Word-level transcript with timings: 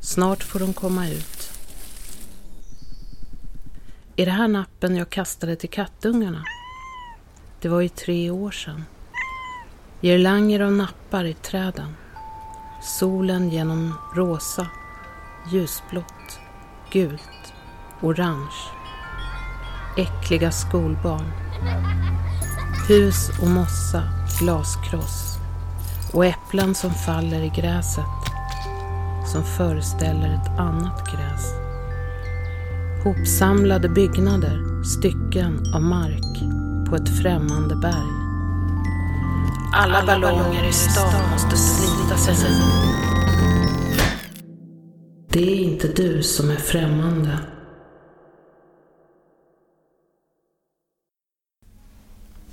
Snart 0.00 0.42
får 0.42 0.58
de 0.58 0.72
komma 0.72 1.08
ut. 1.08 1.50
Är 4.16 4.26
det 4.26 4.32
här 4.32 4.48
nappen 4.48 4.96
jag 4.96 5.10
kastade 5.10 5.56
till 5.56 5.70
kattungarna? 5.70 6.44
Det 7.60 7.68
var 7.68 7.80
ju 7.80 7.88
tre 7.88 8.30
år 8.30 8.50
sedan. 8.50 8.84
Girlanger 10.00 10.60
av 10.60 10.72
nappar 10.72 11.24
i 11.24 11.34
träden. 11.34 11.96
Solen 12.82 13.50
genom 13.50 13.94
rosa, 14.14 14.66
ljusblått, 15.52 16.40
gult, 16.92 17.52
orange. 18.02 18.70
Äckliga 19.96 20.50
skolbarn. 20.50 21.32
Hus 22.88 23.30
och 23.42 23.48
mossa, 23.48 24.02
glaskross. 24.40 25.36
Och 26.12 26.26
äpplen 26.26 26.74
som 26.74 26.90
faller 26.90 27.40
i 27.40 27.48
gräset. 27.48 28.25
Som 29.36 29.44
föreställer 29.44 30.34
ett 30.34 30.58
annat 30.58 31.12
gräs. 31.12 31.52
Hopsamlade 33.04 33.88
byggnader, 33.88 34.84
stycken 34.84 35.74
av 35.74 35.82
mark 35.82 36.38
på 36.88 36.96
ett 36.96 37.22
främmande 37.22 37.76
berg. 37.76 38.10
Alla 39.74 40.06
ballonger 40.06 40.68
i 40.68 40.72
stan 40.72 41.30
måste 41.32 41.56
slita 41.56 42.16
sig. 42.16 42.50
Det 45.28 45.42
är 45.42 45.56
inte 45.56 45.88
du 45.88 46.22
som 46.22 46.50
är 46.50 46.56
främmande. 46.56 47.38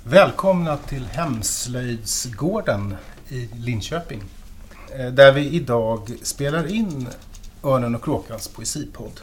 Välkomna 0.02 0.76
till 0.76 1.04
Hemslöjdsgården 1.04 2.96
i 3.28 3.48
Linköping. 3.54 4.22
Eh, 4.98 5.06
där 5.06 5.32
vi 5.32 5.50
idag 5.50 6.12
spelar 6.22 6.66
in 6.66 7.08
Örnen 7.64 7.94
och 7.94 8.04
Kråkans 8.04 8.48
poesipodd. 8.48 9.20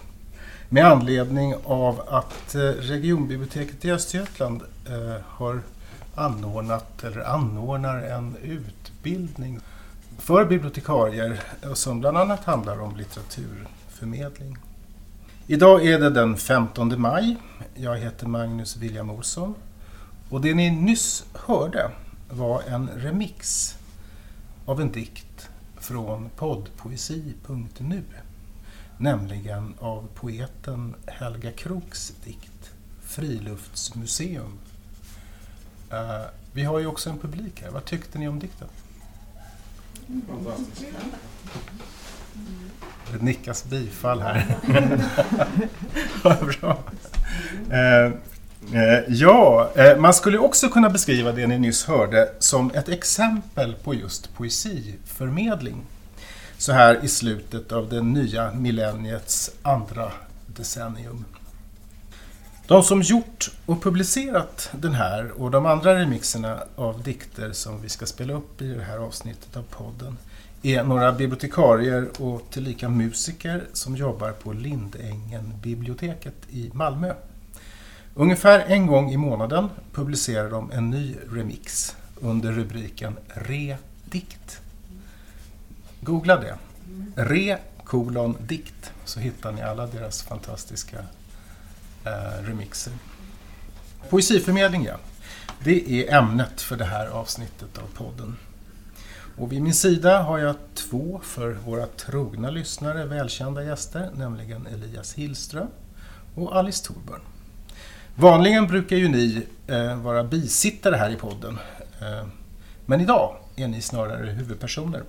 Med 0.69 0.85
anledning 0.85 1.55
av 1.63 2.01
att 2.07 2.55
eh, 2.55 2.59
regionbiblioteket 2.59 3.85
i 3.85 3.91
Östergötland 3.91 4.61
eh, 4.89 5.21
har 5.27 5.61
anordnat 6.15 7.03
eller 7.03 7.21
anordnar 7.21 8.03
en 8.03 8.35
utbildning 8.43 9.59
för 10.17 10.45
bibliotekarier 10.45 11.41
som 11.73 11.99
bland 11.99 12.17
annat 12.17 12.43
handlar 12.43 12.81
om 12.81 12.95
litteraturförmedling. 12.95 14.57
Idag 15.47 15.85
är 15.85 15.99
det 15.99 16.09
den 16.09 16.37
15 16.37 17.01
maj. 17.01 17.37
Jag 17.75 17.97
heter 17.97 18.27
Magnus 18.27 18.77
William 18.77 19.09
Olsson 19.09 19.55
och 20.29 20.41
det 20.41 20.53
ni 20.53 20.69
nyss 20.69 21.25
hörde 21.33 21.91
var 22.29 22.61
en 22.61 22.89
remix 22.95 23.75
av 24.65 24.81
en 24.81 24.91
dikt 24.91 25.49
från 25.81 26.29
poddpoesi.nu. 26.35 28.03
Nämligen 28.97 29.73
av 29.79 30.07
poeten 30.15 30.95
Helga 31.07 31.51
Kroks 31.51 32.13
dikt 32.23 32.71
Friluftsmuseum. 33.01 34.59
Eh, 35.91 36.21
vi 36.53 36.63
har 36.63 36.79
ju 36.79 36.85
också 36.85 37.09
en 37.09 37.17
publik 37.17 37.61
här. 37.61 37.71
Vad 37.71 37.85
tyckte 37.85 38.19
ni 38.19 38.27
om 38.27 38.39
dikten? 38.39 38.67
Det 43.11 43.21
nickas 43.21 43.65
bifall 43.65 44.21
här. 44.21 44.57
Vad 46.23 46.45
bra. 46.45 46.83
Eh, 47.77 48.11
Eh, 48.73 49.13
ja, 49.13 49.71
eh, 49.75 49.97
man 49.97 50.13
skulle 50.13 50.37
också 50.37 50.69
kunna 50.69 50.89
beskriva 50.89 51.31
det 51.31 51.47
ni 51.47 51.59
nyss 51.59 51.85
hörde 51.85 52.31
som 52.39 52.71
ett 52.71 52.89
exempel 52.89 53.75
på 53.83 53.93
just 53.93 54.33
poesiförmedling. 54.33 55.85
Så 56.57 56.71
här 56.71 56.99
i 57.03 57.07
slutet 57.07 57.71
av 57.71 57.89
det 57.89 58.01
nya 58.01 58.51
millenniets 58.51 59.51
andra 59.61 60.11
decennium. 60.45 61.25
De 62.67 62.83
som 62.83 63.01
gjort 63.01 63.51
och 63.65 63.83
publicerat 63.83 64.69
den 64.71 64.93
här 64.93 65.31
och 65.37 65.51
de 65.51 65.65
andra 65.65 65.95
remixerna 65.95 66.63
av 66.75 67.03
dikter 67.03 67.51
som 67.51 67.81
vi 67.81 67.89
ska 67.89 68.05
spela 68.05 68.33
upp 68.33 68.61
i 68.61 68.67
det 68.67 68.83
här 68.83 68.97
avsnittet 68.97 69.57
av 69.57 69.63
podden 69.63 70.17
är 70.61 70.83
några 70.83 71.11
bibliotekarier 71.11 72.07
och 72.19 72.41
tillika 72.49 72.89
musiker 72.89 73.63
som 73.73 73.95
jobbar 73.95 74.31
på 74.31 74.53
Lindängen 74.53 75.53
biblioteket 75.61 76.35
i 76.49 76.71
Malmö. 76.73 77.13
Ungefär 78.13 78.59
en 78.59 78.87
gång 78.87 79.11
i 79.11 79.17
månaden 79.17 79.69
publicerar 79.93 80.49
de 80.49 80.71
en 80.71 80.89
ny 80.89 81.15
remix 81.31 81.95
under 82.19 82.51
rubriken 82.51 83.17
Redikt. 83.27 84.61
Googla 86.01 86.37
det. 86.37 86.57
Re 87.15 87.57
kolon 87.83 88.37
dikt 88.47 88.91
så 89.05 89.19
hittar 89.19 89.51
ni 89.51 89.61
alla 89.61 89.87
deras 89.87 90.23
fantastiska 90.23 90.97
eh, 92.05 92.43
remixer. 92.43 92.93
Poesiförmedling, 94.09 94.83
ja. 94.85 94.95
Det 95.63 95.91
är 95.91 96.17
ämnet 96.17 96.61
för 96.61 96.77
det 96.77 96.85
här 96.85 97.07
avsnittet 97.07 97.77
av 97.77 97.97
podden. 97.97 98.35
Och 99.37 99.51
vid 99.51 99.61
min 99.61 99.73
sida 99.73 100.21
har 100.21 100.37
jag 100.37 100.55
två 100.73 101.21
för 101.23 101.51
våra 101.51 101.85
trogna 101.85 102.49
lyssnare 102.49 103.05
välkända 103.05 103.63
gäster, 103.63 104.09
nämligen 104.15 104.67
Elias 104.67 105.13
Hillström 105.13 105.67
och 106.35 106.55
Alice 106.55 106.85
Thorburn. 106.85 107.21
Vanligen 108.15 108.67
brukar 108.67 108.95
ju 108.95 109.07
ni 109.07 109.47
eh, 109.67 109.95
vara 109.95 110.23
bisittare 110.23 110.95
här 110.95 111.09
i 111.09 111.15
podden. 111.15 111.59
Eh, 112.01 112.27
men 112.85 113.01
idag 113.01 113.37
är 113.55 113.67
ni 113.67 113.81
snarare 113.81 114.31
huvudpersoner. 114.31 115.03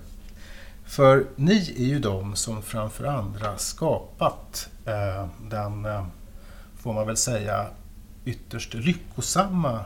För 0.85 1.25
ni 1.35 1.73
är 1.77 1.85
ju 1.85 1.99
de 1.99 2.35
som 2.35 2.61
framför 2.61 3.05
andra 3.05 3.57
skapat 3.57 4.69
eh, 4.85 5.27
den, 5.49 5.85
eh, 5.85 6.05
får 6.79 6.93
man 6.93 7.07
väl 7.07 7.17
säga, 7.17 7.67
ytterst 8.25 8.73
lyckosamma 8.73 9.85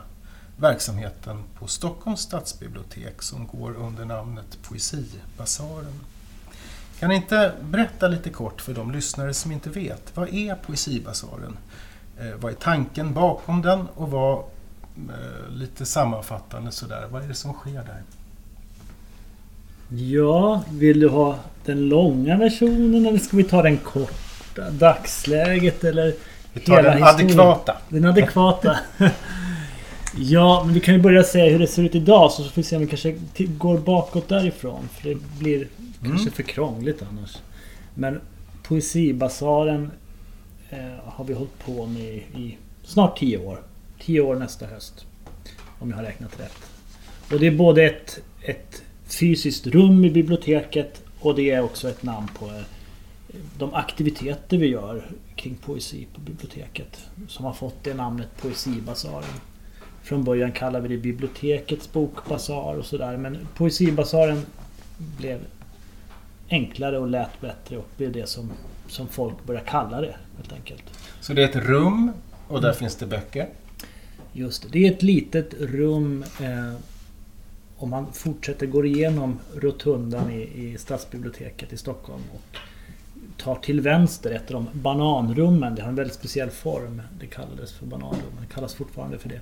verksamheten 0.58 1.44
på 1.60 1.68
Stockholms 1.68 2.22
stadsbibliotek 2.22 3.22
som 3.22 3.48
går 3.48 3.76
under 3.76 4.06
namnet 4.06 4.58
Poesibasaren. 4.70 6.00
Kan 7.00 7.10
ni 7.10 7.16
inte 7.16 7.54
berätta 7.62 8.08
lite 8.08 8.30
kort 8.30 8.62
för 8.62 8.74
de 8.74 8.92
lyssnare 8.92 9.34
som 9.34 9.52
inte 9.52 9.70
vet, 9.70 10.12
vad 10.18 10.34
är 10.34 10.56
Poesibasaren? 10.56 11.58
Eh, 12.20 12.36
vad 12.40 12.52
är 12.52 12.56
tanken 12.56 13.14
bakom 13.14 13.62
den 13.62 13.88
och 13.96 14.12
vad, 14.12 14.38
eh, 14.38 15.52
lite 15.56 15.86
sammanfattande 15.86 16.72
sådär, 16.72 17.08
vad 17.12 17.24
är 17.24 17.28
det 17.28 17.34
som 17.34 17.54
sker 17.54 17.72
där? 17.72 18.02
Ja, 19.90 20.64
vill 20.72 21.00
du 21.00 21.10
ha 21.10 21.40
den 21.66 21.90
långa 21.90 22.38
versionen 22.38 23.06
eller 23.06 23.20
ska 23.20 23.38
vi 23.38 23.44
ta 23.44 23.62
den 23.62 23.78
korta? 23.78 24.70
Dagsläget 24.72 25.84
eller 25.84 26.14
Vi 26.54 26.60
tar 26.60 26.84
den 26.84 27.04
adekvata. 27.04 27.78
Den 27.90 28.06
adekvata. 28.06 28.78
ja, 30.18 30.64
men 30.66 30.74
vi 30.74 30.80
kan 30.80 30.94
ju 30.94 31.02
börja 31.02 31.24
säga 31.24 31.52
hur 31.52 31.60
det 31.60 31.68
ser 31.68 31.84
ut 31.84 31.96
idag 31.96 32.32
så 32.32 32.44
får 32.44 32.52
vi 32.56 32.64
se 32.64 32.76
om 32.76 32.82
vi 32.82 32.88
kanske 32.88 33.16
går 33.38 33.78
bakåt 33.78 34.30
därifrån. 34.30 34.90
För 34.92 35.10
det 35.10 35.16
blir 35.40 35.68
kanske 36.04 36.32
för 36.32 36.44
krångligt 36.44 37.04
annars. 37.10 37.38
Men 37.94 38.22
Poesibasaren 38.64 39.92
Eh, 40.70 41.00
har 41.04 41.26
vi 41.26 41.34
hållit 41.34 41.60
på 41.60 41.86
med 41.86 42.16
i, 42.16 42.58
snart 42.84 43.20
10 43.20 43.38
år. 43.38 43.60
10 44.00 44.22
år 44.22 44.36
nästa 44.36 44.66
höst. 44.66 45.06
Om 45.80 45.90
jag 45.90 45.98
har 45.98 46.04
räknat 46.04 46.40
rätt. 46.40 46.58
Och 47.32 47.40
det 47.40 47.48
är 47.48 47.56
både 47.56 47.84
ett, 47.84 48.20
ett 48.42 48.84
fysiskt 49.06 49.68
rum 49.68 50.06
i 50.06 50.10
biblioteket 50.10 51.04
och 51.20 51.36
det 51.36 51.52
är 51.52 51.62
också 51.62 51.90
ett 51.90 52.04
namn 52.04 52.28
på 52.40 52.46
eh, 52.46 52.62
de 53.58 53.74
aktiviteter 53.74 54.58
vi 54.58 54.68
gör 54.68 55.10
kring 55.36 55.56
poesi 55.56 56.08
på 56.14 56.22
biblioteket. 56.22 57.06
Som 57.28 57.46
har 57.46 57.54
fått 57.54 57.84
det 57.84 57.94
namnet 57.94 58.28
Poesibasaren. 58.42 59.40
Från 60.04 60.24
början 60.24 60.52
kallade 60.52 60.88
vi 60.88 60.96
det 60.96 61.02
bibliotekets 61.02 61.94
bokbasar 61.94 62.76
och 62.76 62.86
sådär 62.86 63.18
men 63.18 63.48
Poesibasaren 63.56 64.46
blev 64.98 65.40
enklare 66.50 66.98
och 66.98 67.08
lät 67.08 67.42
bättre 67.42 67.78
och 67.78 67.90
blev 67.98 68.12
det 68.12 68.30
som, 68.30 68.52
som 68.88 69.08
folk 69.08 69.46
började 69.46 69.66
kalla 69.66 70.02
det 70.02 70.16
helt 70.38 70.54
enkelt. 70.54 70.84
Så 71.22 71.34
det 71.34 71.44
är 71.44 71.50
ett 71.50 71.56
rum 71.56 72.12
och 72.48 72.62
där 72.62 72.74
finns 72.74 72.96
det 72.96 73.06
böcker. 73.06 73.48
Just 74.34 74.64
det. 74.64 74.70
Det 74.70 74.88
är 74.88 74.92
ett 74.92 75.04
litet 75.04 75.54
rum 75.60 76.24
eh, 76.42 76.74
om 77.78 77.90
man 77.90 78.14
fortsätter 78.14 78.66
går 78.66 78.86
igenom 78.86 79.40
rotundan 79.56 80.32
i, 80.32 80.42
i 80.42 80.78
stadsbiblioteket 80.78 81.74
i 81.74 81.78
Stockholm 81.78 82.24
och 82.34 82.58
tar 83.38 83.56
till 83.56 83.82
vänster, 83.82 84.32
ett 84.32 84.52
av 84.52 84.66
de 84.66 84.80
bananrummen. 84.80 85.76
Det 85.76 85.82
har 85.82 85.90
en 85.90 85.96
väldigt 85.96 86.16
speciell 86.16 86.50
form. 86.50 87.02
Det 87.20 87.26
kallades 87.26 87.74
för 87.74 87.86
bananrum. 87.86 88.38
Det 88.42 88.54
kallas 88.54 88.74
fortfarande 88.76 89.18
för 89.18 89.30
det. 89.30 89.40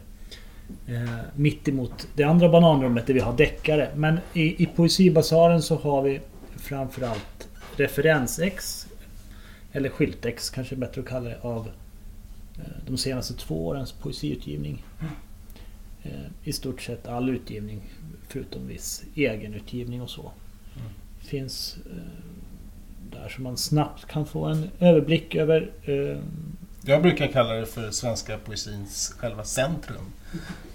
Eh, 0.94 1.20
mitt 1.36 1.68
emot 1.68 2.08
det 2.16 2.24
andra 2.24 2.50
bananrummet 2.50 3.08
där 3.08 3.14
vi 3.14 3.20
har 3.20 3.34
deckare. 3.34 3.90
Men 3.96 4.20
i, 4.34 4.64
i 4.64 4.66
Poesibasaren 4.66 5.62
så 5.62 5.76
har 5.76 6.02
vi 6.02 6.22
framförallt 6.58 7.48
referensex. 7.76 8.88
Eller 9.76 9.90
skyltex 9.90 10.50
kanske 10.50 10.76
är 10.76 10.78
bättre 10.78 11.02
att 11.02 11.08
kalla 11.08 11.30
det. 11.30 11.40
Av 11.42 11.68
eh, 12.58 12.64
de 12.88 12.98
senaste 12.98 13.34
två 13.34 13.68
årens 13.68 13.92
poesiutgivning. 13.92 14.84
Eh, 16.04 16.12
I 16.44 16.54
stort 16.54 16.82
sett 16.82 17.08
all 17.08 17.30
utgivning 17.30 17.82
förutom 18.28 18.68
viss 18.68 19.04
egenutgivning 19.16 20.02
och 20.02 20.10
så. 20.10 20.32
Finns 21.20 21.78
eh, 21.92 21.98
där 23.12 23.30
så 23.30 23.42
man 23.42 23.58
snabbt 23.58 24.06
kan 24.06 24.26
få 24.26 24.46
en 24.46 24.70
överblick 24.80 25.36
över 25.36 25.72
Jag 26.86 27.02
brukar 27.02 27.28
kalla 27.28 27.54
det 27.54 27.66
för 27.66 27.92
svenska 27.92 28.38
poesins 28.38 29.16
själva 29.18 29.44
centrum. 29.44 30.12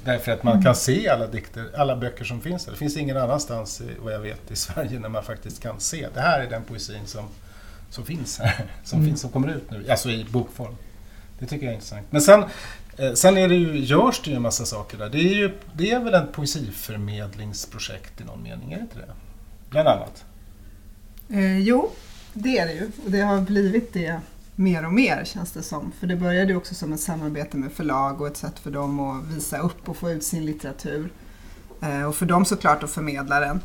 Därför 0.04 0.32
att 0.32 0.42
man 0.42 0.62
kan 0.62 0.74
se 0.74 1.08
alla 1.08 1.26
dikter, 1.26 1.66
alla 1.76 1.96
böcker 1.96 2.24
som 2.24 2.40
finns 2.40 2.64
där. 2.64 2.72
Det 2.72 2.78
finns 2.78 2.96
ingen 2.96 3.16
annanstans, 3.16 3.82
vad 4.02 4.14
jag 4.14 4.20
vet, 4.20 4.50
i 4.50 4.56
Sverige 4.56 4.98
när 4.98 5.08
man 5.08 5.24
faktiskt 5.24 5.62
kan 5.62 5.80
se. 5.80 6.08
Det 6.14 6.20
här 6.20 6.40
är 6.40 6.50
den 6.50 6.64
poesin 6.64 7.06
som, 7.06 7.24
som 7.90 8.04
finns 8.04 8.38
här. 8.38 8.64
Som, 8.84 8.98
Mm. 8.98 9.08
finns, 9.10 9.20
som 9.20 9.30
kommer 9.30 9.48
ut 9.48 9.70
nu, 9.70 9.90
alltså 9.90 10.10
i 10.10 10.26
bokform. 10.30 10.74
Det 11.38 11.46
tycker 11.46 11.64
jag 11.66 11.70
är 11.70 11.74
intressant. 11.74 12.06
Men 12.10 12.22
sen, 12.22 12.44
eh, 12.96 13.12
sen 13.14 13.36
är 13.36 13.48
det 13.48 13.54
ju, 13.54 13.78
görs 13.78 14.20
det 14.24 14.30
ju 14.30 14.36
en 14.36 14.42
massa 14.42 14.64
saker 14.64 14.98
där. 14.98 15.08
Det 15.08 15.18
är, 15.18 15.34
ju, 15.34 15.58
det 15.74 15.90
är 15.90 16.00
väl 16.00 16.14
ett 16.14 16.32
poesiförmedlingsprojekt 16.32 18.20
i 18.20 18.24
någon 18.24 18.42
mening, 18.42 18.72
är 18.72 18.76
det 18.76 18.82
inte 18.82 18.98
det? 18.98 19.12
Bland 19.70 19.88
annat. 19.88 20.24
Eh, 21.28 21.58
jo, 21.58 21.90
det 22.32 22.58
är 22.58 22.66
det 22.66 22.72
ju. 22.72 22.90
Och 23.04 23.10
det 23.10 23.20
har 23.20 23.40
blivit 23.40 23.92
det 23.92 24.20
mer 24.56 24.86
och 24.86 24.92
mer 24.92 25.24
känns 25.24 25.52
det 25.52 25.62
som. 25.62 25.92
För 26.00 26.06
det 26.06 26.16
började 26.16 26.52
ju 26.52 26.56
också 26.56 26.74
som 26.74 26.92
ett 26.92 27.00
samarbete 27.00 27.56
med 27.56 27.72
förlag 27.72 28.20
och 28.20 28.26
ett 28.26 28.36
sätt 28.36 28.58
för 28.58 28.70
dem 28.70 29.00
att 29.00 29.24
visa 29.26 29.58
upp 29.58 29.88
och 29.88 29.96
få 29.96 30.10
ut 30.10 30.24
sin 30.24 30.46
litteratur. 30.46 31.10
Eh, 31.82 32.02
och 32.04 32.16
för 32.16 32.26
dem 32.26 32.44
såklart 32.44 32.82
att 32.82 32.90
förmedla 32.90 33.40
den. 33.40 33.60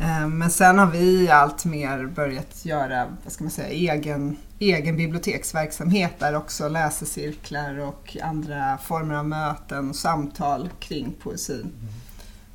Eh, 0.00 0.28
men 0.28 0.50
sen 0.50 0.78
har 0.78 0.86
vi 0.86 1.28
allt 1.28 1.64
mer 1.64 2.06
börjat 2.06 2.64
göra 2.64 3.16
vad 3.24 3.32
ska 3.32 3.44
man 3.44 3.50
säga, 3.50 3.94
egen, 3.94 4.36
egen 4.58 4.96
biblioteksverksamhet 4.96 6.12
där 6.18 6.34
också 6.34 6.68
läsecirklar 6.68 7.78
och 7.78 8.16
andra 8.22 8.78
former 8.78 9.14
av 9.14 9.26
möten 9.26 9.90
och 9.90 9.96
samtal 9.96 10.68
kring 10.80 11.14
poesin. 11.22 11.72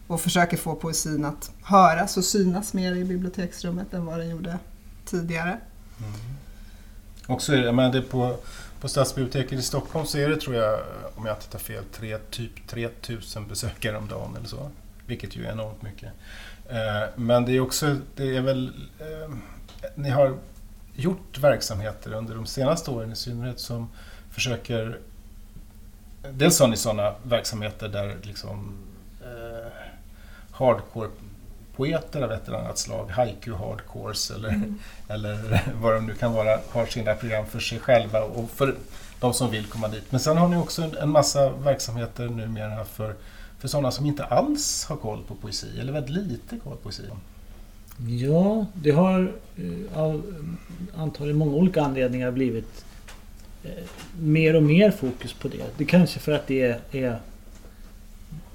Och 0.07 0.21
försöker 0.21 0.57
få 0.57 0.75
poesin 0.75 1.25
att 1.25 1.51
höras 1.63 2.17
och 2.17 2.23
synas 2.23 2.73
mer 2.73 2.95
i 2.95 3.03
biblioteksrummet 3.03 3.93
än 3.93 4.05
vad 4.05 4.19
den 4.19 4.29
gjorde 4.29 4.59
tidigare. 5.05 5.59
Och 7.27 7.41
så 7.41 7.53
är 7.53 7.61
det, 7.61 7.71
men 7.71 7.91
det 7.91 8.01
på, 8.01 8.37
på 8.81 8.87
Stadsbiblioteket 8.87 9.59
i 9.59 9.61
Stockholm 9.61 10.05
så 10.05 10.17
är 10.17 10.29
det 10.29 10.37
tror 10.37 10.55
jag, 10.55 10.79
om 11.15 11.25
jag 11.25 11.37
inte 11.37 11.47
tar 11.47 11.59
fel, 11.59 11.83
tre, 11.83 12.17
typ 12.17 12.67
3000 12.67 13.47
besökare 13.47 13.97
om 13.97 14.07
dagen 14.07 14.35
eller 14.35 14.47
så. 14.47 14.69
Vilket 15.05 15.35
ju 15.35 15.45
är 15.45 15.51
enormt 15.51 15.81
mycket. 15.81 16.09
Eh, 16.69 17.03
men 17.15 17.45
det 17.45 17.51
är 17.51 17.59
också, 17.59 17.97
det 18.15 18.37
är 18.37 18.41
väl, 18.41 18.71
eh, 18.99 19.35
ni 19.95 20.09
har 20.09 20.37
gjort 20.95 21.37
verksamheter 21.39 22.13
under 22.13 22.35
de 22.35 22.45
senaste 22.45 22.91
åren 22.91 23.11
i 23.11 23.15
synnerhet 23.15 23.59
som 23.59 23.89
försöker, 24.31 24.99
dels 26.31 26.59
har 26.59 26.67
ni 26.67 26.77
sådana 26.77 27.13
verksamheter 27.23 27.87
där 27.87 28.17
liksom 28.21 28.77
eh, 29.21 29.71
hardcore 30.51 31.09
poeter 31.75 32.21
av 32.21 32.31
ett 32.31 32.47
eller 32.47 32.57
annat 32.57 32.77
slag, 32.77 33.09
haiku 33.09 33.53
hardcores 33.53 34.31
eller, 34.31 34.61
eller 35.07 35.63
vad 35.81 35.93
de 35.93 36.05
nu 36.05 36.15
kan 36.15 36.33
vara, 36.33 36.59
har 36.71 36.85
sina 36.85 37.15
program 37.15 37.45
för 37.45 37.59
sig 37.59 37.79
själva 37.79 38.21
och 38.21 38.49
för 38.49 38.75
de 39.19 39.33
som 39.33 39.51
vill 39.51 39.65
komma 39.65 39.87
dit. 39.87 40.11
Men 40.11 40.19
sen 40.19 40.37
har 40.37 40.47
ni 40.47 40.57
också 40.57 40.81
en, 40.81 40.97
en 40.97 41.09
massa 41.09 41.49
verksamheter 41.49 42.27
numera 42.27 42.85
för, 42.85 43.15
för 43.63 43.67
sådana 43.67 43.91
som 43.91 44.05
inte 44.05 44.23
alls 44.23 44.85
har 44.89 44.95
koll 44.95 45.23
på 45.27 45.35
poesi, 45.35 45.79
eller 45.79 45.93
väldigt 45.93 46.27
lite 46.27 46.57
koll 46.63 46.75
på 46.75 46.83
poesi. 46.83 47.03
Ja, 48.07 48.65
det 48.73 48.91
har 48.91 49.33
eh, 49.57 49.99
av 49.99 50.23
antagligen 50.95 51.37
många 51.37 51.55
olika 51.55 51.81
anledningar 51.81 52.31
blivit 52.31 52.85
eh, 53.63 53.83
mer 54.19 54.55
och 54.55 54.63
mer 54.63 54.91
fokus 54.91 55.33
på 55.33 55.47
det. 55.47 55.63
Det 55.77 55.85
kanske 55.85 56.19
för 56.19 56.31
att 56.31 56.47
det 56.47 56.79
är 56.91 57.19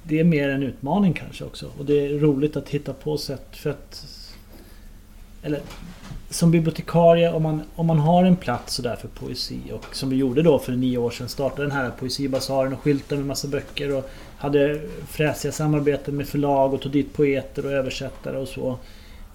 det 0.02 0.20
är 0.20 0.24
mer 0.24 0.48
en 0.48 0.62
utmaning 0.62 1.12
kanske 1.12 1.44
också. 1.44 1.70
Och 1.78 1.84
det 1.84 2.06
är 2.06 2.18
roligt 2.18 2.56
att 2.56 2.68
hitta 2.68 2.92
på 2.92 3.18
sätt 3.18 3.48
för 3.52 3.70
att... 3.70 4.06
Eller 5.42 5.60
som 6.30 6.50
bibliotekarie, 6.50 7.32
om 7.32 7.42
man, 7.42 7.62
om 7.74 7.86
man 7.86 7.98
har 7.98 8.24
en 8.24 8.36
plats 8.36 8.74
sådär 8.74 8.96
för 8.96 9.08
poesi 9.08 9.60
och 9.72 9.96
som 9.96 10.10
vi 10.10 10.16
gjorde 10.16 10.42
då 10.42 10.58
för 10.58 10.72
nio 10.72 10.98
år 10.98 11.10
sedan, 11.10 11.28
startade 11.28 11.62
den 11.62 11.70
här 11.70 11.90
poesibasaren 11.90 12.72
och 12.72 12.80
skyltade 12.80 13.18
med 13.18 13.28
massa 13.28 13.48
böcker 13.48 13.96
och 13.96 14.10
hade 14.38 14.80
fräsiga 15.08 15.52
samarbeten 15.52 16.16
med 16.16 16.28
förlag 16.28 16.74
och 16.74 16.80
tog 16.80 16.92
dit 16.92 17.12
poeter 17.12 17.66
och 17.66 17.72
översättare 17.72 18.36
och 18.36 18.48
så. 18.48 18.76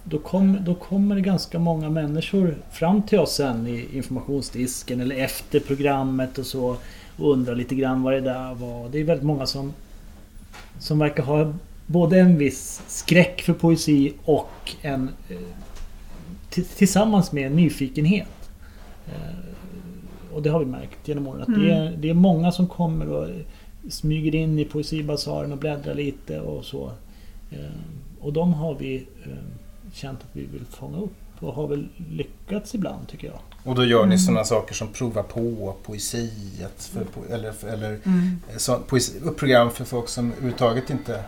Då, 0.04 0.20
kom, 0.20 0.58
då 0.62 0.76
kommer 0.76 1.16
det 1.16 1.22
ganska 1.22 1.60
många 1.60 1.90
människor 1.90 2.56
fram 2.72 3.02
till 3.02 3.20
oss 3.20 3.36
sen 3.36 3.68
i 3.68 3.88
informationsdisken 3.94 5.02
eller 5.02 5.16
efter 5.16 5.60
programmet 5.60 6.38
och 6.38 6.46
så 6.46 6.78
och 7.18 7.32
undrar 7.32 7.56
lite 7.56 7.76
grann 7.76 8.04
vad 8.04 8.14
det 8.14 8.22
där 8.22 8.54
var. 8.54 8.90
Det 8.90 9.00
är 9.00 9.04
väldigt 9.04 9.26
många 9.26 9.46
som, 9.46 9.74
som 10.80 11.00
verkar 11.00 11.24
ha 11.24 11.54
både 11.86 12.20
en 12.20 12.38
viss 12.38 12.82
skräck 12.88 13.42
för 13.42 13.54
poesi 13.54 14.14
och 14.26 14.76
en 14.82 15.10
eh, 15.30 15.38
tillsammans 16.78 17.32
med 17.32 17.48
en 17.48 17.56
nyfikenhet. 17.56 18.50
Eh, 19.08 20.34
och 20.34 20.42
det 20.42 20.50
har 20.50 20.60
vi 20.60 20.66
märkt 20.66 21.08
genom 21.08 21.28
åren 21.28 21.42
att 21.42 21.62
det, 21.62 21.72
är, 21.72 21.98
det 21.98 22.10
är 22.10 22.14
många 22.14 22.52
som 22.52 22.68
kommer 22.68 23.10
och 23.10 23.28
smyger 23.90 24.36
in 24.36 24.60
i 24.60 24.66
poesibasaren 24.66 25.52
och 25.52 25.58
bläddrar 25.58 25.96
lite 25.96 26.40
och 26.40 26.66
så. 26.66 26.92
Eh, 27.52 27.58
och 28.22 28.34
de 28.34 28.54
har 28.54 28.76
vi 28.76 29.08
eh, 29.26 29.32
känt 29.94 30.20
att 30.20 30.30
vi 30.36 30.46
vill 30.46 30.66
fånga 30.70 30.98
upp 30.98 31.14
och 31.40 31.54
har 31.54 31.68
väl 31.68 31.88
lyckats 32.10 32.76
ibland 32.76 33.08
tycker 33.08 33.28
jag. 33.28 33.40
Och 33.64 33.76
då 33.76 33.86
gör 33.86 34.06
ni 34.06 34.20
sådana 34.20 34.44
saker 34.44 34.74
som 34.76 34.88
prova 34.88 35.24
på 35.24 35.76
poesiet, 35.84 36.84
för, 36.94 37.02
po- 37.02 37.32
eller, 37.34 37.66
eller 37.66 38.00
Mm. 38.06 38.40
så, 38.58 38.80
poesi, 38.80 39.20
program 39.38 39.72
för 39.72 39.86
folk 39.86 40.10
som 40.10 40.32
överhuvudtaget 40.32 40.90
inte 40.90 41.24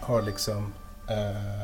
har 0.00 0.22
liksom 0.22 0.72
eh, 1.08 1.62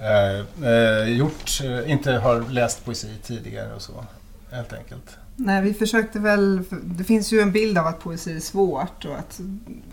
eh, 0.00 0.44
eh, 0.70 1.08
gjort, 1.08 1.60
eh, 1.64 1.90
inte 1.90 2.12
har 2.12 2.50
läst 2.50 2.84
poesi 2.84 3.08
tidigare 3.22 3.74
och 3.74 3.82
så. 3.82 4.04
Helt 4.50 4.72
enkelt. 4.72 5.16
Nej, 5.40 5.62
vi 5.62 5.74
försökte 5.74 6.18
väl, 6.18 6.62
det 6.84 7.04
finns 7.04 7.32
ju 7.32 7.40
en 7.40 7.52
bild 7.52 7.78
av 7.78 7.86
att 7.86 8.00
poesi 8.00 8.36
är 8.36 8.40
svårt 8.40 9.04
och 9.04 9.18
att 9.18 9.40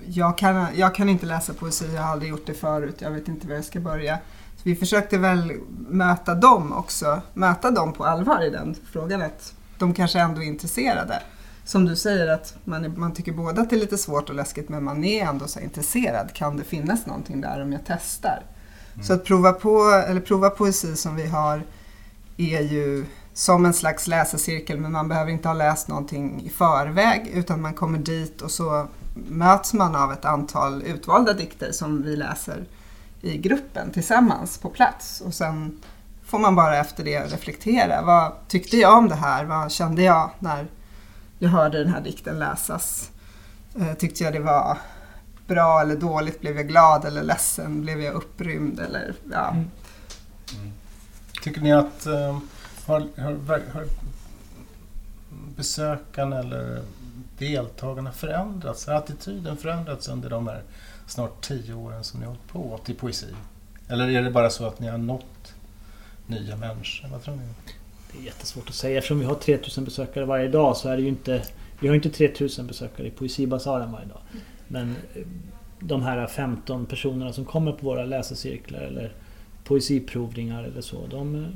jag 0.06 0.38
kan, 0.38 0.68
jag 0.76 0.96
kan 0.96 1.10
inte 1.10 1.26
läsa 1.26 1.54
poesi, 1.54 1.86
jag 1.94 2.02
har 2.02 2.12
aldrig 2.12 2.30
gjort 2.30 2.48
det 2.48 2.54
förut, 2.54 2.96
jag 3.00 3.12
vet 3.12 3.28
inte 3.28 3.48
var 3.48 3.56
jag 3.56 3.66
ska 3.66 3.80
börja. 3.80 4.18
Så 4.56 4.62
vi 4.64 4.76
försökte 4.76 5.18
väl 5.18 5.54
möta 5.90 6.36
dem 6.36 6.74
också, 6.74 7.22
möta 7.34 7.72
dem 7.72 7.94
på 7.94 8.06
allvar 8.06 8.44
i 8.44 8.50
den 8.50 8.76
frågan 8.92 9.22
att 9.22 9.54
de 9.78 9.94
kanske 9.94 10.20
ändå 10.20 10.42
är 10.42 10.46
intresserade. 10.46 11.22
Som 11.66 11.86
du 11.86 11.96
säger 11.96 12.28
att 12.28 12.56
man, 12.64 12.86
är, 12.86 12.90
man 12.90 13.14
tycker 13.14 13.32
både 13.32 13.62
att 13.62 13.70
det 13.70 13.76
är 13.76 13.80
lite 13.80 13.98
svårt 13.98 14.30
och 14.30 14.36
läskigt 14.36 14.70
men 14.70 14.84
man 14.84 15.04
är 15.04 15.26
ändå 15.26 15.48
så 15.48 15.60
intresserad. 15.60 16.34
Kan 16.34 16.58
det 16.58 16.64
finnas 16.64 17.06
någonting 17.06 17.42
där 17.42 17.62
om 17.62 17.72
jag 17.72 17.82
testar? 17.88 18.44
Så 19.04 19.14
att 19.14 19.24
prova, 19.26 19.54
på, 19.54 20.04
eller 20.08 20.22
prova 20.22 20.50
poesi 20.50 20.96
som 20.96 21.16
vi 21.16 21.28
har 21.28 21.64
är 22.38 22.62
ju 22.62 23.06
som 23.36 23.66
en 23.66 23.74
slags 23.74 24.08
läsecirkel 24.08 24.80
men 24.80 24.92
man 24.92 25.08
behöver 25.08 25.32
inte 25.32 25.48
ha 25.48 25.54
läst 25.54 25.88
någonting 25.88 26.42
i 26.46 26.50
förväg 26.50 27.28
utan 27.34 27.62
man 27.62 27.74
kommer 27.74 28.00
dit 28.00 28.42
och 28.42 28.52
så 28.52 28.88
möts 29.14 29.74
man 29.74 29.96
av 29.96 30.14
ett 30.14 30.26
antal 30.26 30.84
utvalda 30.84 31.34
dikter 31.34 31.72
som 31.72 32.04
vi 32.04 32.16
läser 32.16 32.66
i 33.22 33.38
gruppen 33.38 33.92
tillsammans 33.92 34.58
på 34.58 34.70
plats 34.70 35.22
och 35.22 35.34
sen 35.34 35.82
får 36.26 36.40
man 36.40 36.56
bara 36.56 36.78
efter 36.78 37.04
det 37.04 37.20
reflektera. 37.20 38.02
Vad 38.02 38.32
tyckte 38.48 38.78
jag 38.78 38.98
om 38.98 39.10
det 39.10 39.16
här? 39.16 39.46
Vad 39.46 39.72
kände 39.72 40.02
jag 40.02 40.30
när 40.40 40.68
jag 41.40 41.50
hörde 41.50 41.84
den 41.84 41.94
här 41.94 42.02
dikten 42.02 42.40
läsas? 42.40 43.12
Eh, 43.80 43.94
tyckte 43.94 44.24
jag 44.24 44.34
det 44.34 44.40
var 44.40 44.78
bra 45.48 45.82
eller 45.82 45.96
dåligt? 45.96 46.42
Blev 46.42 46.56
jag 46.56 46.68
glad 46.68 47.06
eller 47.06 47.24
ledsen? 47.24 47.82
Blev 47.82 48.02
jag 48.02 48.14
upprymd? 48.14 48.80
Eller, 48.80 49.16
ja. 49.32 49.50
Mm. 49.50 49.70
mm. 50.60 50.74
Tycker 51.42 51.62
ni 51.62 51.74
att 51.74 52.06
eh, 52.06 52.38
har, 52.86 53.08
har, 53.18 53.62
har 53.74 53.86
besökarna 55.56 56.40
eller 56.40 56.82
deltagarna 57.38 58.12
förändrats? 58.12 58.88
Har 58.88 58.94
attityden 58.94 59.58
förändrats 59.58 60.08
under 60.08 60.30
de 60.30 60.48
här 60.48 60.62
snart 61.08 61.42
tio 61.42 61.74
åren 61.74 62.04
som 62.04 62.20
ni 62.20 62.26
har 62.26 62.34
hållit 62.34 62.48
på 62.48 62.80
till 62.86 62.96
poesi? 62.96 63.28
Eller 63.88 64.08
är 64.08 64.24
det 64.24 64.32
bara 64.32 64.50
så 64.50 64.66
att 64.66 64.80
ni 64.80 64.88
har 64.88 64.98
nått 64.98 65.54
nya 66.28 66.56
människor? 66.56 67.10
Vad 67.10 67.24
tror 67.24 67.36
ni? 67.36 67.44
Det 68.12 68.20
är 68.20 68.24
jättesvårt 68.24 68.70
att 68.70 68.76
säga. 68.76 68.98
Eftersom 68.98 69.20
vi 69.20 69.26
har 69.26 69.36
3000 69.36 69.86
besökare 69.86 70.26
varje 70.26 70.48
dag 70.48 70.78
så 70.78 70.90
är 70.90 70.96
det 70.96 71.02
ju 71.02 71.10
inte... 71.10 71.44
Vi 71.80 71.88
har 71.88 71.96
ju 71.96 72.00
inte 72.00 72.10
3000 72.10 72.68
besökare 72.68 73.08
i 73.08 73.12
Poesibasaren 73.12 73.92
varje 73.92 74.08
dag. 74.08 74.22
Men 74.68 74.96
eh, 75.14 75.22
de 75.80 76.02
här 76.02 76.28
15 76.28 76.86
personerna 76.86 77.34
som 77.34 77.46
kommer 77.46 77.72
på 77.72 77.86
våra 77.86 78.06
läsecirklar 78.06 78.80
eller 78.80 79.14
poesiprovningar 79.64 80.64
eller 80.64 80.82
så. 80.82 81.08
De, 81.08 81.36
eh, 81.36 81.50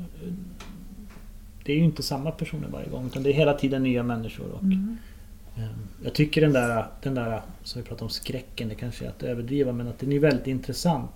det 1.64 1.72
är 1.72 1.76
ju 1.76 1.84
inte 1.84 2.02
samma 2.02 2.30
personer 2.30 2.68
varje 2.68 2.88
gång 2.88 3.06
utan 3.06 3.22
det 3.22 3.30
är 3.30 3.34
hela 3.34 3.54
tiden 3.54 3.82
nya 3.82 4.02
människor. 4.02 4.50
Och, 4.52 4.62
Mm. 4.62 4.98
eh, 5.56 5.64
jag 6.04 6.14
tycker 6.14 6.40
den 6.40 6.52
där, 6.52 6.86
den 7.02 7.14
där, 7.14 7.42
som 7.64 7.82
vi 7.82 7.88
pratade 7.88 8.04
om, 8.04 8.10
skräcken, 8.10 8.68
det 8.68 8.74
kanske 8.74 9.04
är 9.04 9.08
att 9.08 9.22
överdriva 9.22 9.72
men 9.72 9.88
att 9.88 9.98
den 9.98 10.12
är 10.12 10.18
väldigt 10.18 10.46
intressant. 10.46 11.10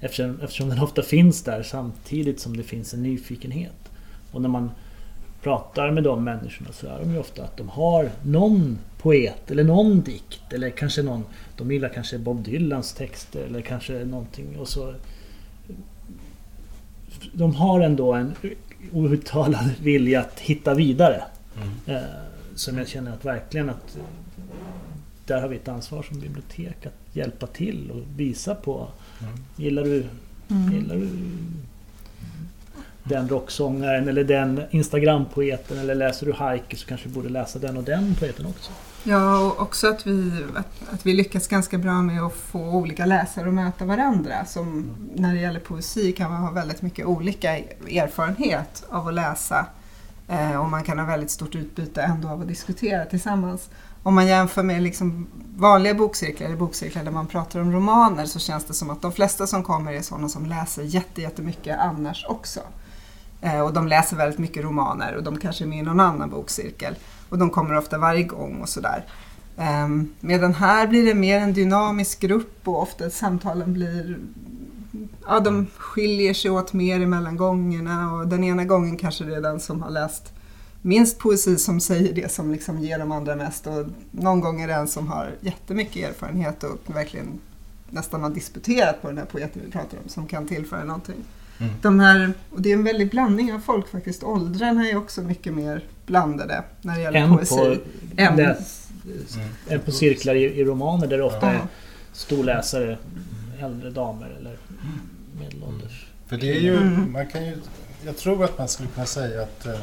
Eftersom, 0.00 0.40
eftersom 0.40 0.68
den 0.68 0.78
ofta 0.78 1.02
finns 1.02 1.42
där 1.42 1.62
samtidigt 1.62 2.40
som 2.40 2.56
det 2.56 2.62
finns 2.62 2.94
en 2.94 3.02
nyfikenhet. 3.02 3.90
Och 4.32 4.42
när 4.42 4.48
man 4.48 4.70
pratar 5.42 5.90
med 5.90 6.04
de 6.04 6.24
människorna 6.24 6.72
så 6.72 6.86
är 6.86 6.98
de 7.00 7.12
ju 7.12 7.18
ofta 7.18 7.44
att 7.44 7.56
de 7.56 7.68
har 7.68 8.10
någon 8.24 8.78
poet 8.98 9.50
eller 9.50 9.64
någon 9.64 10.00
dikt 10.00 10.52
eller 10.52 10.70
kanske 10.70 11.02
någon 11.02 11.24
De 11.56 11.72
gillar 11.72 11.88
kanske 11.88 12.18
Bob 12.18 12.42
Dylans 12.44 12.92
texter 12.94 13.44
eller 13.44 13.60
kanske 13.60 14.04
någonting 14.04 14.58
och 14.58 14.68
så 14.68 14.94
De 17.32 17.54
har 17.54 17.80
ändå 17.80 18.12
en 18.12 18.32
outtalad 18.92 19.70
vilja 19.82 20.20
att 20.20 20.40
hitta 20.40 20.74
vidare. 20.74 21.22
Mm. 21.56 21.96
Eh, 21.96 22.08
som 22.54 22.78
jag 22.78 22.88
känner 22.88 23.12
att 23.12 23.24
verkligen 23.24 23.70
att 23.70 23.96
eh, 23.96 24.02
där 25.26 25.40
har 25.40 25.48
vi 25.48 25.56
ett 25.56 25.68
ansvar 25.68 26.02
som 26.02 26.20
bibliotek 26.20 26.86
att 26.86 27.16
hjälpa 27.16 27.46
till 27.46 27.90
och 27.90 28.02
visa 28.20 28.54
på. 28.54 28.88
Mm. 29.20 29.32
Gillar 29.56 29.82
du, 29.84 30.06
Mm. 30.48 30.72
gillar 30.72 30.94
du 30.96 31.08
den 33.04 33.28
rocksångaren 33.28 34.08
eller 34.08 34.24
den 34.24 34.62
Instagram-poeten 34.70 35.78
eller 35.78 35.94
läser 35.94 36.26
du 36.26 36.32
haiku 36.32 36.76
så 36.76 36.86
kanske 36.86 37.08
du 37.08 37.14
borde 37.14 37.28
läsa 37.28 37.58
den 37.58 37.76
och 37.76 37.84
den 37.84 38.14
poeten 38.14 38.46
också. 38.46 38.72
Ja, 39.04 39.38
och 39.38 39.62
också 39.62 39.88
att 39.88 40.06
vi, 40.06 40.44
att, 40.54 40.94
att 40.94 41.06
vi 41.06 41.12
lyckas 41.12 41.48
ganska 41.48 41.78
bra 41.78 42.02
med 42.02 42.22
att 42.22 42.34
få 42.34 42.60
olika 42.60 43.06
läsare 43.06 43.48
att 43.48 43.54
möta 43.54 43.84
varandra. 43.84 44.44
Som 44.44 44.94
när 45.14 45.34
det 45.34 45.40
gäller 45.40 45.60
poesi 45.60 46.12
kan 46.12 46.30
man 46.30 46.42
ha 46.42 46.50
väldigt 46.50 46.82
mycket 46.82 47.06
olika 47.06 47.58
erfarenhet 47.90 48.84
av 48.88 49.08
att 49.08 49.14
läsa. 49.14 49.66
Eh, 50.28 50.60
och 50.60 50.70
man 50.70 50.82
kan 50.82 50.98
ha 50.98 51.06
väldigt 51.06 51.30
stort 51.30 51.54
utbyte 51.54 52.02
ändå 52.02 52.28
av 52.28 52.40
att 52.40 52.48
diskutera 52.48 53.04
tillsammans. 53.04 53.70
Om 54.02 54.14
man 54.14 54.26
jämför 54.26 54.62
med 54.62 54.82
liksom 54.82 55.26
vanliga 55.56 55.94
bokcirklar 55.94 56.46
eller 56.46 56.56
bokcirklar 56.56 57.04
där 57.04 57.10
man 57.10 57.26
pratar 57.26 57.60
om 57.60 57.72
romaner 57.72 58.26
så 58.26 58.38
känns 58.38 58.64
det 58.64 58.74
som 58.74 58.90
att 58.90 59.02
de 59.02 59.12
flesta 59.12 59.46
som 59.46 59.62
kommer 59.62 59.92
är 59.92 60.02
sådana 60.02 60.28
som 60.28 60.46
läser 60.46 60.82
jättemycket 60.82 61.78
annars 61.78 62.24
också. 62.28 62.60
Eh, 63.42 63.60
och 63.60 63.72
de 63.72 63.88
läser 63.88 64.16
väldigt 64.16 64.38
mycket 64.38 64.64
romaner 64.64 65.16
och 65.16 65.22
de 65.22 65.38
kanske 65.38 65.64
är 65.64 65.68
med 65.68 65.78
i 65.78 65.82
någon 65.82 66.00
annan 66.00 66.30
bokcirkel. 66.30 66.94
Och 67.28 67.38
de 67.38 67.50
kommer 67.50 67.78
ofta 67.78 67.98
varje 67.98 68.22
gång 68.22 68.60
och 68.60 68.68
sådär. 68.68 69.04
Um, 69.56 70.14
medan 70.20 70.54
här 70.54 70.86
blir 70.86 71.06
det 71.06 71.14
mer 71.14 71.38
en 71.38 71.52
dynamisk 71.52 72.20
grupp 72.20 72.68
och 72.68 72.82
ofta 72.82 73.10
samtalen 73.10 73.72
blir 73.72 74.18
Ja, 75.26 75.40
de 75.40 75.66
skiljer 75.76 76.34
sig 76.34 76.50
åt 76.50 76.72
mer 76.72 77.00
emellan 77.00 77.36
gångerna 77.36 78.12
och 78.12 78.28
den 78.28 78.44
ena 78.44 78.64
gången 78.64 78.96
kanske 78.96 79.24
det 79.24 79.36
är 79.36 79.40
den 79.40 79.60
som 79.60 79.82
har 79.82 79.90
läst 79.90 80.32
minst 80.82 81.18
poesi 81.18 81.58
som 81.58 81.80
säger 81.80 82.12
det 82.12 82.32
som 82.32 82.52
liksom 82.52 82.78
ger 82.78 82.98
de 82.98 83.12
andra 83.12 83.36
mest 83.36 83.66
och 83.66 83.86
någon 84.10 84.40
gång 84.40 84.60
är 84.60 84.68
det 84.68 84.74
en 84.74 84.88
som 84.88 85.08
har 85.08 85.30
jättemycket 85.40 86.08
erfarenhet 86.08 86.64
och 86.64 86.78
verkligen 86.86 87.40
nästan 87.90 88.22
har 88.22 88.30
disputerat 88.30 89.02
på 89.02 89.08
den 89.08 89.18
här 89.18 89.24
poeten 89.24 89.62
vi 89.64 89.70
pratar 89.70 89.98
om 90.02 90.08
som 90.08 90.26
kan 90.26 90.46
tillföra 90.46 90.84
någonting. 90.84 91.24
Mm. 91.62 91.74
De 91.82 92.00
här, 92.00 92.32
och 92.50 92.62
det 92.62 92.68
är 92.70 92.74
en 92.74 92.84
väldig 92.84 93.10
blandning 93.10 93.52
av 93.52 93.58
folk 93.60 93.88
faktiskt. 93.88 94.22
Åldrarna 94.22 94.88
är 94.88 94.96
också 94.96 95.22
mycket 95.22 95.54
mer 95.54 95.84
blandade 96.06 96.62
när 96.82 96.94
det 96.94 97.00
gäller 97.00 97.18
En 97.20 97.36
poesi. 97.36 97.56
på, 97.56 97.76
En. 98.16 98.36
läs, 98.36 98.78
Mm. 99.36 99.48
en 99.68 99.80
på 99.80 99.90
cirklar 99.92 100.34
i, 100.34 100.44
i 100.44 100.64
romaner 100.64 101.06
där 101.06 101.16
det 101.18 101.24
ofta 101.24 101.46
Ja. 101.46 101.52
är 101.52 101.60
storläsare, 102.12 102.98
äldre 103.60 103.90
damer 103.90 104.36
eller 104.40 104.56
medelålders. 105.40 106.06
För 106.26 106.36
det 106.36 106.56
är 106.56 106.60
ju, 106.60 106.76
Mm. 106.76 107.12
man 107.12 107.26
kan 107.26 107.44
ju, 107.46 107.56
jag 108.06 108.16
tror 108.16 108.44
att 108.44 108.58
man 108.58 108.68
skulle 108.68 108.88
kunna 108.88 109.06
säga 109.06 109.42
att, 109.42 109.66
eh, 109.66 109.80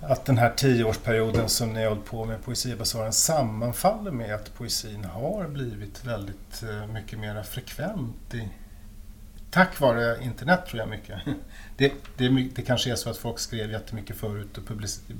att 0.00 0.24
den 0.24 0.38
här 0.38 0.50
tioårsperioden 0.56 1.48
som 1.48 1.72
ni 1.72 1.82
har 1.82 1.88
hållit 1.88 2.04
på 2.04 2.24
med 2.24 2.44
Poesibasaren 2.44 3.12
sammanfaller 3.12 4.10
med 4.10 4.34
att 4.34 4.54
poesin 4.54 5.04
har 5.04 5.48
blivit 5.48 6.04
väldigt 6.04 6.62
eh, 6.62 6.92
mycket 6.92 7.18
mer 7.18 7.42
frekvent 7.42 8.34
i, 8.34 8.48
tack 9.56 9.80
vare 9.80 10.22
internet 10.22 10.66
tror 10.66 10.80
jag 10.80 10.88
mycket. 10.88 11.20
Det, 11.76 11.92
det, 12.16 12.28
det 12.28 12.62
kanske 12.62 12.90
är 12.90 12.94
så 12.94 13.10
att 13.10 13.16
folk 13.16 13.38
skrev 13.38 13.70
jättemycket 13.70 14.16
förut 14.16 14.58
och 14.58 14.64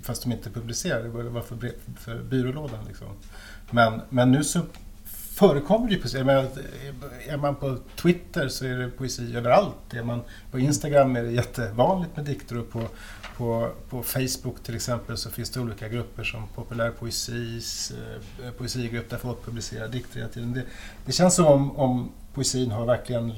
fast 0.02 0.22
de 0.22 0.32
inte 0.32 0.50
publicerade, 0.50 1.22
det 1.22 1.28
var 1.28 1.40
för, 1.40 1.72
för 1.98 2.22
byrålådan 2.22 2.84
liksom. 2.88 3.06
Men, 3.70 4.00
men 4.08 4.30
nu 4.30 4.44
så 4.44 4.60
förekommer 5.36 5.88
det 5.88 5.94
ju 5.94 6.00
poesi. 6.00 6.24
Menar, 6.24 6.42
eh, 6.42 7.32
är 7.32 7.36
man 7.36 7.56
på 7.56 7.78
Twitter 7.96 8.48
så 8.48 8.66
är 8.66 8.78
det 8.78 8.90
poesi 8.90 9.36
överallt. 9.36 9.94
Är 9.94 10.02
man 10.02 10.22
på 10.50 10.58
Instagram 10.58 11.16
är 11.16 11.22
det 11.22 11.32
jättevanligt 11.32 12.16
med 12.16 12.24
dikter 12.24 12.58
och 12.58 12.70
på, 12.70 12.82
på, 13.36 13.72
på 13.88 14.02
Facebook 14.02 14.62
till 14.62 14.74
exempel 14.74 15.16
så 15.16 15.30
finns 15.30 15.50
det 15.50 15.60
olika 15.60 15.88
grupper 15.88 16.24
som 16.24 16.48
populär 16.54 16.90
poesis, 16.90 17.92
eh, 18.44 18.50
poesigrupp 18.50 19.10
där 19.10 19.18
folk 19.18 19.44
publicerar 19.44 19.88
dikter 19.88 20.16
hela 20.16 20.28
tiden. 20.28 20.52
Det, 20.52 20.62
det 21.06 21.12
känns 21.12 21.34
som 21.34 21.46
om, 21.46 21.76
om 21.76 22.12
poesin 22.34 22.70
har 22.70 22.86
verkligen 22.86 23.32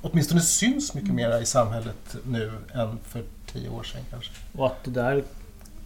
åtminstone 0.00 0.40
syns 0.40 0.94
mycket 0.94 1.14
mer 1.14 1.42
i 1.42 1.46
samhället 1.46 2.16
nu 2.26 2.52
än 2.74 2.98
för 3.04 3.22
tio 3.52 3.68
år 3.68 3.82
sedan 3.82 4.00
kanske. 4.10 4.32
Och 4.52 4.66
att 4.66 4.84
det 4.84 4.90
där 4.90 5.24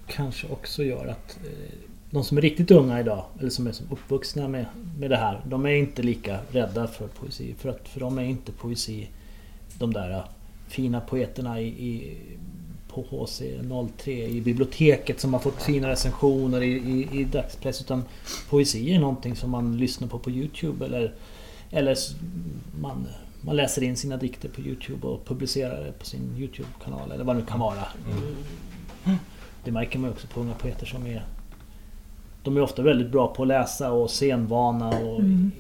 kanske 0.07 0.47
också 0.47 0.83
gör 0.83 1.07
att 1.07 1.39
eh, 1.45 1.79
de 2.11 2.25
som 2.25 2.39
är 2.39 2.43
riktigt 2.43 2.71
unga 2.71 3.01
idag, 3.01 3.25
eller 3.41 3.51
som 3.51 3.67
är 3.67 3.73
som 3.73 3.87
uppvuxna 3.91 4.49
med, 4.49 4.67
med 4.99 5.11
det 5.11 5.17
här, 5.17 5.41
de 5.45 5.67
är 5.67 5.71
inte 5.71 6.03
lika 6.03 6.39
rädda 6.51 6.87
för 6.87 7.07
poesi. 7.09 7.55
För 7.59 7.69
att 7.69 7.89
för 7.89 8.01
de 8.01 8.19
är 8.19 8.23
inte 8.23 8.53
poesi 8.53 9.09
de 9.79 9.93
där 9.93 10.11
eh, 10.11 10.25
fina 10.69 11.01
poeterna 11.01 11.61
i, 11.61 11.67
i, 11.67 12.19
på 12.89 13.05
HC03 13.05 14.11
i 14.11 14.41
biblioteket 14.41 15.21
som 15.21 15.33
har 15.33 15.41
fått 15.41 15.63
fina 15.63 15.89
recensioner 15.89 16.63
i, 16.63 16.73
i, 16.73 17.21
i 17.21 17.25
dagspress. 17.25 17.81
Utan 17.81 18.05
poesi 18.51 18.95
är 18.95 19.01
någonting 19.01 19.37
som 19.37 19.51
man 19.51 19.77
lyssnar 19.77 20.09
på 20.09 20.19
på 20.19 20.31
Youtube 20.31 20.85
eller, 20.87 21.15
eller 21.71 21.97
man, 22.81 23.07
man 23.43 23.57
läser 23.57 23.83
in 23.83 23.97
sina 23.97 24.17
dikter 24.17 24.49
på 24.49 24.61
Youtube 24.61 25.07
och 25.07 25.25
publicerar 25.25 25.85
det 25.85 25.93
på 25.93 26.05
sin 26.05 26.37
Youtube-kanal 26.37 27.13
eller 27.13 27.25
vad 27.25 27.37
det 27.37 27.41
nu 27.41 27.47
kan 27.47 27.61
vara. 27.61 27.87
Det 29.65 29.71
märker 29.71 29.99
man 29.99 30.11
ju 30.11 30.15
också 30.15 30.27
på 30.27 30.41
unga 30.41 30.55
poeter 30.55 30.87
som 30.87 31.07
är... 31.07 31.25
De 32.43 32.57
är 32.57 32.61
ofta 32.61 32.83
väldigt 32.83 33.11
bra 33.11 33.35
på 33.35 33.43
att 33.43 33.49
läsa 33.49 33.93
och 33.93 34.11
scenvana 34.11 34.89
och... 34.89 35.21
Mm. 35.21 35.51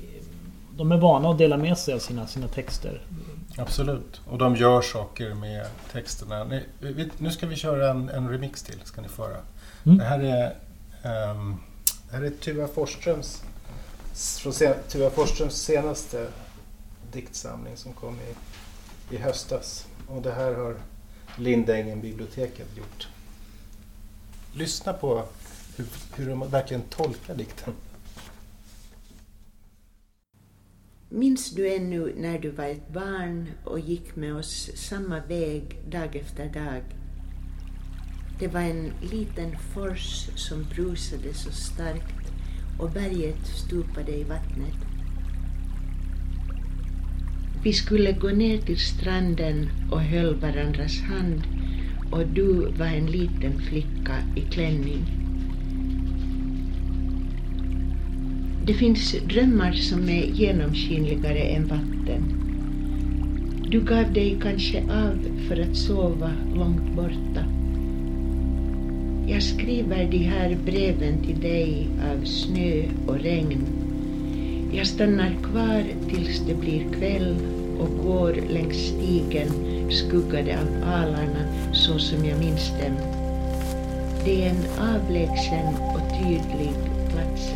De 0.77 0.93
är 0.93 0.97
vana 0.97 1.31
att 1.31 1.39
dela 1.39 1.57
med 1.57 1.79
sig 1.79 1.95
av 1.95 1.99
sina, 1.99 2.27
sina 2.27 2.49
texter. 2.49 3.01
Absolut. 3.59 4.21
Och 4.27 4.39
de 4.39 4.57
gör 4.57 4.81
saker 4.81 5.35
med 5.35 5.67
texterna. 5.93 6.45
Ni, 6.45 6.63
vi, 6.81 7.11
nu 7.19 7.31
ska 7.31 7.47
vi 7.47 7.57
köra 7.57 7.91
en, 7.91 8.09
en 8.09 8.29
remix 8.29 8.63
till, 8.63 8.81
ska 8.85 9.01
ni 9.01 9.09
få 9.09 9.23
höra. 9.23 9.37
Mm. 9.87 9.99
Det 9.99 10.05
här 10.05 10.19
är, 10.19 10.55
ehm, 11.03 11.57
det 12.11 12.17
här 12.17 12.23
är 12.23 12.31
Tuva 12.31 12.69
Forsströms, 12.69 13.43
från 14.43 14.53
Tuva 14.89 15.11
Forsströms 15.11 15.55
senaste 15.55 16.29
diktsamling 17.13 17.77
som 17.77 17.93
kom 17.93 18.17
i, 18.21 18.35
i 19.15 19.19
höstas. 19.19 19.87
Och 20.09 20.23
det 20.23 20.33
här 20.33 20.55
har 20.55 20.77
Lindängen 21.39 22.01
biblioteket 22.01 22.77
gjort. 22.77 23.09
Lyssna 24.55 24.93
på 24.93 25.25
hur, 25.77 25.87
hur 26.17 26.29
de 26.29 26.51
verkligen 26.51 26.83
tolkar 26.83 27.35
dikten. 27.35 27.75
Minns 31.09 31.51
du 31.51 31.75
ännu 31.75 32.15
när 32.17 32.39
du 32.39 32.51
var 32.51 32.65
ett 32.65 32.89
barn 32.89 33.51
och 33.65 33.81
gick 33.81 34.17
med 34.17 34.35
oss 34.35 34.71
samma 34.75 35.21
väg 35.21 35.79
dag 35.91 36.17
efter 36.17 36.49
dag? 36.49 36.83
Det 38.39 38.49
var 38.49 38.61
en 38.61 38.93
liten 39.11 39.57
fors 39.75 40.29
som 40.37 40.67
brusade 40.75 41.35
så 41.35 41.51
starkt 41.53 42.33
och 42.79 42.91
berget 42.91 43.47
stupade 43.47 44.13
i 44.13 44.25
vattnet. 44.25 44.92
Vi 47.65 47.73
skulle 47.73 48.13
gå 48.13 48.29
ner 48.29 48.59
till 48.59 48.79
stranden 48.79 49.71
och 49.91 50.01
höll 50.01 50.35
varandras 50.35 51.01
hand 51.01 51.43
och 52.11 52.27
du 52.27 52.73
var 52.79 52.87
en 52.87 53.07
liten 53.07 53.59
flicka 53.59 54.17
i 54.37 54.41
klänning. 54.41 55.07
Det 58.65 58.75
finns 58.75 59.13
drömmar 59.13 59.73
som 59.73 60.09
är 60.09 60.25
genomskinligare 60.25 61.39
än 61.39 61.67
vatten. 61.67 62.23
Du 63.71 63.81
gav 63.81 64.13
dig 64.13 64.39
kanske 64.43 64.79
av 64.79 65.19
för 65.49 65.61
att 65.61 65.77
sova 65.77 66.33
långt 66.55 66.97
borta. 66.97 67.45
Jag 69.29 69.43
skriver 69.43 70.11
de 70.11 70.19
här 70.19 70.59
breven 70.65 71.23
till 71.23 71.41
dig 71.41 71.89
av 72.13 72.25
snö 72.25 72.83
och 73.07 73.21
regn. 73.21 73.82
Jag 74.75 74.87
stannar 74.87 75.31
kvar 75.43 75.85
tills 76.09 76.41
det 76.47 76.55
blir 76.55 76.85
kväll 76.99 77.37
och 77.79 78.05
går 78.05 78.33
längs 78.33 78.77
stigen 78.77 79.49
skuggade 79.91 80.59
av 80.59 80.89
alarna 80.89 81.73
så 81.73 81.99
som 81.99 82.25
jag 82.25 82.39
minns 82.39 82.71
dem. 82.71 82.97
Det 84.25 84.45
är 84.45 84.51
en 84.51 84.65
avlägsen 84.95 85.67
och 85.95 86.11
tydlig 86.11 86.73
plats. 87.09 87.51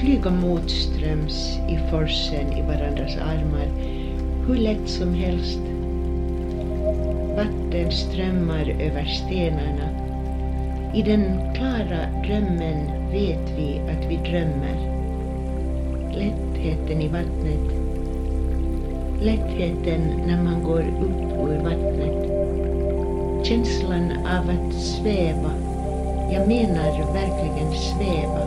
Flyga 0.00 0.30
motströms 0.30 1.58
i 1.68 1.78
forsen 1.90 2.52
i 2.52 2.62
varandras 2.62 3.16
armar 3.16 3.68
hur 4.46 4.56
lätt 4.56 4.88
som 4.88 5.14
helst. 5.14 5.60
vatten 7.36 7.90
strömmar 7.92 8.68
över 8.80 9.04
stenarna. 9.04 10.05
I 10.96 11.02
den 11.02 11.54
klara 11.54 12.22
drömmen 12.26 13.10
vet 13.10 13.50
vi 13.56 13.80
att 13.90 14.10
vi 14.10 14.16
drömmer. 14.16 14.76
Lättheten 16.12 17.02
i 17.02 17.08
vattnet. 17.08 17.72
Lättheten 19.20 20.00
när 20.26 20.42
man 20.42 20.62
går 20.62 20.80
upp 20.80 21.48
ur 21.48 21.58
vattnet. 21.58 22.28
Känslan 23.46 24.12
av 24.12 24.50
att 24.50 24.74
sväva. 24.74 25.52
Jag 26.32 26.48
menar 26.48 27.12
verkligen 27.12 27.72
sväva. 27.72 28.40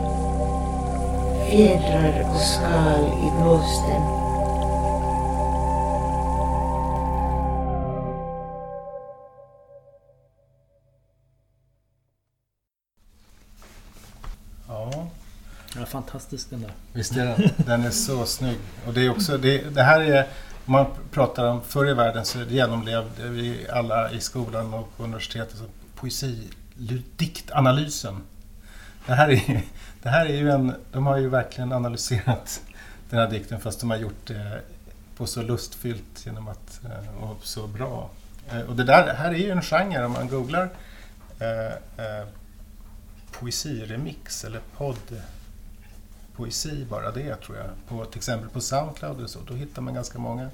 Fjädrar 1.50 2.30
och 2.30 2.40
skal 2.40 3.04
i 3.04 3.42
blåsten. 3.42 4.19
Fantastisk 16.10 16.50
den 16.50 16.60
där. 16.60 16.72
visst 16.92 17.16
är 17.16 17.24
den. 17.24 17.50
Den 17.56 17.84
är 17.84 17.90
så 17.90 18.26
snygg. 18.26 18.58
Och 18.86 18.94
det, 18.94 19.00
är 19.00 19.10
också, 19.10 19.38
det, 19.38 19.74
det 19.74 19.82
här 19.82 20.00
är, 20.00 20.26
om 20.66 20.72
man 20.72 20.86
pratar 21.10 21.44
om 21.44 21.62
förr 21.62 21.90
i 21.90 21.94
världen 21.94 22.24
så 22.24 22.42
genomlevde 22.42 23.28
vi 23.28 23.66
alla 23.72 24.12
i 24.12 24.20
skolan 24.20 24.74
och 24.74 24.96
på 24.96 25.04
universitetet 25.04 25.58
så 25.58 25.64
poesi, 25.94 26.48
diktanalysen. 27.16 28.16
Det 29.06 29.14
här, 29.14 29.28
är, 29.30 29.62
det 30.02 30.08
här 30.08 30.26
är 30.26 30.34
ju 30.34 30.50
en, 30.50 30.74
de 30.92 31.06
har 31.06 31.16
ju 31.16 31.28
verkligen 31.28 31.72
analyserat 31.72 32.60
den 33.10 33.18
här 33.18 33.30
dikten 33.30 33.60
fast 33.60 33.80
de 33.80 33.90
har 33.90 33.96
gjort 33.96 34.26
det 34.26 34.60
på 35.16 35.26
så 35.26 35.42
lustfyllt 35.42 36.26
genom 36.26 36.48
att, 36.48 36.80
eh, 36.84 37.22
och 37.22 37.44
så 37.44 37.66
bra. 37.66 38.10
Eh, 38.50 38.60
och 38.60 38.76
det 38.76 38.84
där, 38.84 39.14
här 39.14 39.30
är 39.30 39.38
ju 39.38 39.50
en 39.50 39.62
genre, 39.62 40.04
om 40.04 40.12
man 40.12 40.28
googlar 40.28 40.68
eh, 41.38 42.04
eh, 42.06 42.26
poesiremix 43.30 44.44
eller 44.44 44.60
podd 44.76 45.22
poesi 46.40 46.86
bara 46.90 47.10
det 47.10 47.36
tror 47.36 47.58
jag. 47.58 47.66
På, 47.88 48.04
till 48.04 48.18
exempel 48.18 48.48
på 48.48 48.60
Soundcloud 48.60 49.20
och 49.20 49.30
så, 49.30 49.38
då 49.48 49.54
hittar 49.54 49.82
man 49.82 49.94
ganska 49.94 50.18
många 50.18 50.50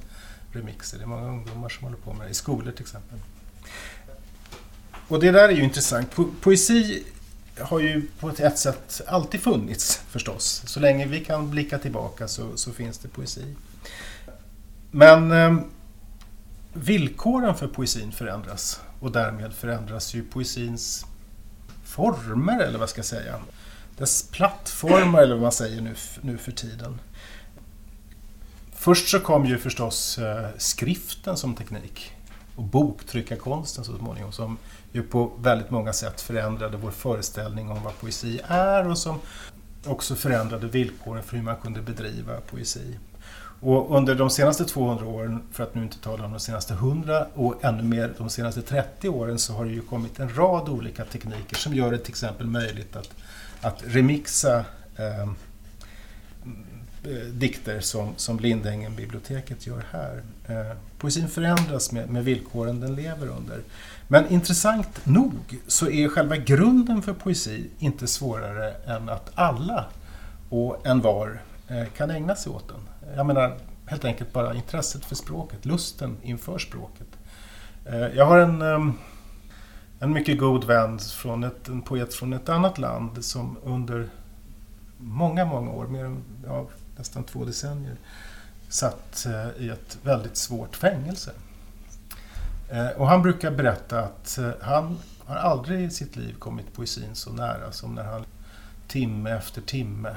remixer. 0.53 0.99
Det 0.99 1.05
är 1.05 1.07
många 1.07 1.29
ungdomar 1.29 1.69
som 1.69 1.85
håller 1.85 1.97
på 1.97 2.13
med 2.13 2.27
det, 2.27 2.31
i 2.31 2.35
skolor 2.35 2.73
till 2.73 2.83
exempel. 2.83 3.19
Och 5.09 5.21
det 5.21 5.31
där 5.31 5.49
är 5.49 5.53
ju 5.53 5.65
intressant. 5.65 6.11
Po 6.11 6.25
poesi 6.41 7.05
har 7.59 7.81
ju 7.81 8.09
på 8.21 8.29
ett 8.29 8.59
sätt 8.59 9.01
alltid 9.07 9.41
funnits 9.41 10.01
förstås. 10.09 10.63
Så 10.67 10.81
länge 10.81 11.07
vi 11.07 11.25
kan 11.25 11.51
blicka 11.51 11.79
tillbaka 11.79 12.29
så, 12.29 12.57
så 12.57 12.73
finns 12.73 12.99
det 12.99 13.09
poesi. 13.09 13.55
Men 14.91 15.33
eh, 15.33 15.57
villkoren 16.73 17.55
för 17.55 17.67
poesin 17.67 18.13
förändras 18.13 18.81
och 19.01 19.13
därmed 19.13 19.53
förändras 19.53 20.15
ju 20.15 20.25
poesins 20.25 21.07
former 21.85 22.61
eller 22.63 22.79
vad 22.79 22.89
ska 22.89 22.99
jag 22.99 23.07
säga. 23.07 23.41
Dess 23.99 24.29
plattformar 24.31 25.23
eller 25.23 25.35
vad 25.35 25.43
man 25.43 25.53
säger 25.53 25.81
nu, 25.81 25.95
nu 26.21 26.39
för 26.39 26.53
tiden. 26.53 27.01
Först 28.73 29.09
så 29.09 29.21
kom 29.21 29.47
ju 29.47 29.59
förstås 29.59 30.19
eh, 30.19 30.49
skriften 30.59 31.37
som 31.37 31.55
teknik 31.55 32.13
och 32.57 32.63
boktryckarkonsten 32.63 33.85
så 33.85 33.99
småningom 33.99 34.33
som 34.33 34.59
ju 34.93 35.03
på 35.03 35.33
väldigt 35.39 35.71
många 35.71 35.93
sätt 35.93 36.21
förändrade 36.21 36.77
vår 36.77 36.91
föreställning 36.91 37.71
om 37.71 37.83
vad 37.83 37.99
poesi 37.99 38.41
är 38.49 38.89
och 38.89 38.99
som 38.99 39.21
också 39.87 40.15
förändrade 40.15 40.67
villkoren 40.67 41.23
för 41.23 41.37
hur 41.37 41.45
man 41.45 41.57
kunde 41.57 41.81
bedriva 41.81 42.41
poesi. 42.41 42.99
Och 43.61 43.97
under 43.97 44.15
de 44.15 44.31
senaste 44.31 44.65
200 44.65 45.07
åren, 45.07 45.43
för 45.53 45.63
att 45.63 45.75
nu 45.75 45.83
inte 45.83 45.99
tala 45.99 46.25
om 46.25 46.31
de 46.33 46.41
senaste 46.41 46.75
100 46.75 47.27
och 47.35 47.65
ännu 47.65 47.83
mer 47.83 48.15
de 48.19 48.31
senaste 48.31 48.63
30 48.63 49.09
åren, 49.09 49.39
så 49.39 49.53
har 49.53 49.65
det 49.65 49.71
ju 49.71 49.81
kommit 49.81 50.21
en 50.21 50.37
rad 50.37 50.69
olika 50.69 51.05
tekniker 51.05 51.57
som 51.57 51.75
gör 51.75 51.91
det 51.91 51.99
till 51.99 52.11
exempel 52.11 52.47
möjligt 52.47 52.97
att, 52.97 53.11
att 53.67 53.83
remixa 53.87 54.65
eh, 54.97 55.29
dikter 57.33 57.81
som, 57.81 58.13
som 58.17 58.41
Lindängen-biblioteket 58.41 59.67
gör 59.67 59.85
här. 59.91 60.23
Eh, 60.49 60.77
poesin 60.99 61.29
förändras 61.29 61.93
med, 61.93 62.11
med 62.11 62.25
villkoren 62.25 62.81
den 62.81 62.95
lever 62.95 63.27
under. 63.27 63.61
Men 64.09 64.29
intressant 64.29 65.07
nog 65.07 65.61
så 65.67 65.91
är 65.91 66.09
själva 66.09 66.37
grunden 66.37 67.03
för 67.03 67.13
poesi 67.13 67.71
inte 67.79 68.07
svårare 68.07 68.75
än 68.87 69.09
att 69.09 69.31
alla 69.35 69.85
och 70.51 70.87
en 70.87 71.01
var 71.01 71.41
eh, 71.69 71.85
kan 71.97 72.11
ägna 72.11 72.35
sig 72.35 72.53
åt 72.53 72.69
den. 72.69 73.15
Jag 73.17 73.27
menar 73.27 73.57
helt 73.87 74.05
enkelt 74.05 74.33
bara 74.33 74.55
intresset 74.55 75.05
för 75.05 75.15
språket, 75.15 75.65
lusten 75.65 76.17
inför 76.23 76.59
språket. 76.59 77.09
Eh, 77.85 78.07
jag 78.17 78.27
har 78.27 78.39
en, 78.39 78.63
ehm, 78.63 78.93
en 80.01 80.13
mycket 80.13 80.39
god 80.39 80.65
vän, 80.65 80.99
från 80.99 81.45
ett, 81.45 81.69
en 81.69 81.83
poet 81.83 82.15
från 82.15 82.33
ett 82.33 82.49
annat 82.49 82.79
land 82.79 83.25
som 83.25 83.57
under 83.65 84.09
många, 84.99 85.45
många 85.45 85.71
år, 85.71 85.87
mer 85.87 86.05
än 86.05 86.23
ja, 86.47 86.67
nästan 86.97 87.25
två 87.25 87.45
decennier, 87.45 87.97
satt 88.69 89.27
eh, 89.27 89.65
i 89.65 89.69
ett 89.69 89.99
väldigt 90.03 90.37
svårt 90.37 90.77
fängelse. 90.77 91.31
Eh, 92.71 92.89
och 92.89 93.09
han 93.09 93.23
brukar 93.23 93.51
berätta 93.51 94.01
att 94.01 94.39
eh, 94.39 94.51
han 94.61 94.99
har 95.25 95.37
aldrig 95.37 95.81
i 95.81 95.91
sitt 95.91 96.17
liv 96.17 96.35
kommit 96.39 96.73
poesin 96.73 97.15
så 97.15 97.33
nära 97.33 97.73
som 97.73 97.95
när 97.95 98.05
han 98.05 98.25
timme 98.89 99.31
efter 99.31 99.63
timme, 99.63 100.17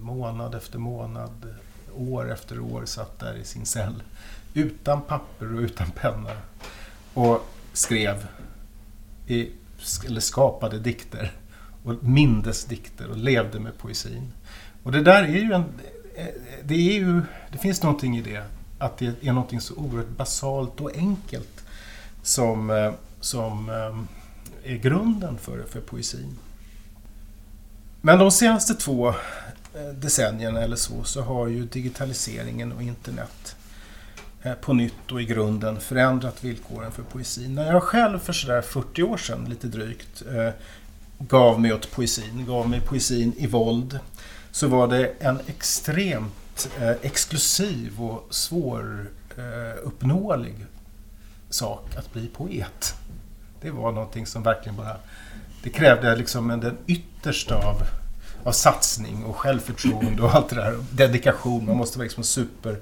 månad 0.00 0.54
efter 0.54 0.78
månad, 0.78 1.54
år 1.94 2.32
efter 2.32 2.60
år 2.60 2.84
satt 2.84 3.18
där 3.18 3.34
i 3.34 3.44
sin 3.44 3.66
cell 3.66 4.02
utan 4.54 5.02
papper 5.02 5.54
och 5.54 5.60
utan 5.60 5.90
penna 5.90 6.30
och 7.14 7.46
skrev, 7.72 8.26
i, 9.26 9.50
eller 10.06 10.20
skapade 10.20 10.78
dikter 10.78 11.32
och 11.84 12.04
mindes 12.04 12.64
dikter 12.64 13.10
och 13.10 13.16
levde 13.16 13.60
med 13.60 13.78
poesin. 13.78 14.32
Och 14.82 14.92
det 14.92 15.02
där 15.02 15.22
är 15.22 15.28
ju 15.28 15.52
en... 15.52 15.64
Det, 16.64 16.74
är 16.74 16.92
ju, 16.92 17.22
det 17.52 17.58
finns 17.58 17.82
någonting 17.82 18.18
i 18.18 18.22
det, 18.22 18.44
att 18.78 18.98
det 18.98 19.24
är 19.24 19.32
någonting 19.32 19.60
så 19.60 19.74
oerhört 19.74 20.16
basalt 20.16 20.80
och 20.80 20.96
enkelt 20.96 21.64
som, 22.22 22.92
som 23.20 23.68
eh, 23.68 24.72
är 24.72 24.76
grunden 24.76 25.38
för, 25.38 25.62
för 25.62 25.80
poesin. 25.80 26.38
Men 28.00 28.18
de 28.18 28.30
senaste 28.30 28.74
två 28.74 29.08
eh, 29.08 29.94
decennierna 29.94 30.60
eller 30.60 30.76
så, 30.76 31.04
så 31.04 31.22
har 31.22 31.46
ju 31.46 31.66
digitaliseringen 31.66 32.72
och 32.72 32.82
internet 32.82 33.56
Eh, 34.44 34.54
på 34.54 34.72
nytt 34.72 35.12
och 35.12 35.22
i 35.22 35.24
grunden 35.24 35.80
förändrat 35.80 36.44
villkoren 36.44 36.92
för 36.92 37.02
poesin. 37.02 37.54
När 37.54 37.72
jag 37.72 37.82
själv 37.82 38.18
för 38.18 38.32
sådär 38.32 38.62
40 38.62 39.02
år 39.02 39.16
sedan, 39.16 39.46
lite 39.48 39.66
drygt, 39.66 40.22
eh, 40.32 40.50
gav 41.18 41.60
mig 41.60 41.72
åt 41.72 41.90
poesin, 41.90 42.46
gav 42.46 42.68
mig 42.68 42.80
poesin 42.80 43.32
i 43.36 43.46
våld, 43.46 43.98
så 44.50 44.68
var 44.68 44.88
det 44.88 45.12
en 45.18 45.40
extremt 45.46 46.68
eh, 46.80 46.90
exklusiv 47.02 48.02
och 48.02 48.26
svåruppnåelig 48.30 50.66
sak 51.50 51.96
att 51.96 52.12
bli 52.12 52.26
poet. 52.26 52.94
Det 53.60 53.70
var 53.70 53.92
någonting 53.92 54.26
som 54.26 54.42
verkligen 54.42 54.76
bara... 54.76 54.96
Det 55.62 55.70
krävde 55.70 56.16
liksom 56.16 56.48
den 56.48 56.76
yttersta 56.86 57.56
av, 57.56 57.82
av 58.44 58.52
satsning 58.52 59.24
och 59.24 59.36
självförtroende 59.36 60.22
och 60.22 60.34
allt 60.34 60.48
det 60.48 60.56
där. 60.56 60.78
Dedikation, 60.90 61.66
man 61.66 61.76
måste 61.76 61.98
vara 61.98 62.04
liksom 62.04 62.24
super... 62.24 62.80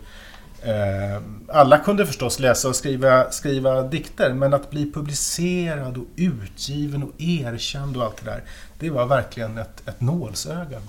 Eh, 0.65 1.23
alla 1.49 1.79
kunde 1.79 2.07
förstås 2.07 2.39
läsa 2.39 2.69
och 2.69 2.77
skriva, 2.77 3.31
skriva 3.31 3.83
dikter, 3.83 4.33
men 4.33 4.55
att 4.55 4.71
bli 4.71 4.93
publicerad 4.93 5.97
och 5.97 6.07
utgiven 6.17 7.03
och 7.03 7.13
erkänd 7.19 7.97
och 7.97 8.05
allt 8.05 8.25
det 8.25 8.31
där, 8.31 8.43
det 8.79 8.91
var 8.91 9.07
verkligen 9.07 9.59
ett, 9.59 9.89
ett 9.89 10.01
nålsöga. 10.01 10.81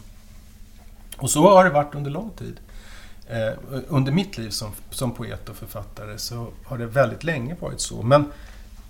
Och 1.18 1.30
så 1.30 1.50
har 1.50 1.64
det 1.64 1.70
varit 1.70 1.96
under 1.96 2.12
lång 2.12 2.30
tid. 2.30 2.60
Eh, 3.28 3.54
under 3.88 4.12
mitt 4.12 4.38
liv 4.38 4.50
som, 4.50 4.72
som 4.90 5.12
poet 5.12 5.50
och 5.50 5.56
författare 5.56 6.18
så 6.18 6.48
har 6.66 6.78
det 6.78 6.86
väldigt 6.86 7.24
länge 7.24 7.56
varit 7.60 7.82
så. 7.82 8.02
Men, 8.02 8.26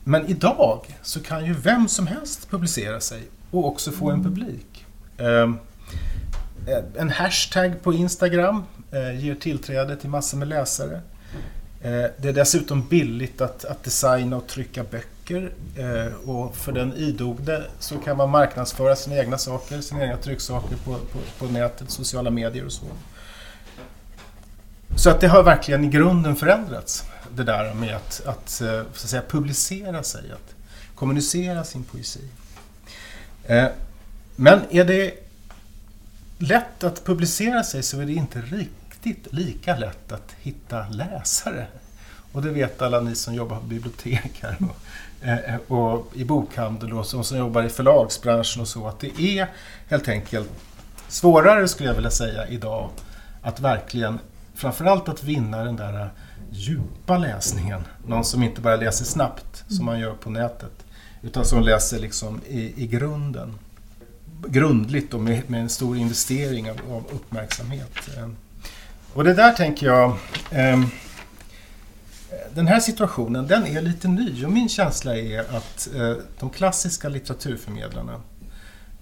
men 0.03 0.27
idag 0.27 0.97
så 1.01 1.19
kan 1.19 1.45
ju 1.45 1.53
vem 1.53 1.87
som 1.87 2.07
helst 2.07 2.49
publicera 2.49 2.99
sig 2.99 3.23
och 3.51 3.67
också 3.67 3.91
få 3.91 4.11
en 4.11 4.23
publik. 4.23 4.85
Eh, 5.17 5.51
en 6.97 7.09
hashtag 7.09 7.83
på 7.83 7.93
Instagram 7.93 8.63
Eh, 8.93 9.19
ger 9.19 9.35
tillträde 9.35 9.95
till 9.95 10.09
massor 10.09 10.37
med 10.37 10.47
läsare. 10.47 11.01
Eh, 11.81 12.05
det 12.17 12.29
är 12.29 12.33
dessutom 12.33 12.87
billigt 12.87 13.41
att, 13.41 13.65
att 13.65 13.83
designa 13.83 14.37
och 14.37 14.47
trycka 14.47 14.83
böcker 14.83 15.51
eh, 15.77 16.29
och 16.29 16.55
för 16.55 16.71
den 16.71 16.93
idogde 16.93 17.63
så 17.79 17.97
kan 17.97 18.17
man 18.17 18.29
marknadsföra 18.29 18.95
sina 18.95 19.17
egna 19.17 19.37
saker, 19.37 19.81
sina 19.81 20.03
egna 20.03 20.17
trycksaker 20.17 20.75
på, 20.75 20.93
på, 20.93 21.19
på 21.37 21.45
nätet, 21.45 21.91
sociala 21.91 22.29
medier 22.29 22.65
och 22.65 22.71
så. 22.71 22.85
Så 24.95 25.09
att 25.09 25.21
det 25.21 25.27
har 25.27 25.43
verkligen 25.43 25.83
i 25.83 25.87
grunden 25.87 26.35
förändrats, 26.35 27.03
det 27.35 27.43
där 27.43 27.73
med 27.73 27.95
att, 27.95 28.21
att, 28.25 28.49
så 28.49 28.65
att 28.91 28.97
säga, 28.97 29.23
publicera 29.29 30.03
sig, 30.03 30.31
att 30.31 30.55
kommunicera 30.95 31.63
sin 31.63 31.83
poesi. 31.83 32.21
Men 34.35 34.61
är 34.69 34.85
det 34.85 35.13
lätt 36.37 36.83
att 36.83 37.05
publicera 37.05 37.63
sig 37.63 37.83
så 37.83 37.99
är 37.99 38.05
det 38.05 38.13
inte 38.13 38.41
riktigt 39.03 39.33
lika 39.33 39.77
lätt 39.77 40.11
att 40.11 40.35
hitta 40.41 40.87
läsare. 40.89 41.67
Och 42.31 42.41
det 42.41 42.49
vet 42.49 42.81
alla 42.81 42.99
ni 42.99 43.15
som 43.15 43.33
jobbar 43.33 43.59
på 43.59 43.65
bibliotek 43.65 44.31
här 44.41 44.57
och, 44.59 45.27
eh, 45.27 45.55
och 45.67 46.11
i 46.13 46.23
bokhandel 46.25 46.93
och 46.93 47.05
som, 47.05 47.23
som 47.23 47.37
jobbar 47.37 47.63
i 47.63 47.69
förlagsbranschen 47.69 48.61
och 48.61 48.67
så, 48.67 48.87
att 48.87 48.99
det 48.99 49.21
är 49.21 49.47
helt 49.87 50.07
enkelt 50.07 50.49
svårare 51.07 51.67
skulle 51.67 51.89
jag 51.89 51.95
vilja 51.95 52.11
säga 52.11 52.47
idag 52.47 52.89
att 53.41 53.59
verkligen, 53.59 54.19
framförallt 54.53 55.09
att 55.09 55.23
vinna 55.23 55.63
den 55.63 55.75
där 55.75 56.09
djupa 56.51 57.17
läsningen. 57.17 57.81
Någon 58.07 58.25
som 58.25 58.43
inte 58.43 58.61
bara 58.61 58.75
läser 58.75 59.05
snabbt 59.05 59.63
som 59.67 59.85
man 59.85 59.99
gör 59.99 60.13
på 60.13 60.29
nätet, 60.29 60.85
utan 61.21 61.45
som 61.45 61.61
läser 61.61 61.99
liksom 61.99 62.41
i, 62.47 62.83
i 62.83 62.87
grunden. 62.87 63.59
Grundligt 64.47 65.13
och 65.13 65.19
med, 65.19 65.49
med 65.49 65.61
en 65.61 65.69
stor 65.69 65.97
investering 65.97 66.71
av, 66.71 66.77
av 66.91 67.03
uppmärksamhet. 67.11 68.09
Och 69.13 69.23
det 69.23 69.33
där 69.33 69.51
tänker 69.53 69.85
jag 69.85 70.17
eh, 70.51 70.83
den 72.53 72.67
här 72.67 72.79
situationen 72.79 73.47
den 73.47 73.67
är 73.67 73.81
lite 73.81 74.07
ny 74.07 74.45
och 74.45 74.51
min 74.51 74.69
känsla 74.69 75.17
är 75.17 75.39
att 75.39 75.89
eh, 75.95 76.13
de 76.39 76.49
klassiska 76.49 77.09
litteraturförmedlarna, 77.09 78.21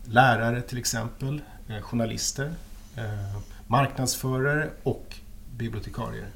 lärare 0.05 0.61
till 0.61 0.77
exempel, 0.77 1.41
eh, 1.69 1.81
journalister, 1.81 2.53
eh, 2.97 3.39
marknadsförare 3.67 4.69
och 4.83 5.15
bibliotekarier 5.57 6.27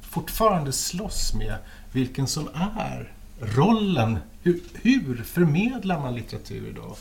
fortfarande 0.00 0.72
slåss 0.72 1.34
med 1.34 1.54
vilken 1.92 2.26
som 2.26 2.48
är 2.78 3.12
rollen. 3.40 4.18
Hur, 4.42 4.60
hur 4.74 5.22
förmedlar 5.24 6.00
man 6.00 6.14
litteratur 6.14 6.68
idag? 6.68 6.96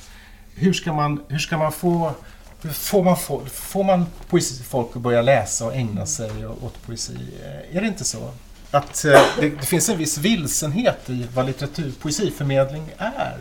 Hur 0.56 0.74
ska 0.74 0.93
man, 0.93 1.22
hur 1.28 1.39
ska 1.39 1.58
man 1.58 1.72
få 1.72 2.13
Får 2.62 3.04
man, 3.04 3.17
få, 3.17 3.46
får 3.46 3.84
man 3.84 4.06
poesi, 4.30 4.63
folk 4.63 4.96
att 4.96 5.02
börja 5.02 5.22
läsa 5.22 5.65
och 5.65 5.76
ägna 5.76 6.06
sig 6.06 6.48
åt 6.48 6.82
poesi? 6.86 7.17
Är 7.72 7.82
det 7.82 7.88
inte 7.88 8.04
så? 8.04 8.32
Att 8.72 9.04
det, 9.04 9.50
det 9.50 9.65
finns 9.65 9.89
en 9.89 9.98
viss 9.98 10.17
vilsenhet 10.17 11.10
i 11.10 11.26
vad 11.34 11.46
litteratur, 11.46 11.91
poesiförmedling 12.02 12.84
är 12.98 13.38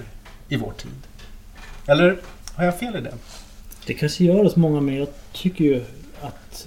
i 0.49 0.57
vår 0.57 0.73
tid. 0.73 1.07
Eller 1.87 2.21
har 2.55 2.65
jag 2.65 2.79
fel 2.79 2.97
i 2.97 3.01
det? 3.01 3.15
Det 3.87 3.95
kanske 3.95 4.25
gör 4.25 4.45
oss 4.45 4.57
många, 4.57 4.81
men 4.81 4.97
jag 4.97 5.09
tycker 5.33 5.65
ju 5.65 5.85
att 6.21 6.67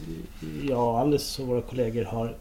jag 0.64 0.80
och 0.80 1.00
Alice 1.00 1.42
och 1.42 1.48
våra 1.48 1.62
kollegor 1.62 2.04
har 2.04 2.36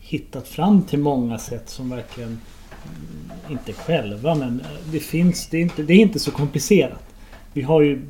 hittat 0.00 0.48
fram 0.48 0.82
till 0.82 0.98
många 0.98 1.38
sätt 1.38 1.70
som 1.70 1.90
verkligen 1.90 2.28
mm, 2.28 3.50
inte 3.50 3.72
själva 3.72 4.34
men 4.34 4.62
det 4.92 5.00
finns, 5.00 5.46
det 5.46 5.56
är 5.56 5.62
inte, 5.62 5.82
det 5.82 5.92
är 5.92 5.98
inte 5.98 6.18
så 6.18 6.30
komplicerat. 6.30 7.00
Vi 7.52 7.62
har 7.62 7.82
ju 7.82 8.02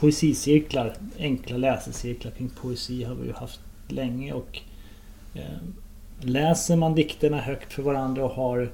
poesicirklar, 0.00 0.94
enkla 1.18 1.56
läsecirklar 1.56 2.32
kring 2.32 2.48
poesi 2.48 3.04
har 3.04 3.14
vi 3.14 3.26
ju 3.26 3.32
haft 3.32 3.60
länge 3.88 4.32
och 4.32 4.60
eh, 5.34 5.58
läser 6.20 6.76
man 6.76 6.94
dikterna 6.94 7.40
högt 7.40 7.72
för 7.72 7.82
varandra 7.82 8.24
och 8.24 8.30
har 8.30 8.70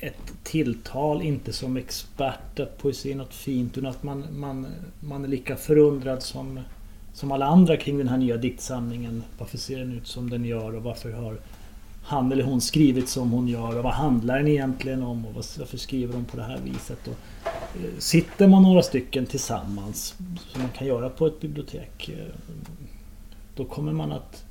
ett 0.00 0.32
tilltal, 0.42 1.22
inte 1.22 1.52
som 1.52 1.76
expert 1.76 2.60
att 2.60 2.78
poesi 2.78 3.12
är 3.12 3.16
något 3.16 3.34
fint 3.34 3.78
utan 3.78 3.90
att 3.90 4.02
man, 4.02 4.24
man, 4.32 4.66
man 5.00 5.24
är 5.24 5.28
lika 5.28 5.56
förundrad 5.56 6.22
som 6.22 6.60
som 7.16 7.32
alla 7.32 7.46
andra 7.46 7.76
kring 7.76 7.98
den 7.98 8.08
här 8.08 8.16
nya 8.16 8.36
diktsamlingen. 8.36 9.22
Varför 9.38 9.58
ser 9.58 9.78
den 9.78 9.92
ut 9.92 10.06
som 10.06 10.30
den 10.30 10.44
gör 10.44 10.74
och 10.74 10.82
varför 10.82 11.12
har 11.12 11.38
han 12.06 12.32
eller 12.32 12.44
hon 12.44 12.60
skrivit 12.60 13.08
som 13.08 13.30
hon 13.30 13.48
gör 13.48 13.76
och 13.76 13.84
vad 13.84 13.92
handlar 13.92 14.38
den 14.38 14.48
egentligen 14.48 15.02
om 15.02 15.26
och 15.26 15.34
varför 15.34 15.78
skriver 15.78 16.14
de 16.14 16.24
på 16.24 16.36
det 16.36 16.42
här 16.42 16.58
viset. 16.64 17.08
Och 17.08 17.16
eh, 17.44 17.98
sitter 17.98 18.48
man 18.48 18.62
några 18.62 18.82
stycken 18.82 19.26
tillsammans 19.26 20.14
som 20.38 20.62
man 20.62 20.70
kan 20.70 20.86
göra 20.86 21.10
på 21.10 21.26
ett 21.26 21.40
bibliotek 21.40 22.08
eh, 22.08 22.34
då 23.54 23.64
kommer 23.64 23.92
man 23.92 24.12
att, 24.12 24.44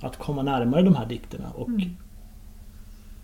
att 0.00 0.16
komma 0.16 0.42
närmare 0.42 0.82
de 0.82 0.94
här 0.94 1.06
dikterna 1.06 1.50
och 1.50 1.68
mm. 1.68 1.96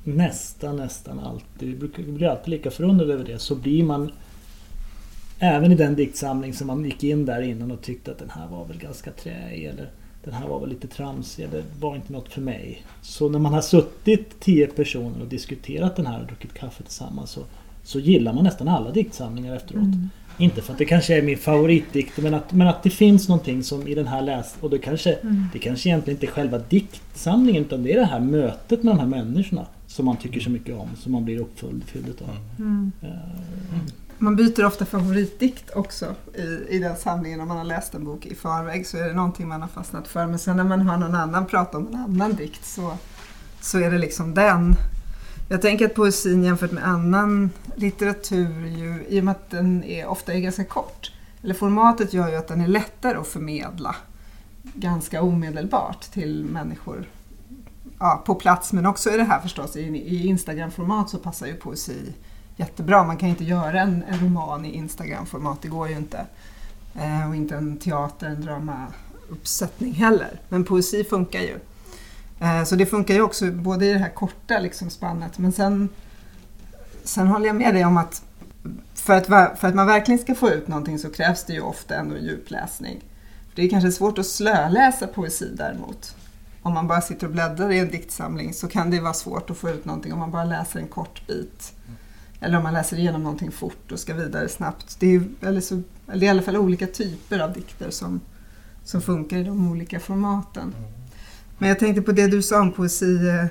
nästan, 0.04 0.76
nästan 0.76 1.20
alltid, 1.20 1.92
vi 1.96 2.12
blir 2.12 2.28
alltid 2.28 2.48
lika 2.48 2.70
förundrade 2.70 3.12
över 3.12 3.24
det, 3.24 3.38
så 3.38 3.54
blir 3.54 3.84
man 3.84 4.12
Även 5.44 5.72
i 5.72 5.74
den 5.74 5.94
diktsamling 5.94 6.54
som 6.54 6.66
man 6.66 6.84
gick 6.84 7.04
in 7.04 7.26
där 7.26 7.42
innan 7.42 7.70
och 7.70 7.82
tyckte 7.82 8.10
att 8.10 8.18
den 8.18 8.30
här 8.30 8.48
var 8.48 8.64
väl 8.64 8.78
ganska 8.78 9.10
träig 9.10 9.64
eller 9.64 9.90
den 10.24 10.34
här 10.34 10.48
var 10.48 10.60
väl 10.60 10.68
lite 10.68 10.88
tramsig 10.88 11.44
eller 11.44 11.62
var 11.80 11.96
inte 11.96 12.12
något 12.12 12.28
för 12.28 12.40
mig. 12.40 12.82
Så 13.02 13.28
när 13.28 13.38
man 13.38 13.54
har 13.54 13.60
suttit 13.60 14.40
tio 14.40 14.66
personer 14.66 15.20
och 15.20 15.26
diskuterat 15.26 15.96
den 15.96 16.06
här 16.06 16.20
och 16.20 16.26
druckit 16.26 16.54
kaffe 16.54 16.82
tillsammans 16.82 17.30
så, 17.30 17.40
så 17.82 17.98
gillar 17.98 18.32
man 18.32 18.44
nästan 18.44 18.68
alla 18.68 18.90
diktsamlingar 18.90 19.56
efteråt. 19.56 19.82
Mm. 19.82 20.08
Inte 20.38 20.62
för 20.62 20.72
att 20.72 20.78
det 20.78 20.84
kanske 20.84 21.18
är 21.18 21.22
min 21.22 21.38
favoritdikt 21.38 22.18
men 22.18 22.34
att, 22.34 22.52
men 22.52 22.68
att 22.68 22.82
det 22.82 22.90
finns 22.90 23.28
någonting 23.28 23.62
som 23.62 23.88
i 23.88 23.94
den 23.94 24.06
här 24.06 24.22
läs... 24.22 24.56
Och 24.60 24.70
det 24.70 24.78
kanske, 24.78 25.12
mm. 25.12 25.44
det 25.52 25.58
kanske 25.58 25.88
egentligen 25.88 26.16
inte 26.16 26.26
är 26.26 26.30
själva 26.30 26.58
diktsamlingen 26.58 27.64
utan 27.64 27.82
det 27.82 27.92
är 27.92 27.96
det 27.96 28.04
här 28.04 28.20
mötet 28.20 28.82
med 28.82 28.94
de 28.94 29.00
här 29.00 29.06
människorna 29.06 29.66
som 29.86 30.04
man 30.04 30.16
tycker 30.16 30.40
så 30.40 30.50
mycket 30.50 30.74
om, 30.74 30.88
som 30.96 31.12
man 31.12 31.24
blir 31.24 31.38
uppfylld 31.38 32.22
av. 32.22 32.36
Mm. 32.58 32.92
Man 34.22 34.36
byter 34.36 34.64
ofta 34.64 34.86
favoritdikt 34.86 35.70
också 35.70 36.14
i, 36.34 36.76
i 36.76 36.78
den 36.78 36.96
samlingen. 36.96 37.40
Om 37.40 37.48
man 37.48 37.56
har 37.56 37.64
läst 37.64 37.94
en 37.94 38.04
bok 38.04 38.26
i 38.26 38.34
förväg 38.34 38.86
så 38.86 38.96
är 38.96 39.08
det 39.08 39.14
någonting 39.14 39.48
man 39.48 39.62
har 39.62 39.68
fastnat 39.68 40.08
för. 40.08 40.26
Men 40.26 40.38
sen 40.38 40.56
när 40.56 40.64
man 40.64 40.80
hör 40.80 40.96
någon 40.96 41.14
annan 41.14 41.46
prata 41.46 41.78
om 41.78 41.86
en 41.86 41.94
annan 41.94 42.34
dikt 42.34 42.64
så, 42.64 42.96
så 43.60 43.78
är 43.78 43.90
det 43.90 43.98
liksom 43.98 44.34
den. 44.34 44.74
Jag 45.48 45.62
tänker 45.62 45.86
att 45.86 45.94
poesin 45.94 46.44
jämfört 46.44 46.72
med 46.72 46.88
annan 46.88 47.50
litteratur, 47.76 48.66
ju, 48.66 49.04
i 49.08 49.20
och 49.20 49.24
med 49.24 49.32
att 49.32 49.50
den 49.50 49.84
är, 49.84 50.06
ofta 50.06 50.34
är 50.34 50.40
ganska 50.40 50.64
kort, 50.64 51.12
eller 51.42 51.54
formatet 51.54 52.12
gör 52.12 52.28
ju 52.28 52.36
att 52.36 52.48
den 52.48 52.60
är 52.60 52.68
lättare 52.68 53.18
att 53.18 53.28
förmedla 53.28 53.96
ganska 54.62 55.22
omedelbart 55.22 56.00
till 56.00 56.44
människor 56.44 57.08
ja, 57.98 58.22
på 58.26 58.34
plats. 58.34 58.72
Men 58.72 58.86
också 58.86 59.10
i 59.10 59.16
det 59.16 59.24
här 59.24 59.40
förstås, 59.40 59.76
i, 59.76 59.80
i 59.80 60.26
Instagram-format 60.26 61.10
så 61.10 61.18
passar 61.18 61.46
ju 61.46 61.54
poesi 61.54 62.12
jättebra. 62.56 63.04
Man 63.04 63.16
kan 63.16 63.28
inte 63.28 63.44
göra 63.44 63.80
en, 63.80 64.04
en 64.08 64.20
roman 64.20 64.64
i 64.64 64.72
Instagram-format, 64.72 65.58
det 65.62 65.68
går 65.68 65.88
ju 65.88 65.96
inte. 65.96 66.26
Eh, 66.94 67.28
och 67.28 67.36
inte 67.36 67.56
en 67.56 67.76
teater, 67.76 68.26
en 68.26 68.40
dramauppsättning 68.40 69.92
heller. 69.92 70.40
Men 70.48 70.64
poesi 70.64 71.04
funkar 71.04 71.40
ju. 71.40 71.58
Eh, 72.40 72.64
så 72.64 72.76
det 72.76 72.86
funkar 72.86 73.14
ju 73.14 73.22
också 73.22 73.50
både 73.50 73.86
i 73.86 73.92
det 73.92 73.98
här 73.98 74.14
korta 74.14 74.58
liksom, 74.58 74.90
spannet 74.90 75.38
men 75.38 75.52
sen, 75.52 75.88
sen 77.04 77.26
håller 77.26 77.46
jag 77.46 77.56
med 77.56 77.74
dig 77.74 77.84
om 77.84 77.96
att 77.96 78.22
för, 78.94 79.12
att 79.12 79.26
för 79.58 79.68
att 79.68 79.74
man 79.74 79.86
verkligen 79.86 80.18
ska 80.18 80.34
få 80.34 80.50
ut 80.50 80.68
någonting 80.68 80.98
så 80.98 81.10
krävs 81.10 81.44
det 81.44 81.52
ju 81.52 81.60
ofta 81.60 81.94
ändå 81.94 82.16
djupläsning. 82.16 83.04
Det 83.54 83.62
är 83.62 83.70
kanske 83.70 83.92
svårt 83.92 84.18
att 84.18 84.26
slöläsa 84.26 85.06
poesi 85.06 85.54
däremot. 85.56 86.16
Om 86.62 86.74
man 86.74 86.86
bara 86.86 87.00
sitter 87.00 87.26
och 87.26 87.32
bläddrar 87.32 87.70
i 87.70 87.78
en 87.78 87.90
diktsamling 87.90 88.54
så 88.54 88.68
kan 88.68 88.90
det 88.90 89.00
vara 89.00 89.14
svårt 89.14 89.50
att 89.50 89.56
få 89.56 89.70
ut 89.70 89.84
någonting 89.84 90.12
om 90.12 90.18
man 90.18 90.30
bara 90.30 90.44
läser 90.44 90.80
en 90.80 90.88
kort 90.88 91.26
bit. 91.26 91.72
Eller 92.42 92.56
om 92.56 92.62
man 92.62 92.72
läser 92.72 92.98
igenom 92.98 93.22
någonting 93.22 93.50
fort 93.50 93.92
och 93.92 93.98
ska 93.98 94.14
vidare 94.14 94.48
snabbt. 94.48 94.96
Det 94.98 95.14
är, 95.14 95.22
eller 95.40 95.60
så, 95.60 95.82
eller 96.08 96.20
det 96.20 96.24
är 96.24 96.26
i 96.26 96.30
alla 96.30 96.42
fall 96.42 96.56
olika 96.56 96.86
typer 96.86 97.38
av 97.38 97.52
dikter 97.52 97.90
som, 97.90 98.20
som 98.84 99.02
funkar 99.02 99.36
i 99.36 99.44
de 99.44 99.70
olika 99.70 100.00
formaten. 100.00 100.74
Men 101.58 101.68
jag 101.68 101.78
tänkte 101.78 102.02
på 102.02 102.12
det 102.12 102.26
du 102.26 102.42
sa 102.42 102.60
om 102.60 102.72
poesi. 102.72 103.28
Eh, 103.28 103.46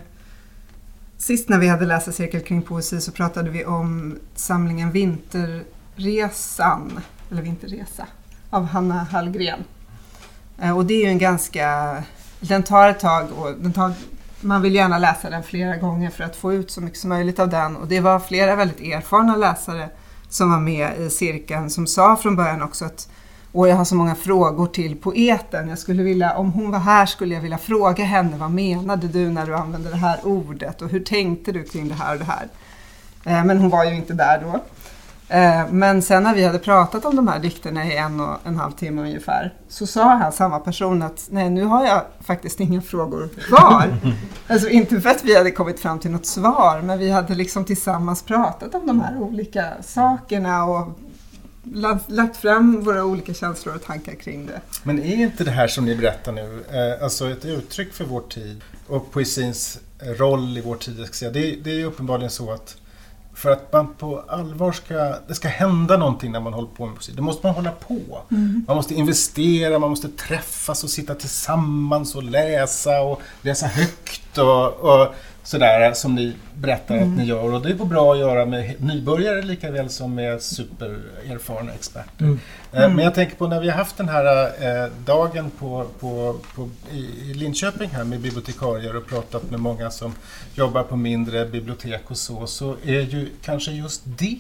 sist 1.18 1.50
när 1.50 1.60
vi 1.60 1.68
hade 1.68 1.86
läsarcirkel 1.86 2.42
kring 2.42 2.62
poesi 2.62 3.02
så 3.02 3.12
pratade 3.12 3.50
vi 3.50 3.66
om 3.66 4.20
samlingen 4.36 4.92
Vinterresan, 4.92 7.00
eller 7.32 7.42
Vinterresa, 7.42 8.08
av 8.50 8.66
Hanna 8.66 9.04
Hallgren. 9.04 9.64
Eh, 10.62 10.78
och 10.78 10.86
det 10.86 10.94
är 10.94 11.06
ju 11.06 11.08
en 11.08 11.18
ganska, 11.18 12.04
den 12.40 12.64
tar 12.64 12.90
ett 12.90 13.00
tag 13.00 13.28
och 13.38 13.54
den 13.60 13.74
tar 13.74 13.94
man 14.42 14.62
vill 14.62 14.76
gärna 14.76 14.98
läsa 14.98 15.30
den 15.30 15.44
flera 15.44 15.78
gånger 15.78 16.10
för 16.10 16.24
att 16.24 16.36
få 16.36 16.54
ut 16.54 16.72
så 16.72 16.82
mycket 16.82 17.00
som 17.00 17.10
möjligt 17.10 17.40
av 17.40 17.50
den. 17.50 17.76
Och 17.76 17.88
det 17.88 18.00
var 18.00 18.20
flera 18.20 18.56
väldigt 18.56 18.80
erfarna 18.80 19.36
läsare 19.36 19.90
som 20.30 20.52
var 20.52 20.60
med 20.60 21.00
i 21.00 21.10
cirkeln 21.10 21.70
som 21.70 21.88
sa 21.88 22.16
från 22.16 22.36
början 22.36 22.62
också 22.62 22.86
att 22.86 23.08
och 23.54 23.68
jag 23.68 23.76
har 23.76 23.86
så 23.86 23.96
många 23.96 24.16
frågor 24.16 24.68
till 24.68 24.96
poeten. 24.96 25.70
Jag 25.70 25.80
skulle 25.80 26.04
vilja, 26.04 26.38
om 26.38 26.52
hon 26.52 26.72
var 26.72 26.80
här 26.80 27.06
skulle 27.06 27.36
jag 27.36 27.42
vilja 27.42 27.58
fråga 27.58 28.04
henne 28.04 28.38
vad 28.38 28.52
menade 28.52 29.08
du 29.08 29.30
när 29.30 29.46
du 29.46 29.56
använde 29.56 29.90
det 29.90 29.98
här 29.98 30.20
ordet 30.24 30.82
och 30.82 30.90
hur 30.90 31.00
tänkte 31.00 31.52
du 31.52 31.64
kring 31.64 31.88
det 31.88 31.96
här 31.96 32.14
och 32.14 32.20
det 32.20 32.26
här? 32.26 32.48
Eh, 33.26 33.46
men 33.46 33.58
hon 33.58 33.70
var 33.70 33.86
ju 33.86 33.96
inte 33.96 34.14
där 34.14 34.42
då. 34.42 34.60
Eh, 35.32 35.67
men 35.70 36.02
sen 36.02 36.24
när 36.24 36.36
vi 36.36 36.44
hade 36.44 36.60
pratat 36.60 37.06
om 37.06 37.15
de 37.15 37.28
här 37.28 37.39
dikterna 37.39 37.86
i 37.86 37.98
en 37.98 38.20
och 38.20 38.38
en 38.44 38.56
halv 38.56 38.72
timme 38.72 39.02
ungefär 39.02 39.54
så 39.67 39.88
sa 39.88 40.04
han, 40.04 40.32
samma 40.32 40.60
person, 40.60 41.02
att 41.02 41.28
nej 41.30 41.50
nu 41.50 41.63
har 41.63 41.86
jag 41.86 42.02
faktiskt 42.20 42.60
inga 42.60 42.82
frågor 42.82 43.30
kvar. 43.48 43.98
alltså 44.48 44.70
inte 44.70 45.02
för 45.02 45.10
att 45.10 45.24
vi 45.24 45.38
hade 45.38 45.52
kommit 45.52 45.80
fram 45.80 46.00
till 46.00 46.12
något 46.12 46.26
svar 46.26 46.82
men 46.82 47.00
vi 47.00 47.10
hade 47.10 47.36
liksom 47.36 47.65
tillsammans 47.65 48.24
pratat 48.24 48.76
om 48.76 48.88
de 48.88 49.02
här 49.02 49.17
olika 49.17 49.67
sakerna 49.82 50.65
och 50.65 51.00
lagt 52.08 52.38
fram 52.38 52.84
våra 52.84 53.06
olika 53.06 53.34
känslor 53.34 53.76
och 53.76 53.84
tankar 53.84 54.13
kring 54.13 54.46
det. 54.46 54.62
Men 54.84 55.00
är 55.00 55.15
inte 55.15 55.44
det 55.44 55.52
här 55.52 55.67
som 55.67 55.86
ni 55.86 55.96
berättar 55.96 56.32
nu, 56.32 56.63
eh, 56.70 57.04
alltså 57.04 57.30
ett 57.30 57.46
uttryck 57.46 57.94
för 57.94 58.06
vår 58.06 58.22
tid 58.22 58.62
och 58.88 59.12
poesins 59.12 59.80
roll 60.02 60.58
i 60.58 60.62
vår 60.62 60.76
tid? 60.76 61.08
Det, 61.34 61.56
det 61.63 61.82
är 61.82 61.86
uppenbarligen 61.86 62.32
så 62.32 62.52
att 62.52 62.78
för 63.42 63.52
att 63.52 63.74
man 63.74 63.94
på 63.94 64.24
allvar 64.28 64.72
ska, 64.72 65.16
det 65.28 65.36
ska 65.36 65.48
hända 65.48 65.98
någonting 65.98 66.32
när 66.32 66.40
man 66.40 66.54
håller 66.54 66.68
på 66.68 66.86
med 66.86 66.96
poesi, 66.96 67.12
då 67.16 67.24
måste 67.24 67.48
man 67.48 67.56
hålla 67.56 67.72
på. 67.72 68.00
Man 68.68 68.76
måste 68.76 68.94
investera, 68.94 69.80
man 69.80 69.90
måste 69.90 70.10
träffas 70.10 70.84
och 70.84 70.90
sitta 70.90 71.16
tillsammans 71.16 72.16
och 72.16 72.24
läsa 72.24 73.02
och 73.02 73.22
läsa 73.42 73.66
högt 73.68 74.31
och, 74.38 74.80
och 74.80 75.15
sådär 75.44 75.94
som 75.94 76.15
ni 76.15 76.34
berättar 76.54 76.98
att 76.98 77.08
ni 77.08 77.26
gör. 77.26 77.54
Och 77.54 77.62
det 77.62 77.74
går 77.74 77.86
bra 77.86 78.13
att 78.13 78.20
göra 78.20 78.46
med 78.46 78.82
nybörjare 78.82 79.41
lika 79.41 79.72
väl 79.72 79.89
som 79.89 80.15
med 80.15 80.41
supererfarna 80.41 81.74
experter. 81.74 82.26
Mm. 82.26 82.39
Eh, 82.72 82.89
Men 82.89 83.00
jag 83.00 83.15
tänker 83.15 83.36
på 83.36 83.48
när 83.48 83.60
vi 83.60 83.70
har 83.70 83.78
haft 83.78 83.98
den 83.98 84.10
här 84.10 84.46
eh, 84.46 84.91
dagen 85.06 85.52
på, 85.60 85.86
på, 86.00 86.36
på, 86.56 86.70
i 86.91 87.34
Linköping 87.34 87.89
här 87.89 88.04
med 88.04 88.20
bibliotekarier 88.20 88.96
och 88.96 89.08
pratat 89.08 89.52
med 89.52 89.60
många 89.60 89.91
som 89.91 90.15
jobbar 90.56 90.84
på 90.84 90.96
mindre 90.96 91.46
bibliotek 91.46 92.12
och 92.12 92.17
så, 92.17 92.48
så 92.48 92.76
är 92.86 93.02
ju 93.02 93.30
kanske 93.41 93.72
just 93.72 94.02
det 94.06 94.39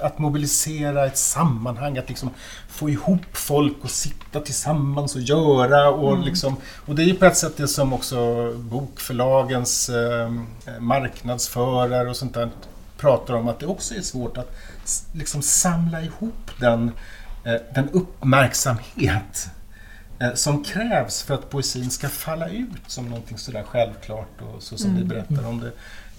att 0.00 0.18
mobilisera 0.18 1.06
ett 1.06 1.18
sammanhang, 1.18 1.98
att 1.98 2.08
liksom 2.08 2.30
få 2.68 2.90
ihop 2.90 3.36
folk 3.36 3.76
och 3.82 3.90
sitta 3.90 4.40
tillsammans 4.40 5.14
och 5.14 5.20
göra. 5.20 5.90
Och, 5.90 6.18
liksom, 6.18 6.56
och 6.86 6.94
det 6.94 7.02
är 7.02 7.06
ju 7.06 7.14
på 7.14 7.24
ett 7.24 7.36
sätt 7.36 7.56
det 7.56 7.68
som 7.68 7.92
också 7.92 8.52
bokförlagens 8.56 9.88
eh, 9.88 10.30
marknadsförare 10.80 12.10
och 12.10 12.16
sånt 12.16 12.34
där 12.34 12.50
pratar 12.96 13.34
om, 13.34 13.48
att 13.48 13.60
det 13.60 13.66
också 13.66 13.94
är 13.94 14.00
svårt 14.00 14.38
att 14.38 14.56
liksom 15.12 15.42
samla 15.42 16.02
ihop 16.02 16.50
den, 16.60 16.92
eh, 17.44 17.60
den 17.74 17.88
uppmärksamhet 17.88 19.50
eh, 20.18 20.34
som 20.34 20.64
krävs 20.64 21.22
för 21.22 21.34
att 21.34 21.50
poesin 21.50 21.90
ska 21.90 22.08
falla 22.08 22.48
ut 22.48 22.82
som 22.86 23.04
någonting 23.04 23.38
sådär 23.38 23.64
självklart 23.66 24.40
och 24.40 24.62
så 24.62 24.78
som 24.78 24.94
ni 24.94 25.04
berättar 25.04 25.46
om 25.46 25.60
det. 25.60 25.72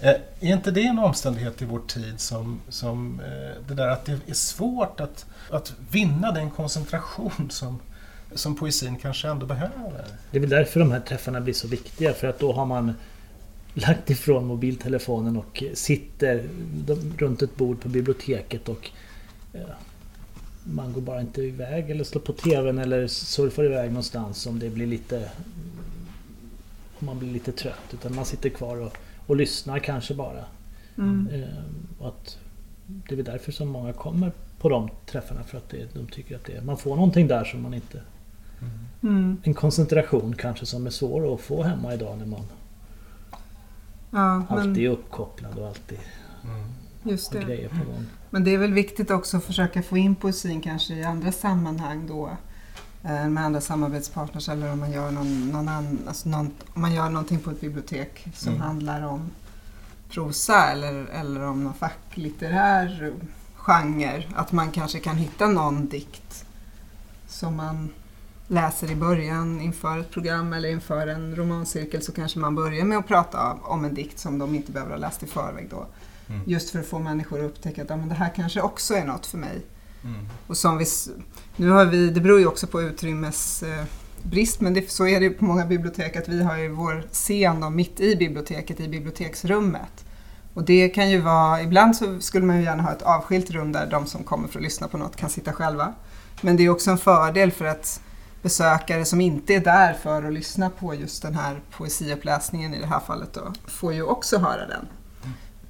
Eh, 0.03 0.15
är 0.39 0.53
inte 0.53 0.71
det 0.71 0.83
en 0.83 0.99
omständighet 0.99 1.61
i 1.61 1.65
vår 1.65 1.79
tid 1.79 2.19
som, 2.19 2.61
som 2.69 3.19
eh, 3.19 3.67
det 3.67 3.73
där 3.73 3.87
att 3.87 4.05
det 4.05 4.19
är 4.27 4.33
svårt 4.33 4.99
att, 4.99 5.25
att 5.49 5.73
vinna 5.91 6.31
den 6.31 6.49
koncentration 6.49 7.49
som, 7.49 7.79
som 8.35 8.55
poesin 8.55 8.95
kanske 8.95 9.27
ändå 9.27 9.45
behöver? 9.45 10.05
Det 10.31 10.37
är 10.37 10.41
väl 10.41 10.49
därför 10.49 10.79
de 10.79 10.91
här 10.91 10.99
träffarna 10.99 11.41
blir 11.41 11.53
så 11.53 11.67
viktiga. 11.67 12.13
För 12.13 12.27
att 12.27 12.39
då 12.39 12.53
har 12.53 12.65
man 12.65 12.93
lagt 13.73 14.09
ifrån 14.09 14.45
mobiltelefonen 14.45 15.37
och 15.37 15.63
sitter 15.73 16.49
runt 17.17 17.41
ett 17.41 17.55
bord 17.55 17.81
på 17.81 17.89
biblioteket 17.89 18.69
och 18.69 18.89
man 20.63 20.93
går 20.93 21.01
bara 21.01 21.21
inte 21.21 21.41
iväg 21.41 21.89
eller 21.89 22.03
slår 22.03 22.21
på 22.21 22.33
TVn 22.33 22.79
eller 22.79 23.07
surfar 23.07 23.63
iväg 23.63 23.89
någonstans 23.89 24.47
om 24.47 24.59
det 24.59 24.69
blir 24.69 24.87
lite 24.87 25.29
om 26.99 27.05
man 27.05 27.19
blir 27.19 27.29
lite 27.29 27.51
trött. 27.51 27.93
Utan 27.93 28.15
man 28.15 28.25
sitter 28.25 28.49
kvar 28.49 28.77
och, 28.77 28.97
och 29.27 29.35
lyssnar 29.35 29.79
kanske 29.79 30.13
bara. 30.13 30.45
Mm. 30.97 31.27
Eh, 31.33 32.07
att 32.07 32.37
det 32.85 33.19
är 33.19 33.23
därför 33.23 33.51
som 33.51 33.67
många 33.67 33.93
kommer 33.93 34.31
på 34.59 34.69
de 34.69 34.89
träffarna. 35.05 35.43
För 35.43 35.57
att 35.57 35.69
det, 35.69 35.93
de 35.93 36.07
tycker 36.07 36.35
att 36.35 36.45
det, 36.45 36.61
man 36.65 36.77
får 36.77 36.95
någonting 36.95 37.27
där 37.27 37.43
som 37.43 37.61
man 37.61 37.73
inte... 37.73 38.01
Mm. 39.03 39.37
En 39.43 39.53
koncentration 39.53 40.35
kanske 40.35 40.65
som 40.65 40.85
är 40.85 40.89
svår 40.89 41.33
att 41.33 41.41
få 41.41 41.63
hemma 41.63 41.93
idag 41.93 42.17
när 42.17 42.25
man 42.25 42.41
Ja, 44.11 44.43
alltid 44.49 44.77
är 44.77 44.89
men 44.89 44.97
uppkopplad 44.99 45.59
och 45.59 45.67
alltid 45.67 45.99
just 47.03 47.33
har 47.33 47.39
det. 47.39 47.45
grejer 47.45 47.69
på 47.69 47.75
gång. 47.75 48.05
Men 48.29 48.43
det 48.43 48.53
är 48.53 48.57
väl 48.57 48.73
viktigt 48.73 49.11
också 49.11 49.37
att 49.37 49.43
försöka 49.43 49.83
få 49.83 49.97
in 49.97 50.15
poesin 50.15 50.61
kanske 50.61 50.93
i 50.93 51.03
andra 51.03 51.31
sammanhang 51.31 52.07
då. 52.07 52.37
Eh, 53.03 53.29
Med 53.29 53.45
andra 53.45 53.61
samarbetspartners 53.61 54.49
eller 54.49 54.71
om 54.71 54.79
man 54.79 54.91
gör, 54.91 55.11
någon, 55.11 55.49
någon 55.49 55.67
annan, 55.69 55.99
alltså 56.07 56.29
någon, 56.29 56.51
om 56.73 56.81
man 56.81 56.93
gör 56.93 57.09
någonting 57.09 57.39
på 57.39 57.51
ett 57.51 57.61
bibliotek 57.61 58.25
som 58.35 58.49
Mm. 58.53 58.61
handlar 58.61 59.01
om 59.01 59.29
prosa 60.09 60.71
eller, 60.71 61.05
eller 61.05 61.41
om 61.43 61.63
någon 61.63 61.73
facklitterär 61.73 63.13
genre. 63.55 64.23
Att 64.35 64.51
man 64.51 64.71
kanske 64.71 64.99
kan 64.99 65.15
hitta 65.15 65.47
någon 65.47 65.87
dikt 65.87 66.45
som 67.27 67.55
man 67.55 67.89
läser 68.47 68.91
i 68.91 68.95
början 68.95 69.61
inför 69.61 69.99
ett 69.99 70.11
program 70.11 70.53
eller 70.53 70.69
inför 70.69 71.07
en 71.07 71.35
romancirkel 71.35 72.01
så 72.01 72.11
kanske 72.11 72.39
man 72.39 72.55
börjar 72.55 72.85
med 72.85 72.97
att 72.97 73.07
prata 73.07 73.53
om 73.63 73.85
en 73.85 73.93
dikt 73.93 74.19
som 74.19 74.39
de 74.39 74.55
inte 74.55 74.71
behöver 74.71 74.91
ha 74.91 74.97
läst 74.99 75.23
i 75.23 75.27
förväg 75.27 75.67
då. 75.69 75.85
Mm. 76.29 76.41
Just 76.45 76.69
för 76.69 76.79
att 76.79 76.85
få 76.85 76.99
människor 76.99 77.39
att 77.39 77.45
upptäcka 77.51 77.81
att 77.83 77.89
ja, 77.89 77.95
men 77.97 78.09
det 78.09 78.15
här 78.15 78.33
kanske 78.35 78.61
också 78.61 78.93
är 78.93 79.05
något 79.05 79.25
för 79.25 79.37
mig. 79.37 79.61
Mm. 80.03 80.27
Och 80.47 80.57
som 80.57 80.77
vi, 80.77 80.85
nu 81.55 81.69
har 81.69 81.85
vi, 81.85 82.09
det 82.09 82.21
beror 82.21 82.39
ju 82.39 82.45
också 82.47 82.67
på 82.67 82.81
utrymmesbrist 82.81 84.61
men 84.61 84.73
det, 84.73 84.91
så 84.91 85.07
är 85.07 85.19
det 85.19 85.25
ju 85.25 85.33
på 85.33 85.45
många 85.45 85.65
bibliotek 85.65 86.15
att 86.15 86.27
vi 86.27 86.43
har 86.43 86.57
ju 86.57 86.69
vår 86.69 87.03
scen 87.11 87.59
då, 87.61 87.69
mitt 87.69 87.99
i 87.99 88.15
biblioteket, 88.15 88.79
i 88.79 88.87
biblioteksrummet. 88.87 90.05
Och 90.53 90.63
det 90.63 90.89
kan 90.89 91.09
ju 91.09 91.21
vara, 91.21 91.61
ibland 91.61 91.95
så 91.95 92.19
skulle 92.19 92.45
man 92.45 92.57
ju 92.57 92.63
gärna 92.63 92.83
ha 92.83 92.91
ett 92.91 93.01
avskilt 93.01 93.51
rum 93.51 93.71
där 93.71 93.87
de 93.91 94.05
som 94.05 94.23
kommer 94.23 94.47
för 94.47 94.59
att 94.59 94.63
lyssna 94.63 94.87
på 94.87 94.97
något 94.97 95.15
kan 95.15 95.29
sitta 95.29 95.53
själva. 95.53 95.93
Men 96.41 96.57
det 96.57 96.63
är 96.63 96.69
också 96.69 96.91
en 96.91 96.97
fördel 96.97 97.51
för 97.51 97.65
att 97.65 98.01
besökare 98.41 99.05
som 99.05 99.21
inte 99.21 99.53
är 99.53 99.59
där 99.59 99.93
för 99.93 100.23
att 100.23 100.33
lyssna 100.33 100.69
på 100.69 100.95
just 100.95 101.21
den 101.21 101.35
här 101.35 101.61
poesiuppläsningen 101.77 102.73
i 102.73 102.79
det 102.79 102.85
här 102.87 102.99
fallet 102.99 103.33
då, 103.33 103.53
får 103.67 103.93
ju 103.93 104.03
också 104.03 104.37
höra 104.37 104.67
den. 104.67 104.87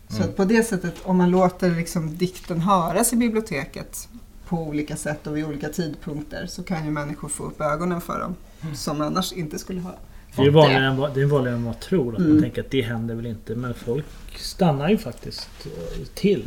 Så 0.07 0.15
Mm. 0.17 0.29
att 0.29 0.35
på 0.35 0.45
det 0.45 0.63
sättet, 0.63 0.95
om 1.03 1.17
man 1.17 1.29
låter 1.29 1.71
liksom 1.71 2.17
dikten 2.17 2.61
höras 2.61 3.13
i 3.13 3.15
biblioteket 3.15 4.07
på 4.47 4.57
olika 4.57 4.95
sätt 4.95 5.27
och 5.27 5.37
vid 5.37 5.45
olika 5.45 5.69
tidpunkter 5.69 6.45
så 6.45 6.63
kan 6.63 6.85
ju 6.85 6.91
människor 6.91 7.29
få 7.29 7.43
upp 7.43 7.61
ögonen 7.61 8.01
för 8.01 8.19
dem 8.19 8.35
som 8.75 9.01
annars 9.01 9.33
inte 9.33 9.59
skulle 9.59 9.81
ha 9.81 9.95
Det 10.35 10.41
är, 10.41 10.49
vanligare 10.49 10.85
än, 10.85 11.13
det 11.13 11.21
är 11.21 11.25
vanligare 11.25 11.55
än 11.57 11.63
man 11.63 11.73
tror. 11.79 12.13
Att 12.13 12.19
Mm. 12.19 12.31
man 12.33 12.41
tänker 12.41 12.61
att 12.63 12.71
det 12.71 12.81
händer 12.81 13.15
väl 13.15 13.25
inte. 13.25 13.55
Men 13.55 13.73
folk 13.73 14.05
stannar 14.37 14.89
ju 14.89 14.97
faktiskt 14.97 15.49
eh, 15.65 16.03
till 16.13 16.45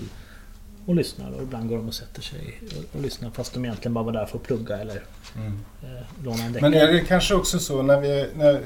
och 0.87 0.95
lyssnar. 0.95 1.31
Och 1.31 1.43
ibland 1.43 1.69
går 1.69 1.77
de 1.77 1.89
och 1.89 1.95
sätter 1.95 2.23
sig 2.23 2.61
och, 2.79 2.97
och 2.97 3.03
lyssnar 3.03 3.31
fast 3.31 3.55
de 3.55 3.65
egentligen 3.65 3.95
bara 3.95 4.05
var 4.05 4.13
där 4.13 4.27
för 4.27 4.39
att 4.39 4.45
plugga 4.45 4.79
eller 4.79 5.03
Mm. 5.37 5.53
eh, 5.83 6.25
låna 6.25 6.45
en 6.45 6.53
Men 6.53 6.63
deckare. 6.73 6.89
är 6.89 6.93
det 6.93 7.01
kanske 7.01 7.35
också 7.35 7.59
så 7.59 7.83
när 7.83 8.01
vi, 8.01 8.27
när, 8.37 8.61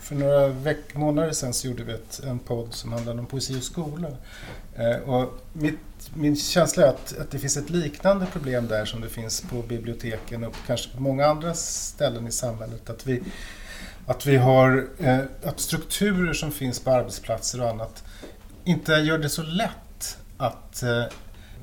för 0.00 0.14
några 0.14 0.46
veck, 0.48 0.94
månader 0.94 1.32
sedan 1.32 1.52
så 1.54 1.66
gjorde 1.68 1.84
vi 1.84 1.92
ett, 1.92 2.20
en 2.26 2.38
podd 2.38 2.74
som 2.74 2.92
handlade 2.92 3.20
om 3.20 3.26
poesi 3.26 3.58
och 3.58 3.62
skola. 3.62 4.08
Eh, 4.76 4.96
och 5.08 5.38
mitt, 5.52 5.78
min 6.14 6.36
känsla 6.36 6.82
är 6.82 6.88
att, 6.88 7.18
att 7.18 7.30
det 7.30 7.38
finns 7.38 7.56
ett 7.56 7.70
liknande 7.70 8.26
problem 8.26 8.68
där 8.68 8.84
som 8.84 9.00
det 9.00 9.08
finns 9.08 9.40
på 9.40 9.62
biblioteken 9.62 10.44
och 10.44 10.54
kanske 10.66 10.90
på 10.90 11.02
många 11.02 11.26
andra 11.26 11.54
ställen 11.54 12.26
i 12.26 12.32
samhället. 12.32 12.90
Att 12.90 13.06
vi, 13.06 13.22
att 14.06 14.26
vi 14.26 14.36
har 14.36 14.88
eh, 14.98 15.20
att 15.44 15.60
strukturer 15.60 16.32
som 16.32 16.52
finns 16.52 16.80
på 16.80 16.90
arbetsplatser 16.90 17.62
och 17.62 17.68
annat 17.68 18.04
inte 18.64 18.92
gör 18.92 19.18
det 19.18 19.28
så 19.28 19.42
lätt 19.42 20.18
att 20.36 20.82
eh, 20.82 21.04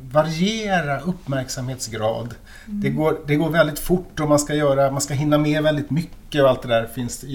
variera 0.02 1.00
uppmärksamhetsgrad. 1.00 2.36
Det, 2.70 2.90
går, 2.90 3.20
det 3.28 3.36
går 3.36 3.50
väldigt 3.50 3.80
fort 3.80 4.20
och 4.20 4.30
man 4.30 4.40
ska, 4.40 4.54
göra, 4.54 4.92
man 4.92 5.02
ska 5.02 5.14
hinna 5.14 5.38
med 5.38 5.64
väldigt 5.64 5.90
mycket 5.90 6.44
och 6.44 6.50
allt 6.50 6.62
det 6.62 6.68
där 6.68 6.86
finns. 6.86 7.26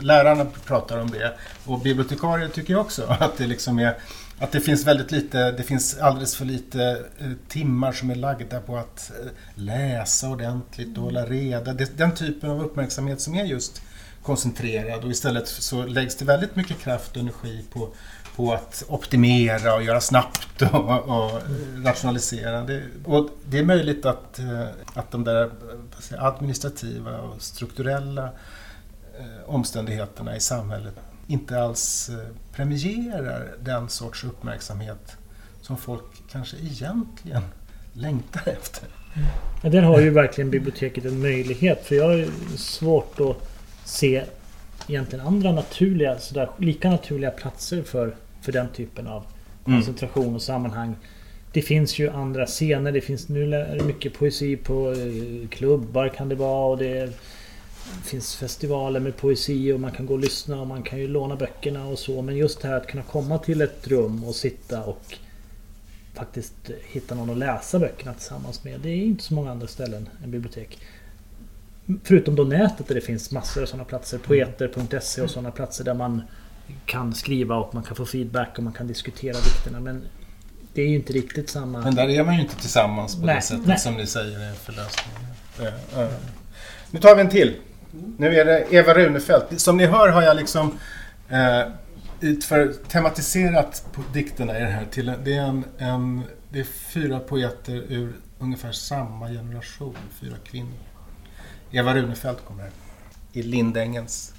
Lärarna 0.00 0.46
pratar 0.64 0.98
om 1.00 1.10
det 1.10 1.34
och 1.64 1.80
bibliotekarier 1.80 2.48
tycker 2.48 2.72
jag 2.72 2.80
också 2.80 3.06
att 3.20 3.36
det 3.36 3.46
liksom 3.46 3.78
är 3.78 3.96
att 4.38 4.52
det 4.52 4.60
finns 4.60 4.86
väldigt 4.86 5.12
lite, 5.12 5.52
det 5.52 5.62
finns 5.62 5.98
alldeles 5.98 6.36
för 6.36 6.44
lite 6.44 7.04
eh, 7.18 7.30
timmar 7.48 7.92
som 7.92 8.10
är 8.10 8.14
lagda 8.14 8.60
på 8.60 8.76
att 8.76 9.10
eh, 9.20 9.30
läsa 9.54 10.28
ordentligt 10.28 10.98
och 10.98 11.04
hålla 11.04 11.24
reda. 11.26 11.72
Det, 11.72 11.98
den 11.98 12.14
typen 12.14 12.50
av 12.50 12.64
uppmärksamhet 12.64 13.20
som 13.20 13.34
är 13.34 13.44
just 13.44 13.82
koncentrerad 14.22 15.04
och 15.04 15.10
istället 15.10 15.48
så 15.48 15.86
läggs 15.86 16.16
det 16.16 16.24
väldigt 16.24 16.56
mycket 16.56 16.78
kraft 16.78 17.10
och 17.10 17.22
energi 17.22 17.64
på, 17.72 17.88
på 18.38 18.52
att 18.52 18.84
optimera 18.88 19.74
och 19.74 19.82
göra 19.82 20.00
snabbt 20.00 20.62
och, 20.62 21.08
och 21.08 21.42
rationalisera. 21.84 22.60
Det, 22.60 22.82
och 23.04 23.30
det 23.44 23.58
är 23.58 23.64
möjligt 23.64 24.06
att, 24.06 24.38
eh, 24.38 24.66
att 24.94 25.10
de 25.10 25.24
där 25.24 25.50
administrativa 26.18 27.18
och 27.18 27.42
strukturella 27.42 28.24
eh, 29.18 29.50
omständigheterna 29.54 30.36
i 30.36 30.40
samhället 30.40 30.94
inte 31.26 31.62
alls 31.62 32.08
eh, 32.08 32.34
premierar 32.52 33.46
den 33.60 33.88
sorts 33.88 34.24
uppmärksamhet 34.24 35.16
som 35.60 35.76
folk 35.76 36.04
kanske 36.30 36.56
egentligen 36.56 37.42
längtar 37.92 38.52
efter. 38.52 38.88
Ja, 39.62 39.70
där 39.70 39.82
har 39.82 40.00
ju 40.00 40.10
verkligen 40.10 40.50
biblioteket 40.50 41.04
en 41.04 41.20
möjlighet. 41.20 41.86
För 41.86 41.94
jag 41.94 42.04
har 42.04 42.26
svårt 42.56 43.20
att 43.20 43.36
se 43.84 44.24
egentligen 44.88 45.26
andra 45.26 45.52
naturliga, 45.52 46.18
sådär, 46.18 46.50
lika 46.58 46.90
naturliga 46.90 47.30
platser 47.30 47.82
för, 47.82 48.14
för 48.48 48.52
den 48.52 48.68
typen 48.68 49.06
av 49.06 49.24
Mm. 49.66 49.78
koncentration 49.80 50.34
och 50.34 50.42
sammanhang. 50.42 50.96
Det 51.52 51.62
finns 51.62 51.98
ju 51.98 52.10
andra 52.10 52.46
scener. 52.46 52.92
Det 52.92 53.00
finns 53.00 53.28
nu 53.28 53.54
är 53.54 53.76
det 53.76 53.84
mycket 53.84 54.14
poesi 54.14 54.56
på 54.56 54.92
eh, 54.92 55.48
klubbar 55.48 56.08
kan 56.08 56.28
det 56.28 56.34
vara. 56.34 56.66
Och 56.66 56.78
det 56.78 57.12
finns 58.04 58.36
festivaler 58.36 59.00
med 59.00 59.16
poesi 59.16 59.72
och 59.72 59.80
man 59.80 59.92
kan 59.92 60.06
gå 60.06 60.14
och 60.14 60.20
lyssna 60.20 60.60
och 60.60 60.66
man 60.66 60.82
kan 60.82 60.98
ju 60.98 61.08
låna 61.08 61.36
böckerna 61.36 61.86
och 61.86 61.98
så. 61.98 62.22
Men 62.22 62.36
just 62.36 62.60
det 62.60 62.68
här 62.68 62.76
att 62.76 62.86
kunna 62.86 63.02
komma 63.02 63.38
till 63.38 63.60
ett 63.60 63.88
rum 63.88 64.24
och 64.24 64.34
sitta 64.34 64.82
och 64.84 65.18
faktiskt 66.14 66.54
hitta 66.92 67.14
någon 67.14 67.30
att 67.30 67.38
läsa 67.38 67.78
böckerna 67.78 68.14
tillsammans 68.14 68.64
med. 68.64 68.80
Det 68.80 68.88
är 68.88 68.96
inte 68.96 69.24
så 69.24 69.34
många 69.34 69.50
andra 69.50 69.66
ställen 69.66 70.08
än 70.24 70.30
bibliotek. 70.30 70.78
Förutom 72.04 72.36
då 72.36 72.44
nätet 72.44 72.88
där 72.88 72.94
det 72.94 73.00
finns 73.00 73.30
massor 73.30 73.62
av 73.62 73.66
sådana 73.66 73.84
platser. 73.84 74.18
Poeter.se 74.18 75.22
och 75.22 75.30
sådana 75.30 75.50
platser 75.50 75.84
där 75.84 75.94
man 75.94 76.22
kan 76.86 77.14
skriva 77.14 77.56
och 77.56 77.74
man 77.74 77.82
kan 77.82 77.96
få 77.96 78.06
feedback 78.06 78.54
och 78.56 78.62
man 78.64 78.72
kan 78.72 78.86
diskutera 78.86 79.36
dikterna. 79.36 79.80
Men 79.80 80.04
det 80.72 80.82
är 80.82 80.88
ju 80.88 80.94
inte 80.94 81.12
riktigt 81.12 81.50
samma... 81.50 81.80
Men 81.80 81.94
där 81.94 82.08
är 82.08 82.24
man 82.24 82.34
ju 82.34 82.40
inte 82.40 82.56
tillsammans 82.56 83.20
på 83.20 83.26
Nej, 83.26 83.34
det 83.34 83.42
sättet 83.42 83.66
nej. 83.66 83.78
som 83.78 83.94
ni 83.94 84.06
säger 84.06 84.50
är 84.50 84.52
förlösningen. 84.52 85.20
Eh, 85.60 86.02
eh. 86.02 86.10
Nu 86.90 87.00
tar 87.00 87.14
vi 87.14 87.20
en 87.20 87.28
till. 87.28 87.56
Nu 88.18 88.36
är 88.36 88.44
det 88.44 88.74
Eva 88.74 88.94
Runefelt. 88.94 89.60
Som 89.60 89.76
ni 89.76 89.86
hör 89.86 90.08
har 90.08 90.22
jag 90.22 90.36
liksom 90.36 90.78
eh, 91.28 91.62
utför, 92.20 92.72
tematiserat 92.88 93.84
på 93.92 94.02
dikterna 94.12 94.58
i 94.58 94.60
det 94.60 94.66
här. 94.66 94.84
Till, 94.90 95.12
det, 95.24 95.34
är 95.34 95.42
en, 95.42 95.64
en, 95.78 96.22
det 96.50 96.60
är 96.60 96.64
fyra 96.64 97.20
poeter 97.20 97.74
ur 97.88 98.12
ungefär 98.38 98.72
samma 98.72 99.28
generation, 99.28 99.96
fyra 100.20 100.36
kvinnor. 100.44 100.78
Eva 101.70 101.94
Runefelt 101.94 102.44
kommer 102.44 102.62
här. 102.62 102.72
I 103.32 103.42
Lindängens, 103.42 104.34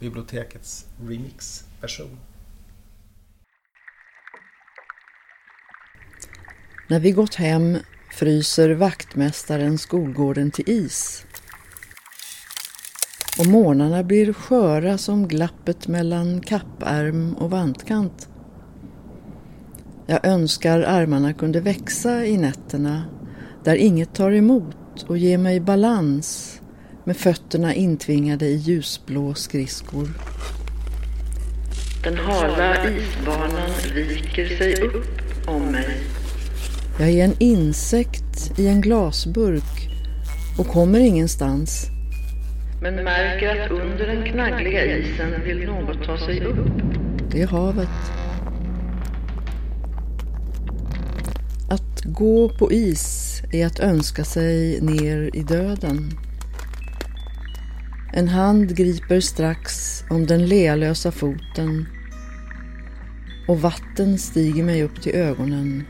bibliotekets 0.00 0.86
remixversion. 1.08 2.18
När 6.88 7.00
vi 7.00 7.12
gått 7.12 7.34
hem 7.34 7.78
fryser 8.12 8.70
vaktmästaren 8.70 9.78
skolgården 9.78 10.50
till 10.50 10.70
is. 10.70 11.24
Och 13.38 13.46
morgnarna 13.46 14.02
blir 14.02 14.32
sköra 14.32 14.98
som 14.98 15.28
glappet 15.28 15.88
mellan 15.88 16.40
kappärm 16.40 17.34
och 17.34 17.50
vantkant. 17.50 18.28
Jag 20.06 20.26
önskar 20.26 20.80
armarna 20.80 21.32
kunde 21.32 21.60
växa 21.60 22.26
i 22.26 22.36
nätterna 22.36 23.04
där 23.64 23.76
inget 23.76 24.14
tar 24.14 24.30
emot 24.30 25.02
och 25.06 25.18
ger 25.18 25.38
mig 25.38 25.60
balans 25.60 26.57
med 27.08 27.16
fötterna 27.16 27.74
intvingade 27.74 28.46
i 28.46 28.56
ljusblå 28.56 29.34
skridskor. 29.34 30.08
Den 32.04 32.16
hala 32.16 32.90
isbanan 32.90 33.70
viker 33.94 34.48
sig 34.48 34.74
upp 34.82 35.20
om 35.46 35.62
mig. 35.62 35.96
Jag 36.98 37.08
är 37.08 37.24
en 37.24 37.34
insekt 37.38 38.58
i 38.58 38.68
en 38.68 38.80
glasburk 38.80 39.90
och 40.58 40.66
kommer 40.66 40.98
ingenstans. 40.98 41.86
Men 42.82 42.94
märker 42.94 43.64
att 43.64 43.70
under 43.70 44.06
den 44.06 44.24
knaggliga 44.24 44.96
isen 44.96 45.42
vill 45.44 45.66
något 45.66 46.06
ta 46.06 46.18
sig 46.18 46.44
upp. 46.44 46.72
Det 47.30 47.42
är 47.42 47.46
havet. 47.46 47.88
Att 51.70 52.04
gå 52.04 52.48
på 52.48 52.72
is 52.72 53.42
är 53.52 53.66
att 53.66 53.80
önska 53.80 54.24
sig 54.24 54.80
ner 54.80 55.30
i 55.34 55.42
döden. 55.42 56.27
En 58.12 58.28
hand 58.28 58.76
griper 58.76 59.20
strax 59.20 60.02
om 60.10 60.26
den 60.26 60.46
lealösa 60.46 61.12
foten 61.12 61.86
och 63.48 63.60
vatten 63.60 64.18
stiger 64.18 64.64
mig 64.64 64.82
upp 64.82 65.02
till 65.02 65.14
ögonen. 65.14 65.84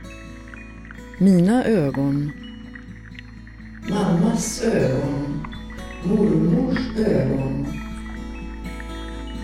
Mina 1.19 1.65
ögon. 1.65 2.33
Mammas 3.91 4.63
ögon. 4.63 5.47
Mormors 6.05 6.99
ögon. 6.99 7.67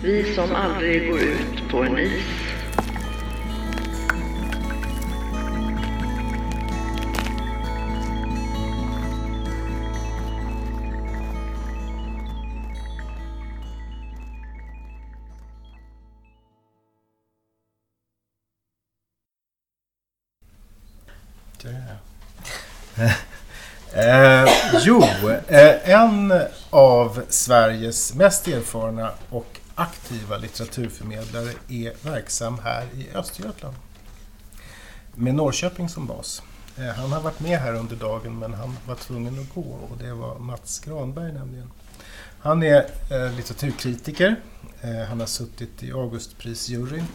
Vi 0.02 0.34
som 0.34 0.54
aldrig 0.54 1.10
går 1.10 1.20
ut 1.20 1.70
på 1.70 1.82
en 1.82 1.98
is. 1.98 2.43
Jo, 24.86 25.02
eh, 25.48 25.90
en 25.90 26.42
av 26.70 27.22
Sveriges 27.28 28.14
mest 28.14 28.48
erfarna 28.48 29.10
och 29.30 29.60
aktiva 29.74 30.36
litteraturförmedlare 30.36 31.50
är 31.68 31.92
verksam 32.02 32.58
här 32.58 32.86
i 32.94 33.16
Östergötland. 33.16 33.76
Med 35.14 35.34
Norrköping 35.34 35.88
som 35.88 36.06
bas. 36.06 36.42
Eh, 36.78 36.84
han 36.84 37.12
har 37.12 37.20
varit 37.20 37.40
med 37.40 37.58
här 37.58 37.74
under 37.74 37.96
dagen 37.96 38.38
men 38.38 38.54
han 38.54 38.76
var 38.86 38.94
tvungen 38.94 39.40
att 39.40 39.54
gå 39.54 39.78
och 39.90 39.98
det 39.98 40.12
var 40.12 40.38
Mats 40.38 40.78
Granberg 40.78 41.32
nämligen. 41.32 41.70
Han 42.40 42.62
är 42.62 42.86
eh, 43.10 43.32
litteraturkritiker. 43.36 44.36
Han 45.08 45.20
har 45.20 45.26
suttit 45.26 45.82
i 45.82 45.92
Augustprisjuryn. 45.92 47.06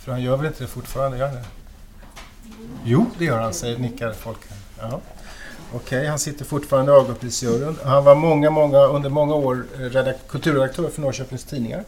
För 0.00 0.12
han 0.12 0.22
gör 0.22 0.36
väl 0.36 0.46
inte 0.46 0.64
det 0.64 0.68
fortfarande? 0.68 1.18
Gör 1.18 1.26
han 1.26 1.36
det? 1.36 1.44
Jo, 2.84 3.06
det 3.18 3.24
gör 3.24 3.40
han, 3.40 3.54
säger 3.54 3.78
nickar 3.78 4.12
folk. 4.12 4.38
Ja. 4.78 5.00
Okej, 5.74 6.06
han 6.06 6.18
sitter 6.18 6.44
fortfarande 6.44 6.92
i 6.92 6.94
Augustprisjuryn. 6.94 7.76
Han 7.84 8.04
var 8.04 8.14
många, 8.14 8.50
många, 8.50 8.78
under 8.78 9.10
många 9.10 9.34
år 9.34 9.64
eh, 9.80 10.12
kulturredaktör 10.28 10.88
för 10.88 11.00
Norrköpings 11.02 11.44
Tidningar. 11.44 11.84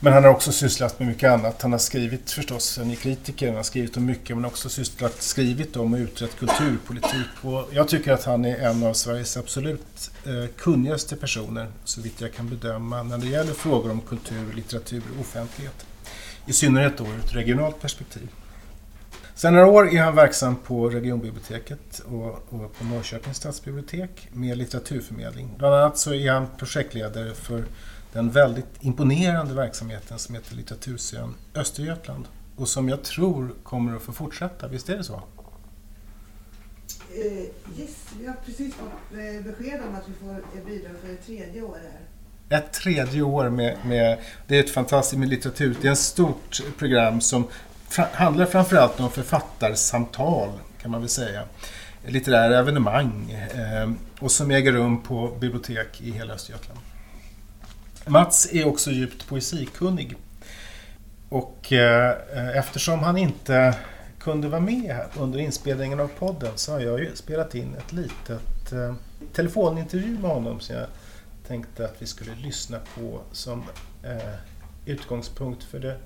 Men 0.00 0.12
han 0.12 0.24
har 0.24 0.30
också 0.30 0.52
sysslat 0.52 0.98
med 0.98 1.08
mycket 1.08 1.30
annat. 1.30 1.62
Han 1.62 1.72
har 1.72 1.78
skrivit 1.78 2.30
förstås, 2.30 2.78
eh, 2.78 2.84
han 2.84 2.92
är 2.92 2.96
kritiker, 2.96 3.46
han 3.46 3.56
har 3.56 3.62
skrivit 3.62 3.96
om 3.96 4.06
mycket 4.06 4.36
men 4.36 4.44
också 4.44 4.68
sysslat, 4.68 5.22
skrivit 5.22 5.76
om 5.76 5.94
och 5.94 5.98
utrett 5.98 6.38
kulturpolitik. 6.38 7.28
Och 7.42 7.68
jag 7.72 7.88
tycker 7.88 8.12
att 8.12 8.24
han 8.24 8.44
är 8.44 8.56
en 8.56 8.82
av 8.84 8.92
Sveriges 8.92 9.36
absolut 9.36 10.10
eh, 10.24 10.50
kunnigaste 10.56 11.16
personer, 11.16 11.66
så 11.84 12.00
vitt 12.00 12.20
jag 12.20 12.32
kan 12.32 12.48
bedöma, 12.48 13.02
när 13.02 13.18
det 13.18 13.26
gäller 13.26 13.52
frågor 13.52 13.90
om 13.90 14.00
kultur, 14.00 14.52
litteratur 14.54 15.02
och 15.14 15.20
offentlighet. 15.20 15.86
I 16.46 16.52
synnerhet 16.52 16.98
då 16.98 17.04
ur 17.04 17.18
ett 17.24 17.34
regionalt 17.34 17.80
perspektiv. 17.80 18.28
Sedan 19.40 19.54
några 19.54 19.66
år 19.66 19.94
är 19.94 20.02
han 20.02 20.14
verksam 20.14 20.56
på 20.56 20.88
regionbiblioteket 20.88 21.98
och, 21.98 22.28
och 22.28 22.72
på 22.78 22.84
Norrköpings 22.84 23.36
stadsbibliotek 23.36 24.28
med 24.32 24.58
litteraturförmedling. 24.58 25.54
Bland 25.58 25.74
annat 25.74 25.98
så 25.98 26.14
är 26.14 26.32
han 26.32 26.46
projektledare 26.58 27.34
för 27.34 27.64
den 28.12 28.30
väldigt 28.30 28.66
imponerande 28.80 29.54
verksamheten 29.54 30.18
som 30.18 30.34
heter 30.34 30.54
Litteratursön 30.54 31.34
Östergötland 31.54 32.24
och 32.56 32.68
som 32.68 32.88
jag 32.88 33.02
tror 33.02 33.54
kommer 33.62 33.96
att 33.96 34.02
få 34.02 34.12
fortsätta. 34.12 34.68
Visst 34.68 34.88
är 34.88 34.96
det 34.96 35.04
så? 35.04 35.22
Eh, 37.14 37.22
yes, 37.80 38.06
vi 38.20 38.26
har 38.26 38.36
precis 38.46 38.74
fått 38.74 39.12
eh, 39.12 39.44
besked 39.44 39.80
om 39.88 39.94
att 39.94 40.08
vi 40.08 40.14
får 40.26 40.66
bidrag 40.66 40.92
för 41.04 41.12
ett 41.12 41.26
tredje 41.26 41.62
år 41.62 41.78
här. 41.82 42.58
Ett 42.58 42.72
tredje 42.72 43.22
år 43.22 43.48
med, 43.50 43.76
med 43.84 44.18
det 44.46 44.56
är 44.56 44.60
ett 44.64 44.70
fantastiskt 44.70 45.18
med 45.18 45.28
litteratur. 45.28 45.76
Det 45.82 45.88
är 45.88 45.92
ett 45.92 45.98
stort 45.98 46.62
program 46.78 47.20
som 47.20 47.46
fra, 47.90 48.06
handlar 48.12 48.46
framförallt 48.46 49.00
om 49.00 49.10
författarsamtal 49.10 50.50
kan 50.82 50.90
man 50.90 51.00
väl 51.00 51.08
säga. 51.08 51.42
Litterära 52.06 52.58
evenemang 52.58 53.30
eh, 53.30 53.90
och 54.20 54.30
som 54.30 54.50
äger 54.50 54.72
rum 54.72 55.02
på 55.02 55.36
bibliotek 55.40 56.00
i 56.00 56.10
hela 56.10 56.34
Östergötland. 56.34 56.80
Mats 58.06 58.52
är 58.52 58.68
också 58.68 58.90
djupt 58.90 59.28
poesikunnig. 59.28 60.16
Och 61.28 61.72
eh, 61.72 62.16
eftersom 62.58 62.98
han 62.98 63.16
inte 63.16 63.74
kunde 64.18 64.48
vara 64.48 64.60
med 64.60 64.94
här 64.94 65.06
under 65.18 65.38
inspelningen 65.38 66.00
av 66.00 66.08
podden 66.08 66.52
så 66.54 66.72
har 66.72 66.80
jag 66.80 67.00
ju 67.00 67.16
spelat 67.16 67.54
in 67.54 67.74
ett 67.74 67.92
litet 67.92 68.72
eh, 68.72 68.94
telefonintervju 69.32 70.18
med 70.18 70.30
honom 70.30 70.60
som 70.60 70.76
jag 70.76 70.86
tänkte 71.46 71.84
att 71.84 71.94
vi 71.98 72.06
skulle 72.06 72.34
lyssna 72.34 72.78
på 72.94 73.20
som 73.32 73.62
eh, 74.02 74.34
utgångspunkt 74.84 75.62
för 75.62 75.78
det, 75.78 75.96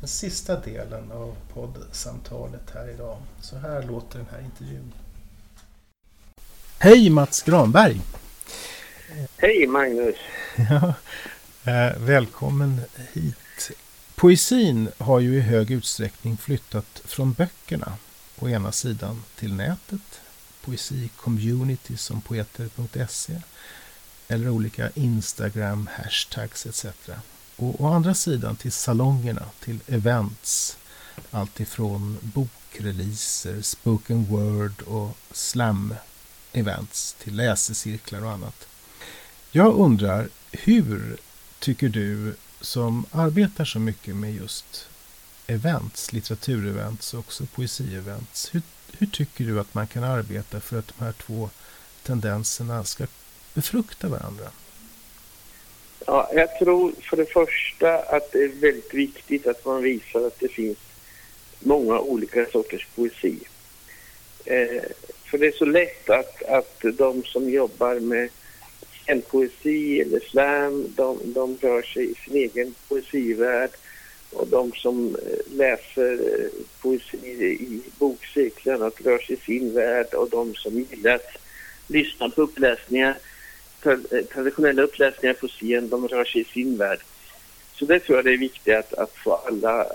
den 0.00 0.08
sista 0.08 0.60
delen 0.60 1.12
av 1.12 1.36
poddsamtalet 1.54 2.70
här 2.74 2.90
idag. 2.90 3.18
Så 3.40 3.56
här 3.56 3.82
låter 3.82 4.18
den 4.18 4.28
här 4.30 4.40
intervjun. 4.40 4.92
Hej 6.78 7.10
Mats 7.10 7.42
Granberg! 7.42 8.00
Hej 9.36 9.66
Magnus! 9.66 10.16
Ja, 10.56 10.94
eh, 11.72 11.98
välkommen 11.98 12.80
hit. 13.12 13.70
Poesin 14.14 14.88
har 14.98 15.20
ju 15.20 15.36
i 15.36 15.40
hög 15.40 15.70
utsträckning 15.70 16.36
flyttat 16.36 17.02
från 17.04 17.32
böckerna 17.32 17.92
å 18.38 18.48
ena 18.48 18.72
sidan 18.72 19.22
till 19.36 19.54
nätet, 19.54 20.20
poesi-community 20.64 21.96
som 21.96 22.20
poeter.se 22.20 23.40
eller 24.28 24.48
olika 24.48 24.90
Instagram, 24.94 25.88
hashtags 25.92 26.66
etc. 26.66 26.86
Och 27.56 27.80
å 27.80 27.92
andra 27.92 28.14
sidan 28.14 28.56
till 28.56 28.72
salongerna, 28.72 29.42
till 29.60 29.78
events. 29.86 30.76
Allt 31.30 31.60
ifrån 31.60 32.18
bokreleaser, 32.22 33.62
spoken 33.62 34.24
word 34.24 34.82
och 34.82 35.16
slam-events 35.32 37.16
till 37.18 37.36
läsecirklar 37.36 38.24
och 38.24 38.30
annat. 38.30 38.68
Jag 39.50 39.74
undrar, 39.74 40.28
hur 40.52 41.16
tycker 41.58 41.88
du 41.88 42.34
som 42.60 43.06
arbetar 43.10 43.64
så 43.64 43.78
mycket 43.78 44.16
med 44.16 44.34
just 44.34 44.88
events, 45.46 46.12
litteraturevents 46.12 47.14
och 47.14 47.20
också 47.20 47.46
poesievents. 47.46 48.54
Hur, 48.54 48.62
hur 48.92 49.06
tycker 49.06 49.44
du 49.44 49.60
att 49.60 49.74
man 49.74 49.86
kan 49.86 50.04
arbeta 50.04 50.60
för 50.60 50.78
att 50.78 50.92
de 50.98 51.04
här 51.04 51.12
två 51.12 51.50
tendenserna 52.02 52.84
ska 52.84 53.06
befrukta 53.54 54.08
varandra? 54.08 54.50
Ja, 56.06 56.30
jag 56.34 56.58
tror 56.58 56.92
för 57.02 57.16
det 57.16 57.32
första 57.32 57.98
att 57.98 58.32
det 58.32 58.38
är 58.38 58.48
väldigt 58.48 58.94
viktigt 58.94 59.46
att 59.46 59.64
man 59.64 59.82
visar 59.82 60.26
att 60.26 60.40
det 60.40 60.48
finns 60.48 60.78
många 61.60 62.00
olika 62.00 62.46
sorters 62.46 62.86
poesi. 62.94 63.38
Eh, 64.44 64.82
för 65.24 65.38
det 65.38 65.46
är 65.46 65.52
så 65.52 65.64
lätt 65.64 66.10
att, 66.10 66.42
att 66.42 66.80
de 66.82 67.24
som 67.24 67.50
jobbar 67.50 68.00
med 68.00 68.28
en 69.06 69.22
poesi 69.22 70.00
eller 70.00 70.20
slam, 70.20 70.92
de, 70.96 71.18
de 71.24 71.58
rör 71.60 71.82
sig 71.82 72.10
i 72.10 72.14
sin 72.14 72.36
egen 72.36 72.74
poesivärld 72.88 73.70
och 74.32 74.48
de 74.48 74.72
som 74.72 75.14
eh, 75.14 75.56
läser 75.56 76.12
eh, 76.12 76.50
poesi 76.82 77.16
i 77.16 77.80
bokcirklar 77.98 78.92
rör 79.04 79.18
sig 79.18 79.36
i 79.36 79.44
sin 79.46 79.74
värld 79.74 80.14
och 80.14 80.30
de 80.30 80.54
som 80.54 80.86
gillar 80.90 81.14
att 81.14 81.36
lyssna 81.86 82.30
på 82.30 82.42
uppläsningar, 82.42 83.18
traditionella 84.32 84.82
uppläsningar 84.82 85.34
på 85.34 85.48
scen, 85.48 85.88
de 85.88 86.08
rör 86.08 86.24
sig 86.24 86.40
i 86.40 86.44
sin 86.44 86.76
värld. 86.76 87.00
Så 87.74 87.84
det 87.84 88.00
tror 88.00 88.18
jag 88.18 88.24
det 88.24 88.32
är 88.32 88.38
viktigt 88.38 88.74
att, 88.74 88.94
att 88.94 89.14
få 89.14 89.34
alla 89.34 89.86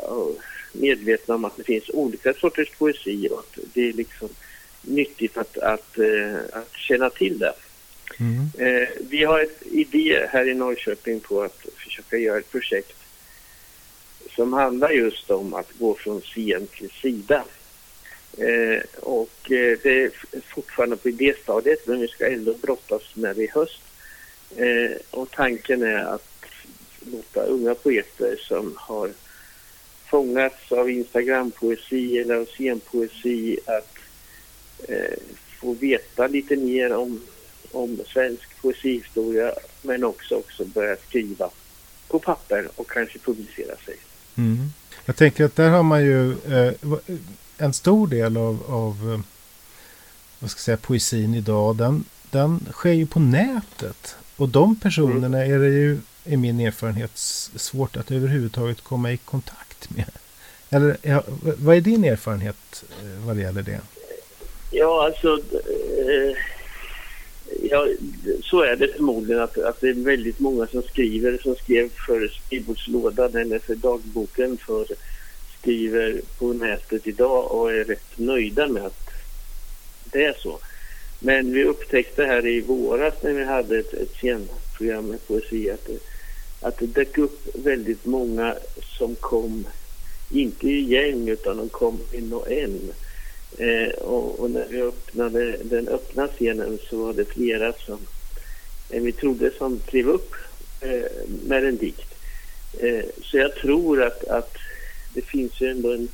medvetna 0.74 1.36
om 1.36 1.46
att 1.46 1.58
det 1.58 1.64
finns 1.64 1.90
olika 1.90 2.34
sorters 2.34 2.70
poesi 2.78 3.30
och 3.32 3.40
att 3.40 3.58
det 3.74 3.90
är 3.90 3.94
liksom 3.94 4.30
nyttigt 4.82 5.38
att, 5.38 5.58
att, 5.58 5.98
eh, 5.98 6.36
att 6.54 6.74
känna 6.74 7.10
till 7.10 7.40
det. 7.40 7.54
Mm. 8.20 8.50
Eh, 8.58 8.90
vi 9.10 9.24
har 9.24 9.40
ett 9.40 9.62
idé 9.72 10.28
här 10.30 10.50
i 10.50 10.54
Norrköping 10.54 11.20
på 11.20 11.42
att 11.42 11.66
försöka 11.76 12.18
göra 12.18 12.38
ett 12.38 12.52
projekt 12.52 12.98
som 14.36 14.54
handlar 14.54 14.90
just 14.90 15.32
om 15.32 15.54
att 15.54 15.72
gå 15.80 15.96
från 15.96 16.22
scen 16.22 16.68
till 16.68 16.90
sida. 16.90 17.44
Eh, 18.38 18.84
och 19.00 19.52
eh, 19.52 19.78
det 19.84 20.04
är 20.04 20.12
fortfarande 20.48 20.98
på 20.98 21.10
idéstadiet 21.10 21.88
men 21.88 22.00
vi 22.00 22.08
ska 22.08 22.32
ändå 22.32 22.54
brottas 22.54 23.02
med 23.14 23.36
det 23.36 23.44
i 23.44 23.52
höst. 23.54 23.82
Eh, 24.56 24.98
och 25.12 25.32
tanken 25.32 25.84
är 25.84 26.04
att 26.04 26.28
låta 27.00 27.44
unga 27.44 27.76
poeter 27.76 28.36
som 28.48 28.74
har 28.78 29.12
fångats 30.10 30.72
av 30.72 30.90
Instagram-poesi 30.90 32.18
eller 32.22 32.36
av 32.36 32.46
scenpoesi 32.46 33.60
att 33.66 33.98
eh, 34.88 35.18
få 35.60 35.74
veta 35.74 36.28
lite 36.28 36.56
mer 36.56 36.94
om, 36.94 37.22
om 37.72 38.00
svensk 38.08 38.62
poesihistoria 38.62 39.54
men 39.82 40.04
också, 40.04 40.36
också 40.36 40.66
börja 40.66 40.96
skriva 40.96 41.50
på 42.08 42.20
papper 42.20 42.70
och 42.76 42.90
kanske 42.90 43.20
publicera 43.20 43.76
sig. 43.86 43.96
Mm. 44.38 44.58
Jag 45.06 45.16
tänker 45.16 45.46
att 45.46 45.56
där 45.56 45.70
har 45.70 45.84
man 45.84 46.06
ju 46.06 46.32
eh, 46.32 46.74
en 47.62 47.74
stor 47.74 48.08
del 48.08 48.38
av, 48.38 48.64
av 48.68 49.12
eh, 49.14 49.20
vad 50.40 50.52
ska 50.52 50.58
jag 50.58 50.64
säga, 50.64 50.78
poesin 50.78 51.36
idag. 51.36 51.76
Den, 51.76 52.04
den 52.32 52.68
sker 52.72 52.92
ju 52.92 53.06
på 53.06 53.20
nätet. 53.20 54.16
Och 54.38 54.50
de 54.50 54.76
personerna 54.76 55.44
mm. 55.44 55.54
är 55.54 55.60
det 55.60 55.70
ju 55.70 56.00
i 56.26 56.38
min 56.38 56.60
erfarenhet 56.60 57.12
svårt 57.56 57.98
att 57.98 58.12
överhuvudtaget 58.12 58.82
komma 58.82 59.12
i 59.12 59.18
kontakt 59.18 59.90
med. 59.90 60.12
Eller 60.70 60.98
ja, 61.02 61.24
vad 61.42 61.76
är 61.76 61.82
din 61.82 62.04
erfarenhet 62.04 62.84
eh, 63.02 63.26
vad 63.26 63.36
det 63.36 63.42
gäller 63.42 63.62
det? 63.62 63.80
Ja, 64.72 65.06
alltså 65.06 65.38
eh, 65.54 66.38
ja, 67.62 67.88
så 68.44 68.62
är 68.62 68.76
det 68.76 68.88
förmodligen 68.88 69.42
att, 69.42 69.58
att 69.58 69.82
det 69.82 69.90
är 69.90 69.94
väldigt 69.94 70.40
många 70.40 70.68
som 70.68 70.82
skriver, 70.82 71.40
som 71.44 71.56
skrev 71.56 71.90
för 72.08 72.28
skrivbordslådan 72.28 73.36
eller 73.36 73.60
för 73.60 73.76
dagboken 73.76 74.58
för 74.58 74.86
skriver 75.62 76.22
på 76.38 76.54
nätet 76.54 77.08
idag 77.08 77.52
och 77.52 77.72
är 77.72 77.84
rätt 77.84 78.18
nöjda 78.18 78.68
med 78.68 78.86
att 78.86 79.10
det 80.04 80.26
är 80.26 80.34
så. 80.34 80.60
Men 81.20 81.54
vi 81.54 81.64
upptäckte 81.64 82.26
här 82.26 82.48
i 82.48 82.62
våras 82.62 83.14
när 83.22 83.34
vi 83.34 83.44
hade 83.44 83.80
ett, 83.80 83.94
ett 83.94 84.16
scenprogram 84.16 85.06
med 85.06 85.28
poesi 85.28 85.72
att 85.72 85.86
det, 85.86 86.00
att 86.62 86.78
det 86.78 86.86
dök 86.86 87.18
upp 87.18 87.48
väldigt 87.54 88.06
många 88.06 88.56
som 88.98 89.16
kom, 89.16 89.68
inte 90.32 90.68
i 90.68 90.82
gäng 90.82 91.30
utan 91.30 91.58
de 91.58 91.70
kom 91.70 92.00
en 92.12 92.34
och 92.34 92.52
en. 92.52 92.80
Eh, 93.58 93.94
och, 93.94 94.40
och, 94.40 94.52
när 94.52 94.68
vi 94.70 94.82
öppnade 94.82 95.58
den 95.64 95.88
öppna 95.88 96.28
scenen 96.28 96.80
så 96.90 96.98
var 96.98 97.14
det 97.14 97.26
flera 97.26 97.74
som 97.74 98.00
än 98.90 99.06
vi 99.06 99.12
trodde 99.12 99.52
som 99.58 99.80
klev 99.80 100.10
upp 100.10 100.34
eh, 100.82 101.26
med 101.48 101.66
en 101.66 101.78
dikt. 101.78 102.16
Eh, 102.80 103.06
så 103.24 103.38
jag 103.38 103.56
tror 103.56 104.04
att, 104.04 104.24
att 104.24 104.58
det 105.14 105.22
finns 105.22 105.62
ju 105.62 105.68
ändå 105.68 105.94
en 105.94 106.10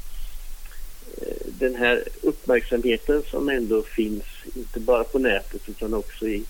eh, 1.18 1.48
den 1.60 1.76
här 1.76 2.04
uppmärksamheten 2.22 3.24
som 3.32 3.50
ändå 3.50 3.84
finns, 3.84 4.24
inte 4.56 4.80
bara 4.80 5.04
på 5.04 5.20
nätet 5.20 5.62
utan 5.70 5.94
också 5.94 6.28
i, 6.28 6.44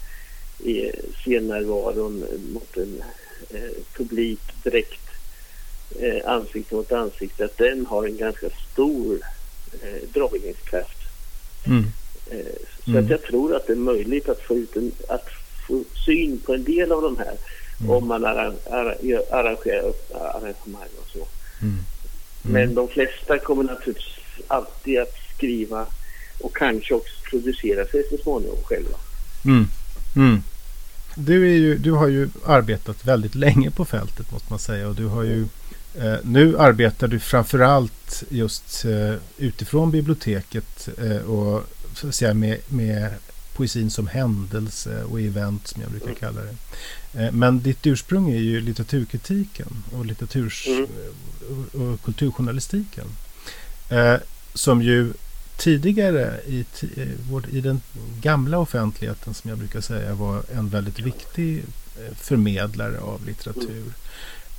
i 0.63 0.91
scennärvaron 1.15 2.25
mot 2.53 2.77
en 2.77 3.03
eh, 3.49 3.71
publik 3.93 4.39
direkt 4.63 5.07
eh, 5.99 6.29
ansikte 6.31 6.75
mot 6.75 6.91
ansikte, 6.91 7.45
att 7.45 7.57
den 7.57 7.85
har 7.85 8.05
en 8.05 8.17
ganska 8.17 8.47
stor 8.73 9.19
eh, 9.81 10.09
dragningskraft. 10.13 10.97
Mm. 11.65 11.85
Eh, 12.31 12.55
så 12.85 12.91
mm. 12.91 13.03
att 13.03 13.09
jag 13.09 13.21
tror 13.21 13.55
att 13.55 13.67
det 13.67 13.73
är 13.73 13.77
möjligt 13.77 14.29
att 14.29 14.41
få, 14.41 14.55
ut 14.55 14.75
en, 14.75 14.91
att 15.07 15.27
få 15.67 15.83
syn 16.05 16.39
på 16.39 16.53
en 16.53 16.63
del 16.63 16.91
av 16.91 17.01
de 17.01 17.17
här 17.17 17.35
mm. 17.79 17.91
om 17.91 18.07
man 18.07 18.25
arrangerar 18.25 19.93
arrangemang 20.11 20.89
och 21.01 21.09
så. 21.13 21.27
Mm. 22.47 22.55
Mm. 22.55 22.67
Men 22.67 22.75
de 22.75 22.87
flesta 22.87 23.37
kommer 23.37 23.63
naturligtvis 23.63 24.17
alltid 24.47 24.99
att 24.99 25.15
skriva 25.35 25.85
och 26.39 26.55
kanske 26.57 26.93
också 26.93 27.13
producera 27.29 27.85
sig 27.85 28.03
så 28.09 28.17
småningom 28.17 28.63
själva. 28.63 28.97
Mm. 29.45 29.67
Mm. 30.15 30.43
Du, 31.15 31.49
är 31.49 31.55
ju, 31.55 31.77
du 31.77 31.91
har 31.91 32.07
ju 32.07 32.29
arbetat 32.45 33.05
väldigt 33.05 33.35
länge 33.35 33.71
på 33.71 33.85
fältet 33.85 34.31
måste 34.31 34.47
man 34.49 34.59
säga 34.59 34.87
och 34.87 34.95
du 34.95 35.05
har 35.05 35.23
ju 35.23 35.45
eh, 35.95 36.15
nu 36.23 36.57
arbetar 36.57 37.07
du 37.07 37.19
framförallt 37.19 38.23
just 38.29 38.85
eh, 38.85 39.15
utifrån 39.37 39.91
biblioteket 39.91 40.89
eh, 40.97 41.17
och 41.17 41.63
så 41.93 42.07
att 42.07 42.15
säga, 42.15 42.33
med, 42.33 42.57
med 42.67 43.11
poesin 43.57 43.89
som 43.89 44.07
händelse 44.07 45.03
och 45.03 45.21
event 45.21 45.67
som 45.67 45.81
jag 45.81 45.91
brukar 45.91 46.07
mm. 46.07 46.19
kalla 46.19 46.41
det. 46.41 46.55
Eh, 47.13 47.31
men 47.31 47.59
ditt 47.61 47.87
ursprung 47.87 48.29
är 48.31 48.39
ju 48.39 48.61
litteraturkritiken 48.61 49.83
och 49.91 50.05
litteraturs 50.05 50.67
mm. 50.67 50.87
och 51.73 52.01
kulturjournalistiken. 52.01 53.07
Eh, 53.89 54.15
som 54.53 54.81
ju 54.81 55.13
tidigare 55.57 56.39
i, 56.47 56.65
i 57.51 57.61
den 57.61 57.81
gamla 58.21 58.57
offentligheten 58.59 59.33
som 59.33 59.49
jag 59.49 59.59
brukar 59.59 59.81
säga 59.81 60.13
var 60.13 60.43
en 60.55 60.69
väldigt 60.69 60.99
viktig 60.99 61.57
eh, 61.99 62.15
förmedlare 62.15 62.99
av 62.99 63.25
litteratur. 63.25 63.93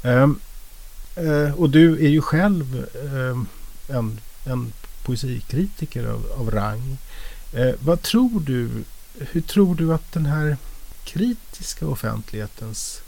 Mm. 0.03 0.39
och 1.57 1.71
du 1.71 1.95
är 1.95 2.09
ju 2.09 2.21
själv 2.21 2.87
en, 3.89 4.21
en 4.45 4.73
poesikritiker 5.03 6.07
av, 6.07 6.27
av 6.39 6.51
rang. 6.51 6.99
Vad 7.79 8.03
tror 8.03 8.41
du, 8.41 8.69
hur 9.19 9.41
tror 9.41 9.75
du 9.75 9.95
att 9.95 10.13
den 10.13 10.27
här 10.27 10.57
kritiska 11.05 11.87
offentlighetens 11.87 13.03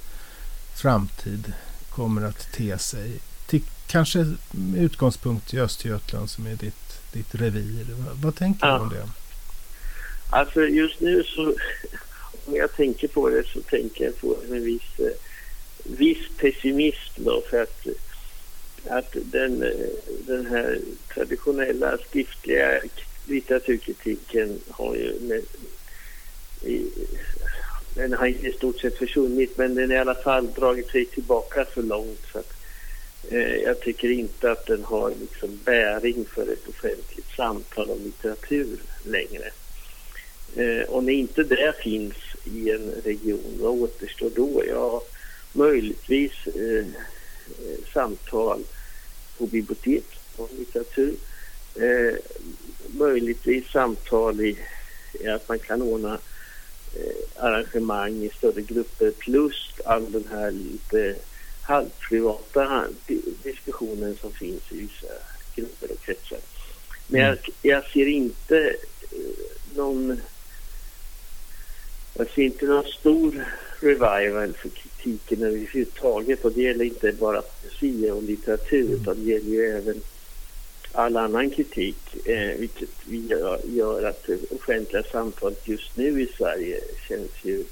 framtid 0.76 1.52
kommer 1.90 2.22
att 2.22 2.52
te 2.52 2.78
sig? 2.78 3.20
Till 3.46 3.62
kanske 3.86 4.18
med 4.50 4.82
utgångspunkt 4.82 5.54
i 5.54 5.60
Östergötland 5.60 6.30
som 6.30 6.46
är 6.46 6.54
ditt 6.54 6.90
ditt 7.12 7.34
revir. 7.34 7.86
Vad, 8.06 8.16
vad 8.16 8.36
tänker 8.36 8.66
ja. 8.66 8.74
du 8.74 8.80
om 8.80 8.88
det? 8.88 9.08
Alltså 10.30 10.62
just 10.62 11.00
nu 11.00 11.24
så, 11.24 11.42
om 12.46 12.56
jag 12.56 12.72
tänker 12.76 13.08
på 13.08 13.28
det 13.28 13.46
så 13.46 13.60
tänker 13.60 14.04
jag 14.04 14.20
på 14.20 14.36
en 14.50 14.64
viss, 14.64 14.98
eh, 14.98 15.12
viss 15.84 16.28
pessimism 16.38 17.24
då 17.24 17.42
för 17.50 17.62
att, 17.62 17.86
att 18.88 19.16
den, 19.24 19.62
eh, 19.62 19.70
den 20.26 20.46
här 20.46 20.78
traditionella 21.14 21.98
skriftliga 22.08 22.80
litteraturkritiken 23.30 24.60
har 24.70 24.94
ju 24.94 25.20
med, 25.20 25.42
i, 26.62 26.90
den 27.94 28.12
har 28.12 28.26
i 28.26 28.52
stort 28.52 28.80
sett 28.80 28.98
försvunnit 28.98 29.58
men 29.58 29.74
den 29.74 29.90
har 29.90 29.96
i 29.96 30.00
alla 30.00 30.14
fall 30.14 30.52
dragit 30.52 30.90
sig 30.90 31.04
tillbaka 31.06 31.66
så 31.74 31.82
långt 31.82 32.20
så 32.32 32.38
att 32.38 32.60
Eh, 33.28 33.56
jag 33.56 33.80
tycker 33.80 34.10
inte 34.10 34.50
att 34.50 34.66
den 34.66 34.84
har 34.84 35.12
liksom 35.20 35.58
bäring 35.64 36.24
för 36.24 36.52
ett 36.52 36.68
offentligt 36.68 37.36
samtal 37.36 37.90
om 37.90 37.98
litteratur 38.04 38.78
längre. 39.04 39.50
Eh, 40.56 40.88
och 40.88 41.04
när 41.04 41.12
inte 41.12 41.42
det 41.42 41.74
finns 41.82 42.14
i 42.44 42.70
en 42.70 42.90
region, 43.04 43.58
vad 43.60 43.70
återstår 43.70 44.30
då? 44.36 44.62
Ja, 44.68 45.02
möjligtvis 45.52 46.32
eh, 46.46 46.78
eh 46.84 47.92
samtal 47.92 48.62
på 49.38 49.46
bibliotek 49.46 50.04
om 50.36 50.48
litteratur. 50.58 51.14
Eh, 51.74 52.14
möjligtvis 52.86 53.70
samtal 53.70 54.40
i, 54.40 54.58
i, 55.20 55.28
att 55.28 55.48
man 55.48 55.58
kan 55.58 55.82
ordna 55.82 56.18
eh, 56.94 57.44
arrangemang 57.44 58.24
i 58.24 58.30
större 58.38 58.62
grupper 58.62 59.10
plus 59.10 59.74
all 59.84 60.12
den 60.12 60.24
här 60.30 60.50
lite 60.50 61.16
halvprivata 61.62 62.84
diskussionen 63.42 64.16
som 64.20 64.32
finns 64.32 64.62
i 64.70 64.76
vissa 64.76 65.12
grupper 65.54 65.92
och 65.92 66.00
kretsar. 66.00 66.38
Men 67.06 67.20
jag, 67.20 67.38
jag 67.62 67.84
ser 67.84 68.06
inte 68.06 68.58
eh, 69.10 69.76
någon 69.76 70.20
jag 72.14 72.30
ser 72.30 72.42
inte 72.42 72.66
någon 72.66 72.84
stor 72.84 73.44
revival 73.80 74.52
för 74.52 74.68
kritiken 74.68 75.42
överhuvudtaget 75.42 76.44
och 76.44 76.52
det 76.52 76.62
gäller 76.62 76.84
inte 76.84 77.12
bara 77.12 77.42
poesi 77.42 78.10
och 78.10 78.22
litteratur 78.22 78.86
mm. 78.86 78.94
utan 78.94 79.24
det 79.24 79.30
gäller 79.30 79.50
ju 79.50 79.64
även 79.64 80.02
all 80.92 81.16
annan 81.16 81.50
kritik, 81.50 82.26
eh, 82.26 82.58
vilket 82.58 82.88
vi 83.04 83.26
gör, 83.26 83.60
gör 83.64 84.08
att 84.08 84.26
det 84.26 84.50
offentliga 84.50 85.02
samtalet 85.12 85.68
just 85.68 85.96
nu 85.96 86.22
i 86.22 86.26
Sverige 86.36 86.80
känns 87.08 87.30
ju 87.42 87.64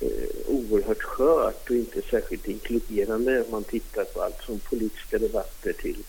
eh, 0.00 0.28
oerhört 0.46 1.02
skört 1.02 1.70
och 1.70 1.76
inte 1.76 2.02
särskilt 2.10 2.48
inkluderande 2.48 3.42
om 3.44 3.50
man 3.50 3.64
tittar 3.64 4.04
på 4.04 4.22
allt 4.22 4.38
från 4.38 4.58
politiska 4.58 5.18
debatter 5.18 5.72
till 5.72 6.02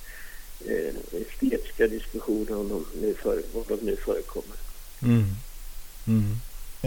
eh, 0.65 1.21
estetiska 1.21 1.87
diskussioner 1.87 2.57
om 2.57 2.69
de 2.69 2.85
nu, 3.01 3.13
för, 3.13 3.41
om 3.53 3.63
de 3.67 3.75
nu 3.81 3.95
förekommer. 3.95 4.55
Mm. 5.01 5.25
Mm. 6.07 6.37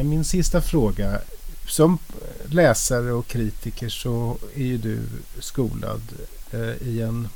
Min 0.09 0.25
sista 0.25 0.61
fråga. 0.61 1.21
Som 1.69 1.99
läsare 2.51 3.13
och 3.13 3.27
kritiker 3.27 3.89
så 3.89 4.39
är 4.55 4.65
ju 4.65 4.79
du 4.79 4.99
skolad 5.39 6.03
eh, 6.53 6.89
i, 6.89 7.01
en, 7.01 7.29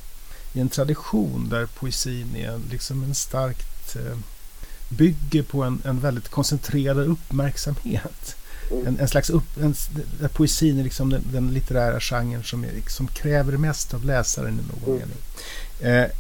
i 0.54 0.60
en 0.60 0.68
tradition 0.68 1.48
där 1.48 1.66
poesin 1.66 2.36
är 2.36 2.60
liksom 2.70 3.02
en 3.02 3.14
starkt 3.14 3.96
eh, 3.96 4.18
bygger 4.88 5.42
på 5.42 5.62
en, 5.62 5.82
en 5.84 6.00
väldigt 6.00 6.28
koncentrerad 6.28 6.98
uppmärksamhet. 6.98 8.36
Mm. 8.70 8.86
En, 8.86 8.98
en, 8.98 9.08
slags 9.08 9.30
upp, 9.30 9.56
en, 9.56 9.74
där 10.20 10.28
poesin 10.28 10.78
är 10.78 10.84
liksom 10.84 11.10
den, 11.10 11.22
den 11.32 11.54
litterära 11.54 12.00
genren 12.00 12.44
som, 12.44 12.64
är, 12.64 12.70
som 12.88 13.06
kräver 13.06 13.56
mest 13.56 13.94
av 13.94 14.04
läsaren 14.04 14.60
i 14.60 14.72
någon 14.72 14.96
mm. 14.96 15.08
mening. 15.08 15.18
Eh, 15.80 16.10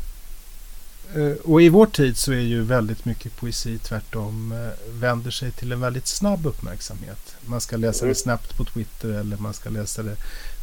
Eh, 1.14 1.32
och 1.44 1.62
i 1.62 1.68
vår 1.68 1.86
tid 1.86 2.16
så 2.16 2.32
är 2.32 2.40
ju 2.40 2.62
väldigt 2.62 3.04
mycket 3.04 3.36
poesi 3.36 3.78
tvärtom 3.78 4.52
eh, 4.52 4.92
vänder 5.00 5.30
sig 5.30 5.50
till 5.50 5.72
en 5.72 5.80
väldigt 5.80 6.06
snabb 6.06 6.46
uppmärksamhet. 6.46 7.36
Man 7.40 7.60
ska 7.60 7.76
läsa 7.76 8.00
det 8.00 8.08
mm. 8.08 8.14
snabbt 8.14 8.56
på 8.56 8.64
Twitter 8.64 9.08
eller 9.08 9.36
man 9.36 9.54
ska 9.54 9.70
läsa 9.70 10.02
det, 10.02 10.16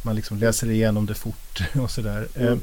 man 0.04 0.16
liksom 0.16 0.38
läser 0.38 0.70
igenom 0.70 1.06
det 1.06 1.14
fort 1.14 1.62
och 1.74 1.90
sådär. 1.90 2.28
Mm. 2.34 2.60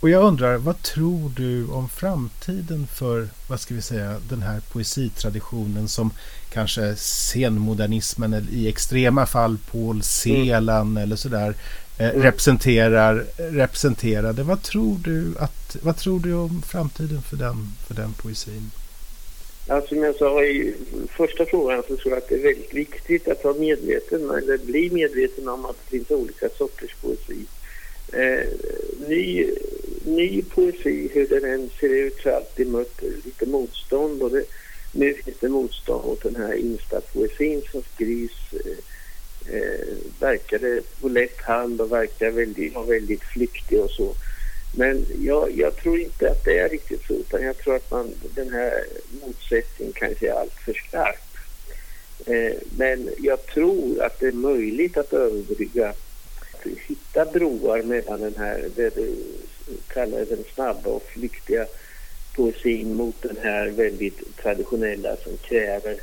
Och 0.00 0.10
jag 0.10 0.24
undrar, 0.24 0.56
vad 0.56 0.82
tror 0.82 1.32
du 1.36 1.66
om 1.66 1.88
framtiden 1.88 2.86
för, 2.86 3.28
vad 3.48 3.60
ska 3.60 3.74
vi 3.74 3.82
säga, 3.82 4.16
den 4.28 4.42
här 4.42 4.60
poesitraditionen 4.72 5.88
som 5.88 6.10
kanske 6.52 6.96
senmodernismen 6.96 8.32
eller 8.32 8.50
i 8.52 8.68
extrema 8.68 9.26
fall 9.26 9.58
Paul 9.72 10.02
Celan 10.02 10.86
mm. 10.86 11.02
eller 11.02 11.16
sådär 11.16 11.54
eh, 11.98 12.08
representerar, 12.08 13.24
representerade. 13.36 14.42
Vad 14.42 14.62
tror, 14.62 14.96
du 15.04 15.34
att, 15.38 15.76
vad 15.82 15.96
tror 15.96 16.20
du 16.20 16.34
om 16.34 16.62
framtiden 16.62 17.22
för 17.22 17.36
den, 17.36 17.68
för 17.86 17.94
den 17.94 18.12
poesin? 18.12 18.70
Ja, 19.68 19.82
som 19.88 20.02
jag 20.02 20.16
sa 20.16 20.44
i 20.44 20.74
första 21.16 21.46
frågan 21.46 21.82
så 21.88 21.96
tror 21.96 22.14
jag 22.14 22.18
att 22.18 22.28
det 22.28 22.34
är 22.34 22.42
väldigt 22.42 22.74
viktigt 22.74 23.28
att 23.28 23.44
vara 23.44 23.54
medveten 23.54 24.30
eller 24.30 24.58
bli 24.58 24.90
medveten 24.90 25.48
om 25.48 25.64
att 25.64 25.76
det 25.84 25.90
finns 25.90 26.10
olika 26.10 26.48
sorters 26.58 26.94
poesi. 27.02 27.46
Eh, 28.12 28.46
ny, 29.08 29.50
ny 30.06 30.42
poesi, 30.42 31.10
hur 31.12 31.26
den 31.26 31.44
än 31.44 31.70
ser 31.80 31.88
ut, 31.88 32.20
så 32.22 32.30
alltid 32.30 32.68
mött 32.68 33.02
lite 33.24 33.46
motstånd. 33.46 34.22
Och 34.22 34.30
det, 34.30 34.44
nu 34.92 35.14
finns 35.14 35.36
det 35.40 35.48
motstånd 35.48 36.04
mot 36.04 36.22
den 36.22 36.36
här 36.36 36.54
instapoesin 36.54 37.62
som 37.70 37.82
skrivs 37.94 38.52
eh, 38.52 38.78
eh 39.54 39.96
verkade 40.20 40.82
på 41.00 41.08
lätt 41.08 41.40
hand 41.40 41.80
och 41.80 41.92
verkar 41.92 42.30
väldigt, 42.30 42.76
väldigt 42.76 43.22
flyktig 43.22 43.80
och 43.80 43.90
så. 43.90 44.14
Men 44.76 45.06
jag, 45.20 45.56
jag, 45.56 45.76
tror 45.76 45.98
inte 46.00 46.30
att 46.30 46.44
det 46.44 46.58
är 46.58 46.68
riktigt 46.68 47.06
så 47.06 47.12
utan 47.12 47.42
jag 47.42 47.58
tror 47.58 47.76
att 47.76 47.90
man, 47.90 48.10
den 48.34 48.52
här 48.52 48.84
motsättningen 49.22 49.92
kanske 49.92 50.28
är 50.28 50.32
alltför 50.32 50.72
skarp. 50.72 51.26
Eh, 52.26 52.56
men 52.76 53.10
jag 53.18 53.46
tror 53.46 54.02
att 54.02 54.20
det 54.20 54.26
är 54.26 54.32
möjligt 54.32 54.96
att 54.96 55.12
överbrygga, 55.12 55.92
hitta 56.86 57.24
broar 57.24 57.82
mellan 57.82 58.20
den 58.20 58.34
här, 58.36 58.68
det 58.76 58.94
du 58.94 59.14
kallar 59.88 60.24
den 60.24 60.44
snabba 60.54 60.90
och 60.90 61.02
flyktiga 61.02 61.66
poesin 62.36 62.94
mot 62.94 63.22
den 63.22 63.36
här 63.42 63.66
väldigt 63.66 64.36
traditionella 64.36 65.16
som 65.16 65.36
kräver 65.36 65.96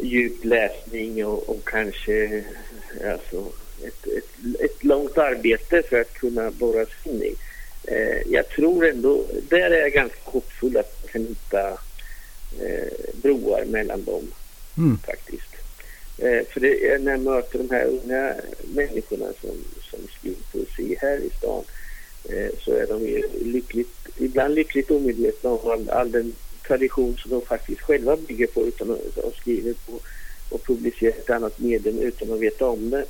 djup 0.00 0.44
läsning 0.44 1.26
och, 1.26 1.48
och 1.48 1.68
kanske 1.68 2.44
alltså, 3.12 3.52
ett, 3.84 4.06
ett, 4.06 4.60
ett, 4.60 4.84
långt 4.84 5.18
arbete 5.18 5.82
för 5.82 6.00
att 6.00 6.14
kunna 6.14 6.50
borra 6.50 6.86
sig 6.86 7.12
in 7.12 7.22
i. 7.22 7.34
Eh, 7.84 8.32
jag 8.32 8.48
tror 8.48 8.86
ändå, 8.86 9.24
där 9.48 9.70
är 9.70 9.80
jag 9.80 9.92
ganska 9.92 10.18
hoppfull 10.24 10.76
att 10.76 10.98
man 11.02 11.12
kan 11.12 11.26
hitta 11.26 11.70
eh, 12.60 12.92
broar 13.22 13.64
mellan 13.64 14.04
dem 14.04 14.32
mm. 14.76 14.98
faktiskt. 15.06 15.47
Eh, 16.18 16.46
för 16.46 16.60
det, 16.60 17.02
när 17.02 17.12
jag 17.12 17.20
möter 17.20 17.58
de 17.58 17.70
här 17.70 17.84
unga 17.84 18.34
människorna 18.74 19.26
som, 19.40 19.64
som 19.90 19.98
skriver 20.18 20.38
poesi 20.52 20.96
här 21.00 21.16
i 21.18 21.30
stan 21.38 21.64
eh, 22.24 22.50
så 22.64 22.72
är 22.72 22.86
de 22.86 23.02
ju 23.02 23.22
lyckligt, 23.44 24.08
ibland 24.16 24.54
lyckligt 24.54 24.90
omedvetna 24.90 25.50
om 25.50 25.70
all, 25.70 25.90
all 25.90 26.12
den 26.12 26.34
tradition 26.66 27.16
som 27.16 27.30
de 27.30 27.42
faktiskt 27.42 27.80
själva 27.80 28.16
bygger 28.16 28.46
på 28.46 28.66
utan 28.66 28.90
att 28.90 29.24
ha 29.24 29.30
skriver 29.40 29.74
på 29.86 30.00
och 30.48 30.64
publicerar 30.64 31.12
ett 31.12 31.30
annat 31.30 31.58
medium 31.58 31.98
utan 31.98 32.32
att 32.32 32.40
veta 32.40 32.66
om 32.66 32.90
det. 32.90 33.04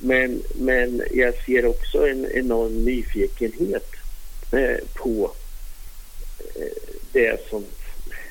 Men, 0.00 0.42
men 0.54 1.02
jag 1.10 1.34
ser 1.44 1.66
också 1.66 2.08
en 2.08 2.26
enorm 2.30 2.84
nyfikenhet 2.84 3.88
eh, 4.52 4.78
på 4.94 5.32
eh, 6.54 6.82
det 7.12 7.48
som 7.50 7.64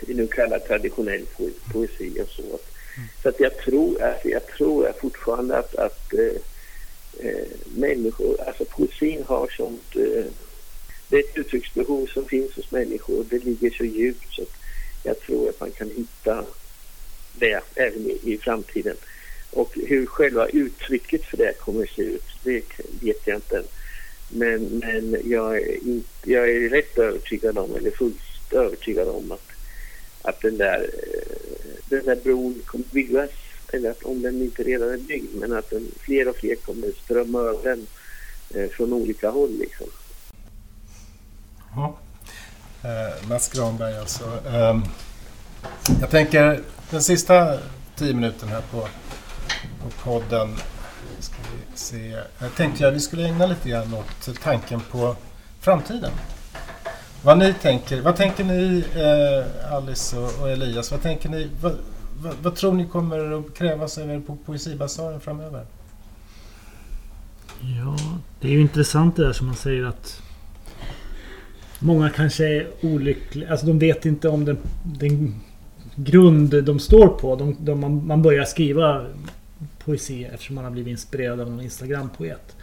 vi 0.07 0.13
nu 0.13 0.27
kallar 0.27 0.59
traditionell 0.59 1.25
poesi 1.71 2.21
och 2.21 2.29
så. 2.29 2.55
Att 2.55 2.72
så 3.21 3.29
att 3.29 3.39
jag 3.39 3.57
tror, 3.57 4.01
alltså 4.01 4.27
jag 4.27 4.47
tror 4.47 4.91
fortfarande 5.01 5.57
att, 5.57 5.75
att 5.75 6.13
eh, 6.13 7.27
eh, 7.27 7.47
människor, 7.75 8.41
alltså 8.41 8.65
poesin 8.65 9.23
har 9.27 9.47
sånt 9.47 9.95
eh, 9.95 10.25
det 11.13 11.17
är 11.17 11.23
ett 11.23 11.37
uttrycksbehov 11.37 12.07
som 12.07 12.25
finns 12.25 12.55
hos 12.55 12.71
människor. 12.71 13.25
Det 13.29 13.43
ligger 13.43 13.69
så 13.69 13.83
djupt 13.83 14.33
så 14.33 14.41
att 14.41 14.57
jag 15.03 15.19
tror 15.19 15.49
att 15.49 15.59
man 15.59 15.71
kan 15.71 15.89
hitta 15.89 16.45
det 17.33 17.61
även 17.75 18.05
i, 18.05 18.19
i 18.23 18.37
framtiden. 18.37 18.95
Och 19.51 19.71
hur 19.75 20.05
själva 20.05 20.47
uttrycket 20.47 21.25
för 21.25 21.37
det 21.37 21.53
kommer 21.59 21.83
att 21.83 21.89
se 21.89 22.01
ut, 22.01 22.23
det 22.43 22.63
vet 23.01 23.27
jag 23.27 23.37
inte 23.37 23.57
än. 23.57 23.63
Men, 24.29 24.63
men 24.63 25.17
jag, 25.25 25.57
är 25.57 25.75
in, 25.75 26.03
jag 26.23 26.49
är 26.49 26.69
rätt 26.69 26.97
övertygad 26.97 27.57
om, 27.57 27.75
eller 27.75 27.91
fullt 27.91 28.17
övertygad 28.51 29.07
om 29.07 29.31
att, 29.31 29.47
att 30.21 30.41
den, 30.41 30.57
där, 30.57 30.89
eh, 31.03 31.52
den 31.89 32.07
här 32.07 32.15
bron 32.23 32.61
kommer 32.65 32.85
byggas. 32.91 33.29
Eller 33.73 33.91
att 33.91 34.03
om 34.03 34.21
den 34.21 34.41
inte 34.41 34.63
redan 34.63 34.89
är 34.89 34.97
byggd, 34.97 35.35
men 35.35 35.53
att 35.53 35.69
den, 35.69 35.87
fler 35.99 36.27
och 36.27 36.35
fler 36.35 36.55
kommer 36.55 36.91
strömma 37.03 37.39
över 37.39 37.63
den 37.63 37.87
eh, 38.55 38.69
från 38.69 38.93
olika 38.93 39.29
håll. 39.29 39.51
Liksom. 39.59 39.87
Ja. 41.75 41.97
Eh, 42.83 43.29
Mats 43.29 43.49
Granberg 43.49 43.97
alltså. 43.97 44.23
Eh, 44.47 44.79
jag 46.01 46.09
tänker 46.09 46.63
den 46.89 47.01
sista 47.01 47.59
tio 47.95 48.13
minuten 48.13 48.49
här 48.49 48.61
på, 48.71 48.87
på 49.83 49.89
podden 50.03 50.55
ska 51.19 51.35
vi 51.35 51.77
se. 51.77 52.17
Jag 52.39 52.55
tänkte 52.55 52.87
att 52.87 52.93
vi 52.93 52.99
skulle 52.99 53.27
ägna 53.27 53.45
lite 53.45 53.69
grann 53.69 53.93
åt 53.93 54.41
tanken 54.41 54.81
på 54.91 55.15
framtiden. 55.59 56.11
Vad 57.23 57.37
ni 57.37 57.53
tänker, 57.53 58.01
vad 58.01 58.15
tänker 58.15 58.43
ni 58.43 58.83
eh, 58.95 59.73
Alice 59.73 60.17
och, 60.17 60.41
och, 60.41 60.49
Elias? 60.49 60.91
Vad 60.91 61.01
tänker 61.01 61.29
ni? 61.29 61.49
Vad, 61.61 61.75
vad, 62.21 62.33
vad, 62.41 62.55
tror 62.55 62.73
ni 62.73 62.87
kommer 62.87 63.39
att 63.39 63.53
krävas 63.57 63.97
av 63.97 64.09
er 64.09 64.19
på 64.19 64.37
Poesibasaren 64.45 65.19
framöver? 65.19 65.65
Ja, 67.61 67.97
det 68.39 68.47
är 68.47 68.51
ju 68.51 68.61
intressant 68.61 69.15
det 69.15 69.25
där 69.25 69.33
som 69.33 69.47
man 69.47 69.55
säger 69.55 69.83
att 69.83 70.21
Många 71.83 72.09
kanske 72.09 72.47
är 72.47 72.67
olyckliga. 72.81 73.51
Alltså 73.51 73.65
de 73.65 73.79
vet 73.79 74.05
inte 74.05 74.29
om 74.29 74.45
den, 74.45 74.57
den 74.83 75.35
grund 75.95 76.63
de 76.63 76.79
står 76.79 77.07
på. 77.07 77.35
De, 77.35 77.57
de, 77.59 77.79
man, 77.79 78.07
man 78.07 78.21
börjar 78.21 78.45
skriva 78.45 79.05
poesi 79.85 80.23
eftersom 80.23 80.55
man 80.55 80.63
har 80.63 80.71
blivit 80.71 80.91
inspirerad 80.91 81.39
av 81.39 81.47
en 81.47 81.61
Instagram-poet. 81.61 82.55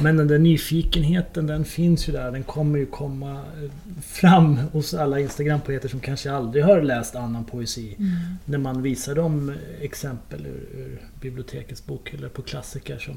Men 0.00 0.16
den 0.16 0.28
där 0.28 0.38
nyfikenheten 0.38 1.46
den 1.46 1.64
finns 1.64 2.08
ju 2.08 2.12
där. 2.12 2.32
Den 2.32 2.42
kommer 2.42 2.78
ju 2.78 2.86
komma 2.86 3.32
eh, 3.32 3.70
fram 4.02 4.56
hos 4.56 4.94
alla 4.94 5.20
Instagram-poeter 5.20 5.88
som 5.88 6.00
kanske 6.00 6.32
aldrig 6.32 6.64
har 6.64 6.82
läst 6.82 7.16
annan 7.16 7.44
poesi. 7.44 7.94
Mm. 7.98 8.10
När 8.44 8.58
man 8.58 8.82
visar 8.82 9.14
dem 9.14 9.54
exempel 9.80 10.46
ur, 10.46 10.78
ur 10.78 11.00
bibliotekets 11.20 11.86
bokhyllor 11.86 12.28
på 12.28 12.42
klassiker 12.42 12.98
som 12.98 13.14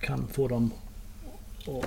kan 0.00 0.28
få 0.32 0.48
dem 0.48 0.70
att 1.66 1.84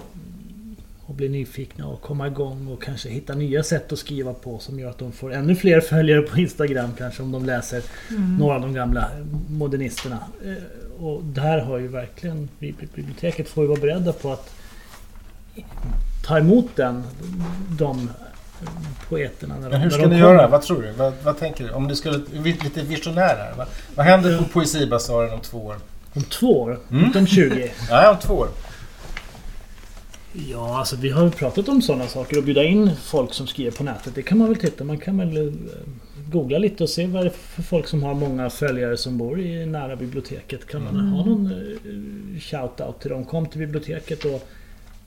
och 1.10 1.16
bli 1.16 1.30
nyfikna 1.30 1.88
och 1.88 2.01
komma 2.01 2.28
igång 2.28 2.68
och 2.68 2.84
kanske 2.84 3.10
hitta 3.10 3.36
nya 3.36 3.64
sätt 3.64 3.91
att 3.91 3.99
skriva 3.99 4.34
på 4.34 4.60
som 4.60 4.80
gör 4.80 4.89
att 4.89 4.97
de 4.97 5.12
får 5.12 5.34
ännu 5.34 5.55
fler 5.55 5.82
följare 5.89 6.22
på 6.22 6.39
Instagram 6.39 6.89
kanske 6.97 7.24
om 7.24 7.32
de 7.32 7.45
läser 7.45 7.84
mm. 8.10 8.38
några 8.38 8.55
av 8.55 8.62
de 8.62 8.74
gamla 8.74 9.10
modernisterna. 9.49 10.20
Och 11.00 11.24
där 11.24 11.60
har 11.60 11.78
ju 11.78 11.88
verkligen 11.88 12.50
vi 12.60 12.74
biblioteket 12.95 13.50
får 13.50 13.64
ju 13.64 13.68
vara 13.68 13.80
beredda 13.80 14.14
på 14.14 14.34
att 14.34 14.54
ta 16.26 16.38
emot 16.38 16.76
den, 16.76 17.04
de 17.70 18.10
poeterna. 19.10 19.56
När 19.56 19.70
de, 19.70 19.70
Men 19.70 19.82
hur 19.82 19.89
ska 19.89 20.00
ni 20.00 20.04
kommer. 20.04 20.20
göra? 20.20 20.47
Vad 20.47 20.62
tror 20.62 20.82
du? 20.82 20.91
Vad, 20.91 21.14
vad, 21.24 21.38
tänker 21.38 21.64
du? 21.64 21.72
Om 21.72 21.88
du 21.88 21.95
skulle, 21.95 22.18
lite 22.43 22.82
visionär 22.84 23.22
här. 23.22 23.54
Vad, 23.58 23.68
vad 23.95 24.06
händer 24.06 24.38
på 24.38 24.43
Poesibasaren 24.43 25.34
om 25.34 25.39
två 25.39 25.66
år? 25.66 25.76
Om 26.14 26.22
två 26.22 26.62
år? 26.62 26.80
Mm. 26.91 27.06
Inte 27.06 27.20
om 27.20 27.28
20? 27.28 27.72
Nej, 27.89 28.08
om 28.10 28.18
två 28.18 28.34
år. 28.34 28.50
Ja, 30.34 30.80
alltså 30.80 30.95
vi 30.95 31.10
har 31.10 31.24
ju 31.24 31.32
pratat 31.32 31.70
om 31.70 31.82
sådana 31.82 32.08
saker 32.08 32.38
och 32.38 32.43
bjuda 32.43 32.64
in 32.64 32.91
folk 33.04 33.34
som 33.34 33.47
skriver 33.47 33.72
på 33.72 33.84
nätet. 33.84 34.16
Det 34.16 34.22
kan 34.22 34.38
man 34.38 34.47
väl 34.47 34.58
titta. 34.58 34.84
Man 34.84 34.97
kan 34.97 35.18
väl 35.18 35.38
eh, 35.38 35.54
googla 36.32 36.57
lite 36.57 36.84
och 36.84 36.89
se 36.89 37.07
vad 37.07 37.23
det 37.23 37.27
är 37.27 37.34
för 37.34 37.61
folk 37.63 37.88
som 37.88 38.03
har 38.03 38.13
många 38.13 38.49
följare 38.49 38.97
som 38.97 39.17
bor 39.17 39.39
i 39.39 39.65
nära 39.65 39.95
biblioteket. 39.95 40.67
Kan 40.67 40.84
man 40.84 40.95
ha 40.99 41.25
någon 41.25 41.45
eh, 41.45 42.39
shout-out 42.39 42.99
till 42.99 43.09
dem? 43.09 43.25
Kom 43.25 43.45
till 43.45 43.59
biblioteket 43.59 44.25
och 44.25 44.47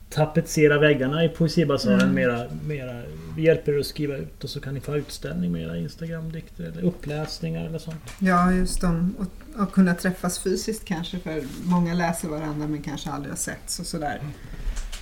tapetsera 0.09 0.79
väggarna 0.79 1.25
i 1.25 1.29
Poesibasaren 1.29 1.99
Mm. 2.01 2.15
mera, 2.15 2.43
mera. 2.67 3.01
Vi 3.37 3.41
hjälper 3.43 3.71
er 3.73 3.79
att 3.79 3.85
skriva 3.85 4.17
ut 4.17 4.43
och 4.43 4.49
så 4.49 4.59
kan 4.59 4.73
ni 4.73 4.79
få 4.79 4.97
utställning 4.97 5.51
med 5.51 5.61
era 5.61 5.77
Instagram-dikter 5.77 6.63
eller 6.63 6.81
uppläsningar 6.81 7.65
eller 7.65 7.79
sånt. 7.79 8.01
Ja, 8.19 8.51
just 8.53 8.81
de. 8.81 9.15
Och, 9.19 9.61
och 9.63 9.71
kunna 9.73 9.95
träffas 9.95 10.39
fysiskt 10.39 10.85
kanske, 10.85 11.19
för 11.19 11.43
många 11.63 11.93
läser 11.93 12.27
varandra 12.27 12.67
men 12.67 12.81
kanske 12.81 13.09
aldrig 13.09 13.31
har 13.31 13.37
setts 13.37 13.79
och 13.79 13.85
sådär. 13.85 14.21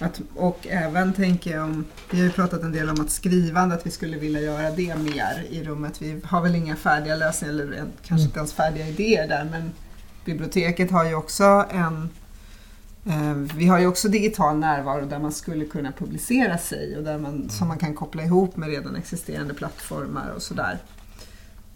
Att, 0.02 0.22
och 0.36 0.68
även 0.70 1.14
tänker 1.14 1.52
jag 1.52 1.64
om, 1.64 1.86
vi 2.12 2.18
har 2.18 2.26
ju 2.26 2.32
pratat 2.32 2.62
en 2.64 2.72
del 2.72 2.90
om 2.90 3.02
att 3.02 3.10
skrivande, 3.10 3.76
att 3.76 3.86
vi 3.86 3.92
skulle 3.92 4.18
vilja 4.18 4.42
göra 4.42 4.72
det 4.72 4.96
mer 4.96 5.46
i 5.50 5.64
rummet. 5.64 6.02
Vi 6.02 6.22
har 6.24 6.42
väl 6.42 6.56
inga 6.56 6.76
färdiga 6.76 7.16
lösningar 7.16 7.54
eller 7.54 7.86
kanske 8.06 8.26
inte 8.26 8.40
ens 8.40 8.54
färdiga 8.54 8.88
idéer 8.88 9.28
där 9.28 9.44
men 9.52 9.72
biblioteket 10.26 10.92
har 10.92 11.06
ju 11.06 11.16
också 11.16 11.66
en 11.72 12.10
eh, 13.06 13.34
vi 13.34 13.68
har 13.68 13.80
ju 13.80 13.88
också 13.88 14.10
digital 14.10 14.58
närvaro 14.58 15.06
där 15.06 15.20
man 15.20 15.32
skulle 15.32 15.66
kunna 15.66 15.92
publicera 15.92 16.58
sig 16.58 16.98
och 16.98 17.04
där 17.04 17.18
man, 17.18 17.50
som 17.50 17.68
man 17.68 17.78
kan 17.78 17.94
koppla 17.94 18.24
ihop 18.24 18.58
med 18.58 18.70
redan 18.70 18.96
existerande 18.96 19.54
plattformar 19.54 20.30
och 20.36 20.42
sådär. 20.42 20.80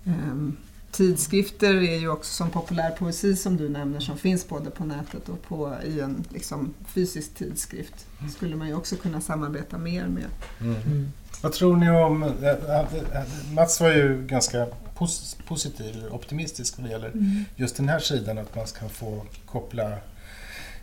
Ehm, 0.05 0.57
tidskrifter 0.95 1.73
är 1.73 1.97
ju 1.97 2.09
också 2.09 2.33
som 2.33 2.49
populärpoesi 2.49 3.35
som 3.35 3.57
du 3.57 3.69
nämner 3.69 3.99
som 3.99 4.17
finns 4.17 4.49
både 4.49 4.69
på 4.69 4.85
nätet 4.85 5.29
och 5.29 5.43
på, 5.43 5.75
i 5.85 5.99
en 5.99 6.23
liksom, 6.29 6.73
fysisk 6.87 7.35
tidskrift. 7.35 8.05
skulle 8.35 8.55
man 8.55 8.67
ju 8.67 8.75
också 8.75 8.95
kunna 8.95 9.21
samarbeta 9.21 9.77
mer 9.77 10.07
med. 10.07 10.25
Mm. 10.61 11.11
Vad 11.41 11.53
tror 11.53 11.75
ni 11.75 11.89
om... 11.89 12.23
eh, 12.23 12.49
eh, 12.49 13.23
Mats 13.53 13.81
var 13.81 13.91
ju 13.91 14.25
ganska 14.27 14.67
pos, 14.95 15.37
positiv, 15.47 16.05
optimistisk 16.11 16.77
vad 16.77 16.87
det 16.87 16.91
gäller 16.91 17.11
just 17.55 17.77
den 17.77 17.89
här 17.89 17.99
sidan 17.99 18.37
att 18.37 18.55
man 18.55 18.67
ska 18.67 18.89
få 18.89 19.25
koppla 19.45 19.97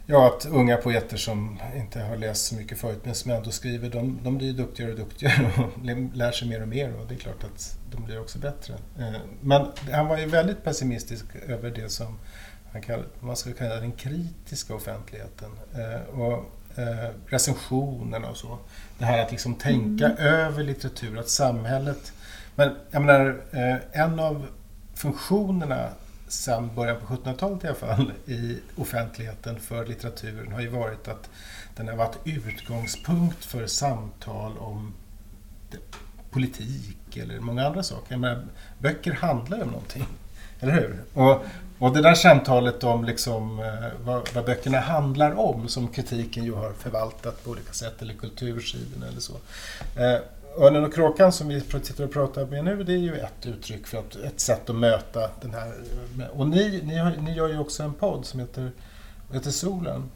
Ja, 0.07 0.27
att 0.27 0.47
unga 0.47 0.77
poeter 0.77 1.17
som 1.17 1.59
inte 1.77 2.01
har 2.01 2.17
läst 2.17 2.47
så 2.47 2.55
mycket 2.55 2.79
förut 2.79 3.01
men 3.05 3.15
som 3.15 3.31
ändå 3.31 3.51
skriver, 3.51 3.91
de, 3.91 4.19
de 4.23 4.39
blir 4.39 4.53
duktigare 4.53 4.93
och 4.93 4.99
duktigare 4.99 5.51
och 5.59 5.85
lär 6.17 6.33
sig 6.33 6.49
mer 6.49 6.63
och 6.63 6.69
mer 6.69 6.95
och 6.95 7.07
det 7.07 7.15
är 7.15 7.19
klart 7.19 7.45
att 7.45 7.79
de 7.91 8.05
blir 8.05 8.21
också 8.21 8.39
bättre. 8.39 8.75
Eh, 8.99 9.21
Men 9.41 9.67
han 9.93 10.07
var 10.07 10.19
ju 10.19 10.27
väldigt 10.27 10.65
pessimistisk 10.65 11.25
över 11.49 11.71
det 11.71 11.89
som 11.89 12.19
han 12.73 12.83
kallar, 12.83 13.07
man 13.21 13.37
skulle 13.37 13.55
kalla 13.55 13.75
den 13.75 13.93
kritiska 13.93 14.75
offentligheten 14.75 15.51
eh, 15.75 16.21
och 16.21 16.45
eh, 16.79 17.11
recensionerna 17.27 18.31
och 18.31 18.37
så. 18.37 18.59
Det 18.99 19.05
här 19.05 19.23
att 19.23 19.31
liksom 19.31 19.55
tänka 19.55 20.09
över 20.09 20.65
litteratur, 20.65 21.19
att 21.19 21.29
samhället... 21.29 22.13
Men 22.55 22.77
jag 22.91 23.03
menar, 23.03 23.41
en 23.93 24.21
av 24.21 24.47
funktionerna 24.95 25.89
sedan 26.33 26.75
början 26.75 26.97
på 27.01 27.15
1700-talet 27.15 27.65
i 27.65 27.67
alla 27.67 27.77
fall 27.77 28.13
i 28.27 28.59
offentligheten 28.77 29.61
för 29.61 29.87
litteraturen 29.87 30.53
har 30.53 30.61
ju 30.61 30.69
varit 30.69 31.09
att 31.09 31.31
den 31.77 31.89
har 31.89 31.97
varit 31.97 32.19
utgångspunkt 32.25 33.45
för 33.45 33.67
samtal 33.67 34.59
om 34.59 34.95
politik 36.31 37.17
eller 37.17 37.41
många 37.41 37.67
andra 37.67 37.83
saker. 37.83 38.17
Men 38.17 38.51
böcker 38.79 39.13
handlar 39.13 39.57
ju 39.57 39.63
om 39.63 39.71
någonting, 39.71 40.07
eller 40.61 40.73
hur? 40.73 41.03
Och, 41.15 41.45
och 41.79 41.95
det 41.95 42.03
där 42.03 42.15
samtalet 42.15 42.85
om 42.85 43.05
liksom, 43.05 43.59
eh, 43.59 44.05
vad, 44.05 44.29
vad 44.35 44.45
böckerna 44.45 44.81
handlar 44.81 45.39
om, 45.39 45.69
som 45.69 45.89
kritiken 45.89 46.45
ju 46.45 46.55
har 46.55 46.73
förvaltat 46.73 47.45
på 47.45 47.51
olika 47.51 47.73
sätt, 47.73 48.03
eller 48.03 48.15
kultursidorna 48.15 49.07
eller 49.07 49.21
så. 49.21 49.35
Eh, 49.97 50.19
Örnen 50.59 50.85
och 50.85 50.95
kråkan 50.95 51.33
som 51.33 51.49
vi 51.49 51.61
sitter 51.61 52.05
och 52.05 52.13
pratar 52.13 52.47
med 52.47 52.65
nu, 52.65 52.85
det 52.85 52.93
är 52.93 52.99
ju 52.99 53.17
ett 53.17 53.47
uttryck 53.47 53.87
för 53.87 53.99
att, 53.99 54.17
ett 54.17 54.41
sätt 54.41 54.71
att 54.71 54.77
möta 54.77 55.31
den 55.41 55.55
här. 55.55 55.75
Och 56.33 56.49
ni, 56.49 56.81
ni, 56.85 56.97
har, 56.97 57.11
ni 57.11 57.35
gör 57.35 57.49
ju 57.49 57.59
också 57.59 57.83
en 57.83 57.95
podd 57.95 58.27
som 58.27 58.41
heter, 58.41 58.71
heter 59.33 59.51
Solen. 59.51 60.11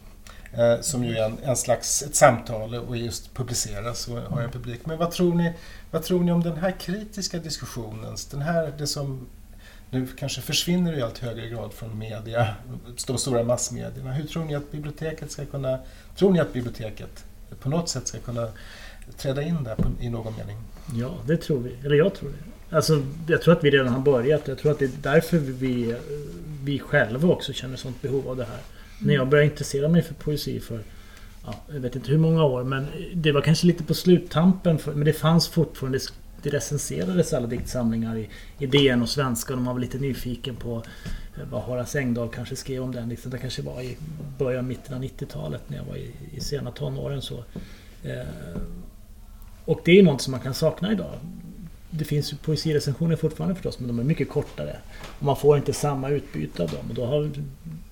Eh, 0.53 0.80
som 0.80 1.05
ju 1.05 1.16
är 1.16 1.24
en, 1.24 1.39
en 1.43 1.57
slags 1.57 2.03
ett 2.03 2.16
samtal 2.16 2.74
och 2.74 2.97
just 2.97 3.34
publiceras 3.34 4.09
och 4.09 4.18
har 4.18 4.43
en 4.43 4.51
publik. 4.51 4.87
Men 4.87 4.99
vad 4.99 5.11
tror 5.11 5.34
ni, 5.34 5.53
vad 5.91 6.03
tror 6.03 6.20
ni 6.20 6.32
om 6.32 6.43
den 6.43 6.57
här 6.57 6.70
kritiska 6.70 7.39
diskussionen? 7.39 8.16
Den 8.30 8.43
här, 8.43 8.72
det 8.78 8.87
som 8.87 9.26
nu 9.91 10.07
kanske 10.07 10.41
försvinner 10.41 10.99
i 10.99 11.03
allt 11.03 11.18
högre 11.18 11.49
grad 11.49 11.72
från 11.72 11.99
media, 11.99 12.55
de 13.07 13.18
stora 13.18 13.43
massmedierna. 13.43 14.12
Hur 14.12 14.26
tror 14.26 14.45
ni 14.45 14.55
att 14.55 14.72
biblioteket 14.72 15.30
ska 15.30 15.45
kunna, 15.45 15.78
tror 16.16 16.32
ni 16.32 16.41
att 16.41 16.53
biblioteket 16.53 17.24
på 17.61 17.68
något 17.68 17.89
sätt 17.89 18.09
ska 18.09 18.18
kunna 18.18 18.49
träda 19.17 19.43
in 19.43 19.65
där 19.65 19.75
på, 19.75 19.91
i 20.01 20.09
någon 20.09 20.35
mening? 20.37 20.57
Ja, 20.95 21.15
det 21.27 21.37
tror 21.37 21.61
vi. 21.61 21.77
Eller 21.85 21.97
jag 21.97 22.15
tror 22.15 22.31
det. 22.31 22.77
Alltså, 22.77 23.03
jag 23.29 23.43
tror 23.43 23.55
att 23.55 23.65
vi 23.65 23.71
redan 23.71 23.89
har 23.89 24.01
börjat. 24.01 24.49
Jag 24.49 24.59
tror 24.59 24.73
att 24.73 24.79
det 24.79 24.85
är 24.85 24.91
därför 25.03 25.39
vi, 25.39 25.95
vi 26.65 26.79
själva 26.79 27.29
också 27.29 27.53
känner 27.53 27.77
sånt 27.77 28.03
behov 28.03 28.29
av 28.29 28.37
det 28.37 28.45
här. 28.45 28.61
När 28.99 29.15
jag 29.15 29.29
började 29.29 29.51
intressera 29.51 29.89
mig 29.89 30.03
för 30.03 30.15
poesi 30.15 30.61
för 30.61 30.81
ja, 31.45 31.55
jag 31.73 31.81
vet 31.81 31.97
inte 31.97 32.11
hur 32.11 32.19
många 32.19 32.45
år 32.45 32.65
men 32.65 32.87
det 33.15 33.33
var 33.33 33.41
kanske 33.41 33.67
lite 33.67 33.85
på 33.85 33.95
sluttampen. 33.95 34.79
För, 34.79 34.95
men 34.95 35.05
det 35.05 35.13
fanns 35.13 35.49
fortfarande 35.49 35.99
det 36.43 36.51
recenserades 36.51 37.33
alla 37.33 37.47
diktsamlingar 37.47 38.17
i, 38.17 38.29
i 38.59 38.67
DN 38.67 39.03
och 39.03 39.09
svenska. 39.09 39.55
och 39.55 39.61
man 39.61 39.75
var 39.75 39.81
lite 39.81 39.99
nyfiken 39.99 40.57
på 40.57 40.83
eh, 41.37 41.43
vad 41.51 41.63
Horace 41.63 41.99
Engdahl 41.99 42.29
kanske 42.29 42.57
skrev 42.57 42.83
om 42.83 42.93
den. 42.93 43.09
Liksom, 43.09 43.31
det 43.31 43.39
kanske 43.39 43.63
var 43.63 43.81
i 43.81 43.97
början, 44.39 44.67
mitten 44.67 44.95
av 44.95 45.03
90-talet 45.03 45.63
när 45.69 45.77
jag 45.77 45.85
var 45.85 45.97
i, 45.97 46.11
i 46.37 46.41
sena 46.41 46.71
tonåren. 46.71 47.23
Så. 47.23 47.45
Eh, 48.03 48.27
och 49.67 49.81
det 49.85 49.99
är 49.99 50.03
något 50.03 50.21
som 50.23 50.31
man 50.31 50.41
kan 50.41 50.55
sakna 50.55 50.93
idag. 50.93 51.12
Det 51.91 52.05
finns 52.05 52.33
ju 52.33 52.37
poesirecensioner 52.37 53.17
fortfarande 53.17 53.55
förstås, 53.55 53.79
men 53.79 53.89
de 53.89 53.99
är 53.99 54.05
mycket 54.05 54.29
kortare. 54.29 54.77
Och 55.19 55.25
man 55.25 55.37
får 55.37 55.57
inte 55.57 55.73
samma 55.73 56.09
utbyte 56.09 56.62
av 56.62 56.69
dem. 56.69 56.89
Och, 56.89 56.95
då 56.95 57.05
har, 57.07 57.31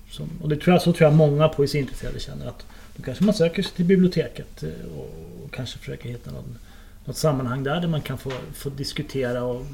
som, 0.09 0.29
och 0.41 0.49
det 0.49 0.55
tror 0.57 0.73
jag, 0.73 0.81
så 0.81 0.93
tror 0.93 1.09
jag 1.09 1.17
många 1.17 1.47
poesiintresserade 1.49 2.19
känner 2.19 2.47
att 2.47 2.65
då 2.95 3.03
kanske 3.03 3.23
man 3.23 3.33
söker 3.33 3.63
sig 3.63 3.71
till 3.75 3.85
biblioteket 3.85 4.63
eh, 4.63 4.69
och, 4.97 5.09
och 5.43 5.51
kanske 5.53 5.79
försöker 5.79 6.09
hitta 6.09 6.31
någon, 6.31 6.57
något 7.05 7.17
sammanhang 7.17 7.63
där, 7.63 7.81
där 7.81 7.87
man 7.87 8.01
kan 8.01 8.17
få, 8.17 8.31
få 8.53 8.69
diskutera 8.69 9.43
och 9.43 9.65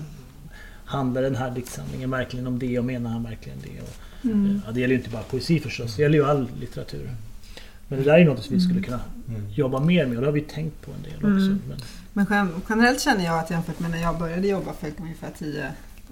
handlar 0.85 1.21
den 1.21 1.35
här 1.35 1.51
diktsamlingen 1.51 2.11
verkligen 2.11 2.47
om 2.47 2.59
det 2.59 2.79
och 2.79 2.85
menar 2.85 3.09
han 3.09 3.23
verkligen 3.23 3.57
det? 3.63 3.81
Och, 3.81 3.95
Mm. 4.23 4.61
ja, 4.65 4.71
det 4.71 4.79
gäller 4.79 4.93
ju 4.93 4.99
inte 4.99 5.09
bara 5.09 5.23
poesi 5.23 5.59
förstås, 5.59 5.95
det 5.95 6.01
gäller 6.01 6.17
ju 6.17 6.25
all 6.25 6.47
litteratur. 6.59 7.09
Men 7.91 7.99
det 7.99 8.05
där 8.05 8.19
är 8.19 8.25
något 8.25 8.43
som 8.43 8.55
vi 8.55 8.61
skulle 8.61 8.81
kunna 8.81 8.99
jobba 9.55 9.79
mer 9.79 10.05
med 10.05 10.15
och 10.17 10.21
det 10.21 10.27
har 10.27 10.33
vi 10.33 10.41
tänkt 10.41 10.81
på 10.85 10.91
en 10.91 11.03
del 11.03 11.15
också. 11.15 11.27
Mm. 11.27 11.61
Men, 11.67 11.77
Men 12.13 12.25
gen- 12.29 12.61
generellt 12.69 13.01
känner 13.01 13.25
jag 13.25 13.39
att 13.39 13.49
jämfört 13.51 13.79
med 13.79 13.91
när 13.91 14.01
jag 14.01 14.17
började 14.19 14.47
jobba 14.47 14.73
för 14.73 14.91
ungefär 15.01 15.29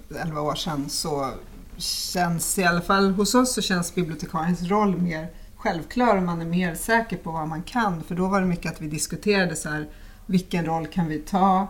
10-11 0.10 0.40
år 0.40 0.56
sedan 0.56 0.90
så 0.90 1.30
känns 1.78 2.60
i 2.60 2.64
alla 2.64 2.82
fall 2.82 3.12
hos 3.12 3.36
oss 3.36 3.54
så 3.54 3.62
känns 3.62 3.96
bibliotekariens 3.96 4.62
roll 4.64 4.98
mer 4.98 5.28
självklar 5.56 6.18
och 6.18 6.24
man 6.24 6.42
är 6.42 6.46
mer 6.46 6.76
säker 6.76 7.18
på 7.18 7.32
vad 7.32 7.48
man 7.48 7.62
kan. 7.64 8.04
För 8.04 8.16
då 8.16 8.28
var 8.28 8.42
det 8.42 8.48
mycket 8.48 8.72
att 8.72 8.82
vi 8.82 8.88
diskuterade 8.88 9.56
så 9.56 9.70
här, 9.70 9.88
vilken 10.26 10.66
roll 10.66 10.88
kan 10.88 11.08
vi 11.08 11.20
ta? 11.20 11.68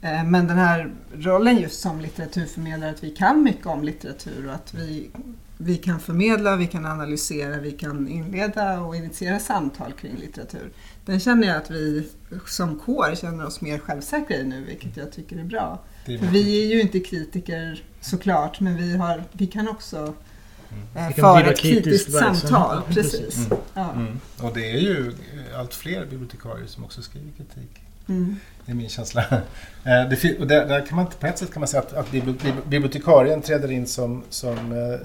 Eh, 0.00 0.24
Men 0.24 0.46
den 0.46 0.58
här 0.58 0.92
rollen 1.14 1.56
just 1.58 1.80
som 1.80 2.00
litteraturförmedlare, 2.00 2.90
att 2.90 3.04
vi 3.04 3.10
kan 3.10 3.42
mycket 3.42 3.66
om 3.66 3.84
litteratur 3.84 4.46
och 4.48 4.54
att 4.54 4.74
vi, 4.74 5.10
vi 5.58 5.76
kan 5.76 6.00
förmedla, 6.00 6.56
vi 6.56 6.66
kan 6.66 6.86
analysera, 6.86 7.60
vi 7.60 7.70
kan 7.72 8.08
inleda 8.08 8.80
och 8.80 8.96
initiera 8.96 9.38
samtal 9.38 9.92
kring 9.92 10.16
litteratur. 10.16 10.70
Den 11.04 11.20
känner 11.20 11.48
jag 11.48 11.56
att 11.56 11.70
vi 11.70 12.08
som 12.46 12.78
kår 12.78 13.14
känner 13.14 13.46
oss 13.46 13.60
mer 13.60 13.78
självsäkra 13.78 14.36
i 14.36 14.44
nu, 14.44 14.64
vilket 14.64 14.96
jag 14.96 15.12
tycker 15.12 15.36
är 15.38 15.44
bra. 15.44 15.78
Det 16.06 16.14
är 16.14 16.18
För 16.18 16.26
vi 16.26 16.62
är 16.64 16.74
ju 16.74 16.80
inte 16.80 17.00
kritiker 17.00 17.84
såklart, 18.00 18.60
men 18.60 18.76
vi, 18.76 18.96
har, 18.96 19.24
vi 19.32 19.46
kan 19.46 19.68
också 19.68 20.14
eh, 20.94 21.06
Vi 21.08 21.12
kan 21.14 21.34
föra 21.40 21.50
ett 21.52 21.58
kritiskt 21.58 22.12
samtal. 22.12 22.82
Ja, 22.88 22.94
Precis. 22.94 23.20
precis. 23.20 23.48
Ja. 23.74 23.92
Mm. 23.92 24.20
Och 24.42 24.54
det 24.54 24.70
är 24.70 24.78
ju 24.78 25.08
eh, 25.08 25.58
allt 25.60 25.74
fler 25.74 26.06
bibliotekarier 26.06 26.66
som 26.66 26.84
också 26.84 27.02
skriver 27.02 27.30
kritik. 27.36 27.80
Mm. 28.08 28.36
Det 28.66 28.72
är 28.72 28.76
min 28.76 28.88
känsla. 28.88 29.24
Eh, 29.86 30.08
Det, 30.08 30.38
och 30.40 30.46
där, 30.46 30.66
där 30.66 30.86
kan 30.86 30.96
man, 30.96 31.06
på 31.20 31.26
ett 31.26 31.38
sätt 31.38 31.52
kan 31.52 31.60
man 31.60 31.68
säga 31.68 31.82
att, 31.82 31.92
att 31.92 32.10
bibli- 32.10 32.38
bib- 32.38 32.68
bibliotekarien 32.68 33.42
träder 33.42 33.70
in 33.70 33.86
som, 33.86 34.22
som 34.30 34.56
eh, 34.72 34.98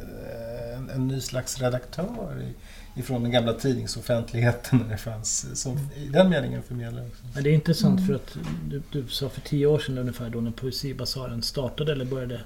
en, 0.93 1.01
en 1.01 1.07
ny 1.07 1.21
slags 1.21 1.61
redaktör 1.61 2.43
i, 2.47 2.53
ifrån 2.99 3.23
den 3.23 3.31
gamla 3.31 3.53
tidningsoffentligheten 3.53 4.79
när 4.79 4.89
det 4.91 4.97
fanns, 4.97 5.61
som 5.61 5.77
i 5.97 6.05
den 6.07 6.29
meningen 6.29 6.63
förmedlare. 6.63 7.05
Men 7.33 7.43
det 7.43 7.49
är 7.49 7.53
intressant 7.53 7.99
Mm. 7.99 8.07
för 8.07 8.15
att 8.15 8.37
du, 8.69 8.81
du 8.91 9.07
sa 9.07 9.29
för 9.29 9.41
tio 9.41 9.65
år 9.65 9.79
sedan 9.79 9.97
ungefär 9.97 10.29
då 10.29 10.41
när 10.41 10.51
Poesibasaren 10.51 11.41
startade 11.41 11.91
eller 11.91 12.05
började 12.05 12.39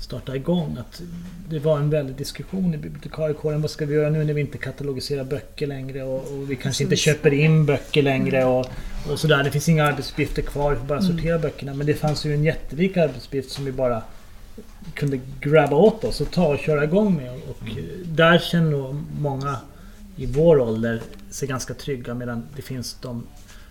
starta 0.00 0.36
igång 0.36 0.76
att 0.80 1.02
det 1.48 1.58
var 1.58 1.78
en 1.78 1.90
väldig 1.90 2.16
diskussion 2.16 2.74
i 2.74 2.76
bibliotekariekåren. 2.76 3.60
Vad 3.62 3.70
ska 3.70 3.86
vi 3.86 3.94
göra 3.94 4.10
nu 4.10 4.24
när 4.24 4.34
vi 4.34 4.40
inte 4.40 4.58
katalogiserar 4.58 5.24
böcker 5.24 5.66
längre 5.66 6.02
och, 6.02 6.32
och 6.32 6.50
vi 6.50 6.56
kanske 6.56 6.82
inte 6.84 6.96
köper 6.96 7.34
in 7.34 7.66
böcker 7.66 8.02
längre 8.02 8.44
och, 8.44 8.66
och 9.10 9.18
sådär. 9.20 9.42
Det 9.44 9.50
finns 9.50 9.68
inga 9.68 9.84
arbetsuppgifter 9.84 10.42
kvar, 10.42 10.70
vi 10.72 10.78
får 10.78 10.86
bara 10.86 10.98
Mm. 10.98 11.16
sortera 11.16 11.38
böckerna. 11.38 11.74
Men 11.74 11.86
det 11.86 11.94
fanns 11.94 12.26
ju 12.26 12.34
en 12.34 12.44
jättelik 12.44 12.96
arbetsuppgift 12.96 13.50
som 13.50 13.64
vi 13.64 13.72
bara 13.72 14.02
kunde 14.94 15.20
grabba 15.40 15.76
åt 15.76 16.04
oss 16.04 16.20
och 16.20 16.30
ta 16.30 16.46
och 16.46 16.58
köra 16.58 16.84
igång 16.84 17.16
med. 17.16 17.30
Och 17.32 17.68
eh, 17.68 17.84
där 18.06 18.38
känner 18.38 18.70
nog 18.70 18.96
många 19.20 19.56
i 20.16 20.26
vår 20.26 20.60
ålder 20.60 21.02
sig 21.30 21.48
ganska 21.48 21.74
trygga 21.74 22.14
medan 22.14 22.46
det 22.56 22.62
finns 22.62 22.96
de 23.02 23.26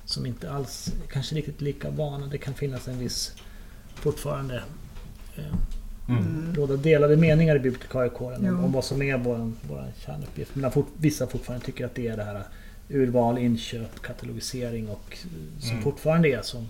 som 0.06 0.26
inte 0.26 0.52
alls 0.52 0.94
kanske 1.12 1.36
riktigt 1.36 1.62
lika 1.62 1.90
vana. 1.90 2.28
Det 2.28 2.38
kan 2.38 2.54
finnas 2.54 2.88
en 2.88 3.00
viss 3.00 3.34
fortfarande 3.96 4.64
eh, 5.38 5.44
Mm. 6.10 6.56
råda 6.56 6.76
delade 6.78 7.18
meningar 7.18 7.56
i 7.56 7.60
bibliotekariekåren 7.60 8.50
om, 8.50 8.66
om 8.66 8.72
vad 8.72 8.84
som 8.86 9.02
är 9.02 9.18
vår, 9.18 9.52
vår 9.70 9.86
kärnuppgift. 10.06 10.56
Men 10.56 10.72
fort, 10.72 10.88
vissa 10.98 11.28
fortfarande 11.28 11.66
tycker 11.66 11.86
att 11.86 11.96
det 11.96 12.08
är 12.08 12.18
det 12.18 12.24
här 12.24 12.44
urval, 12.90 13.38
inköp, 13.38 14.02
katalogisering 14.02 14.90
och 14.90 15.12
eh, 15.12 15.60
som 15.60 15.72
Mm. 15.72 15.84
fortfarande 15.84 16.30
är 16.30 16.42
som... 16.42 16.68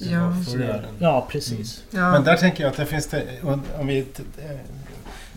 Ja. 0.00 0.34
i 0.48 0.56
världen. 0.56 0.94
Ja, 0.98 1.26
precis. 1.30 1.84
Ja. 1.90 2.12
Men 2.12 2.24
där 2.24 2.36
tänker 2.36 2.62
jag 2.64 2.70
att 2.70 2.76
det 2.76 2.86
finns 2.86 3.06
det, 3.06 3.42
om 3.78 3.86
vi 3.86 3.98
eh, 3.98 4.56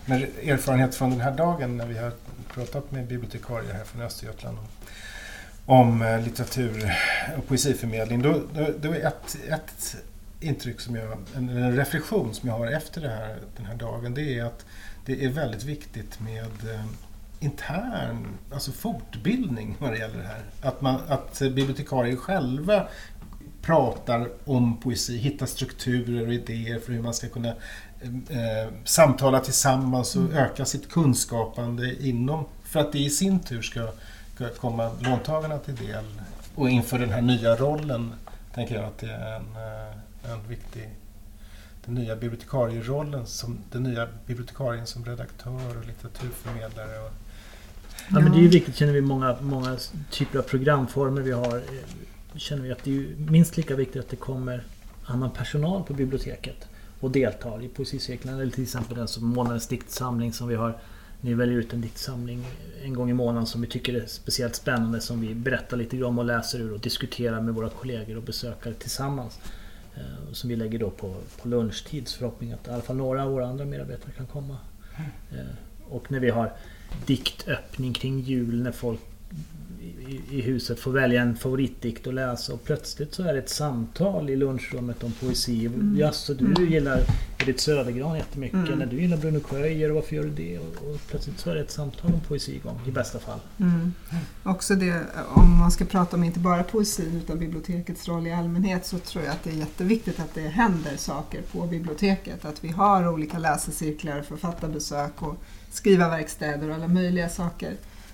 med 0.06 0.28
erfarenhet 0.44 0.96
från 0.96 1.10
den 1.10 1.22
här 1.22 1.32
dagen 1.32 1.78
när 1.78 1.86
vi 1.86 1.98
har 1.98 2.12
pratat 2.54 2.92
med 2.92 3.08
bibliotekarier 3.08 3.74
här 3.74 3.84
från 3.84 4.02
Östergötland 4.02 4.58
om, 4.58 4.66
om 5.80 6.02
eh, 6.02 6.22
litteratur 6.22 6.94
och 7.38 7.48
poesiförmedling. 7.48 8.22
Då, 8.22 8.42
då, 8.54 8.68
då 8.82 8.92
är 8.92 9.08
ett, 9.08 9.38
ett 9.50 9.96
intryck 10.40 10.82
som 10.82 10.96
jag, 10.96 11.18
en, 11.36 11.50
en 11.50 11.76
reflektion 11.76 12.34
som 12.34 12.50
jag 12.50 12.58
har 12.58 12.68
efter 12.68 13.02
det 13.02 13.10
här, 13.10 13.38
den 13.58 13.66
här 13.66 13.76
dagen, 13.76 14.14
det 14.14 14.40
är 14.40 14.44
att 14.44 14.66
det 15.06 15.26
är 15.26 15.30
väldigt 15.30 15.64
viktigt 15.64 16.20
med 16.20 16.74
eh, 16.74 16.86
intern, 17.40 18.28
alltså 18.54 18.72
fortbildning 18.72 19.76
vad 19.80 19.92
det 19.92 19.98
gäller 19.98 20.18
det 20.18 20.28
här. 20.28 20.44
Att, 20.62 20.82
man, 20.82 21.02
att 21.08 21.40
bibliotekarier 21.40 22.16
själva 22.16 22.88
pratar 23.64 24.30
om 24.46 24.78
poesi, 24.78 25.18
hittar 25.18 25.46
strukturer 25.46 26.28
och 26.28 26.34
idéer 26.34 26.80
för 26.80 26.94
hur 26.94 27.02
man 27.02 27.14
ska 27.14 27.30
kunna 27.30 27.54
eh, 28.30 28.74
samtala 28.84 29.40
tillsammans 29.40 30.16
och 30.16 30.34
öka 30.34 30.66
sitt 30.66 30.92
kunskapande 30.92 32.08
inom, 32.08 32.46
för 32.64 32.80
att 32.80 32.92
det 32.92 33.00
i 33.00 33.10
sin 33.10 33.40
tur 33.40 33.62
ska, 33.62 33.88
ska 34.36 34.50
komma 34.50 34.92
låntagarna 35.00 35.58
till 35.58 35.76
del. 35.76 36.06
Och 36.56 36.70
inför 36.70 37.00
den 37.00 37.10
här 37.10 37.22
nya 37.22 37.56
rollen 37.56 38.14
tänker 38.54 38.76
jag 38.76 38.86
att 38.86 38.98
det 38.98 39.12
är 39.12 39.36
en, 39.36 39.56
eh, 39.56 40.32
en 40.32 40.48
viktig 40.48 40.90
den 41.86 41.96
nya 41.96 42.16
bibliotekarierollen, 42.16 43.28
som, 43.28 43.58
den 43.72 43.84
nya 43.84 44.08
bibliotekarien 44.26 44.88
som 44.88 45.06
redaktör 45.06 45.78
och 45.78 45.86
litteraturförmedlare. 45.86 47.00
Och, 47.00 47.12
Ja, 48.08 48.20
men 48.20 48.32
det 48.32 48.38
är 48.38 48.42
ju 48.42 48.48
viktigt 48.48 48.76
känner 48.76 48.94
vi 48.94 49.02
många, 49.02 49.36
många 49.42 49.78
typer 50.12 50.40
av 50.40 50.44
programformer 50.44 51.22
vi 51.22 51.32
har. 51.32 51.62
Känner 52.36 52.64
vi 52.64 52.72
att 52.72 52.84
det 52.84 52.98
är 52.98 53.16
minst 53.32 53.58
lika 53.58 53.76
viktigt 53.76 54.02
att 54.02 54.10
det 54.10 54.16
kommer 54.16 54.64
annan 55.06 55.32
personal 55.32 55.84
på 55.84 55.94
biblioteket 55.94 56.68
och 57.00 57.12
deltar 57.12 57.64
i 57.64 57.68
poesicirklarna. 57.68 58.42
Eller 58.42 58.52
till 58.52 58.64
exempel 58.64 58.98
den 58.98 59.08
som 59.08 59.28
månadens 59.28 59.68
diktsamling 59.68 60.34
som 60.34 60.48
vi 60.48 60.56
har. 60.56 60.78
Ni 61.22 61.34
väljer 61.34 61.58
ut 61.58 61.74
en 61.74 61.82
diktsamling 61.82 62.46
en 62.84 62.94
gång 62.94 63.10
i 63.10 63.14
månaden 63.14 63.46
som 63.46 63.62
vi 63.62 63.68
tycker 63.68 63.94
är 63.94 64.06
speciellt 64.06 64.56
spännande 64.56 65.02
som 65.02 65.22
vi 65.22 65.36
berättar 65.36 65.78
lite 65.78 66.04
om 66.04 66.20
och 66.20 66.26
läser 66.26 66.60
ur 66.60 66.74
och 66.74 66.80
diskuterar 66.80 67.42
med 67.42 67.54
våra 67.54 67.70
kollegor 67.70 68.18
och 68.18 68.24
besökare 68.24 68.74
tillsammans. 68.74 69.40
Eh, 69.96 70.32
Som 70.32 70.50
vi 70.50 70.56
lägger 70.56 70.80
då 70.80 70.90
på, 70.90 71.16
på 71.42 71.48
lunchtids 71.48 72.14
förhoppning 72.14 72.52
att 72.52 72.68
i 72.68 72.72
alla 72.72 72.82
fall 72.82 72.96
några 72.96 73.24
av 73.24 73.32
våra 73.32 73.48
andra 73.48 73.66
medarbetare 73.66 74.12
kan 74.18 74.26
komma. 74.26 74.58
Eh, 75.32 75.38
Och 75.90 76.12
när 76.12 76.20
vi 76.20 76.30
har 76.30 76.54
diktöppning 77.06 77.94
kring 77.94 78.20
jul 78.20 78.64
när 78.64 78.72
folk 78.72 79.00
i, 80.14 80.38
i 80.38 80.42
huset 80.42 80.80
får 80.80 80.92
välja 80.92 81.22
en 81.22 81.36
favoritdikt 81.36 82.08
att 82.08 82.14
läsa 82.14 82.54
och 82.54 82.64
plötsligt 82.64 83.14
så 83.14 83.24
är 83.24 83.34
det 83.34 83.40
ett 83.40 83.50
samtal 83.50 84.30
i 84.30 84.36
lunchrummet 84.36 85.04
om 85.04 85.12
poesi. 85.12 85.66
Mm. 85.66 85.96
Jaså, 86.00 86.34
du 86.34 86.46
Mm. 86.46 86.72
gillar 86.72 87.02
Edith 87.40 87.60
Södergran 87.60 88.18
jättemycket. 88.18 88.68
Mm. 88.68 88.80
När 88.80 88.86
du 88.86 89.02
gillar 89.02 89.18
Bruno 89.18 89.40
Sjöijer 89.44 89.90
och 89.90 89.96
varför 89.96 90.16
gör 90.16 90.24
du 90.24 90.30
det? 90.30 90.60
Och, 90.60 90.66
och 90.66 91.00
plötsligt 91.10 91.40
så 91.40 91.50
är 91.50 91.56
det 91.56 91.62
ett 91.62 91.72
samtal 91.72 92.14
om 92.14 92.20
poesi 92.28 92.56
igång 92.56 92.80
i 92.88 92.92
bästa 92.92 93.20
fall. 93.20 93.40
Mm. 93.60 93.94
Också 94.44 94.76
det, 94.76 95.02
om 95.30 95.60
man 95.60 95.72
ska 95.72 95.86
prata 95.86 96.18
om 96.18 96.24
inte 96.24 96.40
bara 96.40 96.64
poesin 96.64 97.22
utan 97.24 97.40
bibliotekets 97.40 98.08
roll 98.08 98.28
i 98.28 98.34
allmänhet 98.34 98.86
så 98.86 99.00
tror 99.00 99.24
jag 99.24 99.32
att 99.34 99.44
det 99.44 99.50
är 99.50 99.56
jätteviktigt 99.56 100.20
att 100.20 100.34
det 100.36 100.42
händer 100.42 100.96
saker 100.98 101.42
på 101.52 101.68
biblioteket. 101.68 102.46
Att 102.46 102.64
vi 102.64 102.68
har 102.68 103.08
olika 103.08 103.40
läsecirklar, 103.40 104.22
författarbesök 104.22 105.22
och 105.22 105.36
skrivarverkstäder 105.72 106.70
och 106.70 106.76
alla 106.76 106.88
möjliga 106.88 107.30
saker. 107.30 107.74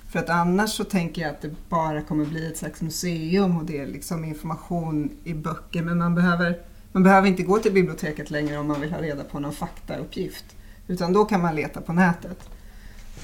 För 0.10 0.20
att 0.20 0.30
annars 0.30 0.70
så 0.70 0.84
tänker 0.84 1.22
jag 1.22 1.32
att 1.32 1.42
det 1.42 1.70
bara 1.70 2.02
kommer 2.02 2.26
bli 2.26 2.48
ett 2.48 2.58
slags 2.58 2.82
museum 2.82 3.58
och 3.58 3.66
det 3.66 3.80
är 3.80 3.88
liksom 3.88 4.26
information 4.26 5.10
i 5.24 5.34
böcker 5.34 5.84
men 5.84 5.98
man 5.98 6.16
behöver, 6.16 6.60
man 6.92 7.04
behöver 7.04 7.28
inte 7.28 7.44
gå 7.44 7.60
till 7.60 7.74
biblioteket 7.74 8.32
längre 8.32 8.58
om 8.58 8.68
man 8.68 8.82
vill 8.82 8.92
ha 8.92 9.02
reda 9.02 9.24
på 9.24 9.40
någon 9.40 9.54
faktauppgift. 9.54 10.46
Utan 10.88 11.14
då 11.14 11.26
kan 11.26 11.42
man 11.42 11.56
leta 11.56 11.82
på 11.82 11.94
nätet. 11.94 12.50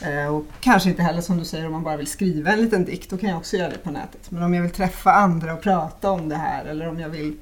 Eh, 0.02 0.36
och 0.36 0.46
kanske 0.60 0.90
inte 0.90 1.04
heller 1.04 1.22
som 1.22 1.38
du 1.38 1.46
säger 1.46 1.66
om 1.66 1.72
man 1.72 1.84
bara 1.84 1.98
vill 1.98 2.08
skriva 2.08 2.52
en 2.52 2.62
liten 2.62 2.86
dikt, 2.86 3.10
då 3.10 3.18
kan 3.18 3.30
jag 3.30 3.38
också 3.38 3.58
göra 3.58 3.70
det 3.70 3.78
på 3.78 3.92
nätet. 3.92 4.32
Men 4.32 4.44
om 4.44 4.54
jag 4.54 4.62
vill 4.62 4.72
träffa 4.72 5.12
andra 5.12 5.54
och 5.54 5.62
prata 5.62 6.12
om 6.12 6.30
det 6.30 6.36
här 6.36 6.66
eller 6.66 6.88
om 6.88 7.00
jag 7.00 7.10
vill 7.10 7.38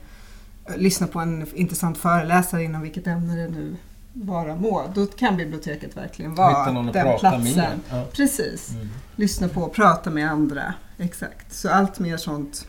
eh, 0.66 0.78
lyssna 0.78 1.08
på 1.08 1.20
en 1.20 1.48
intressant 1.54 1.98
föreläsare 1.98 2.64
inom 2.64 2.82
vilket 2.82 3.08
ämne 3.08 3.36
det 3.36 3.50
nu 3.50 3.76
vara 4.14 4.56
må, 4.56 4.92
då 4.96 5.06
kan 5.06 5.38
biblioteket 5.38 5.98
verkligen 5.98 6.32
hitta 6.32 6.44
vara 6.44 6.72
någon 6.72 6.88
att 6.88 6.94
den 6.94 7.04
prata 7.04 7.20
platsen. 7.20 7.58
med. 7.58 7.80
Ja. 7.90 8.06
Precis. 8.14 8.72
Mm. 8.72 8.90
Lyssna 9.16 9.48
på 9.48 9.62
och 9.62 9.74
prata 9.74 10.10
med 10.10 10.32
andra. 10.32 10.74
Exakt. 10.98 11.54
Så 11.54 11.70
allt 11.70 12.00
mer 12.00 12.18
sånt, 12.18 12.68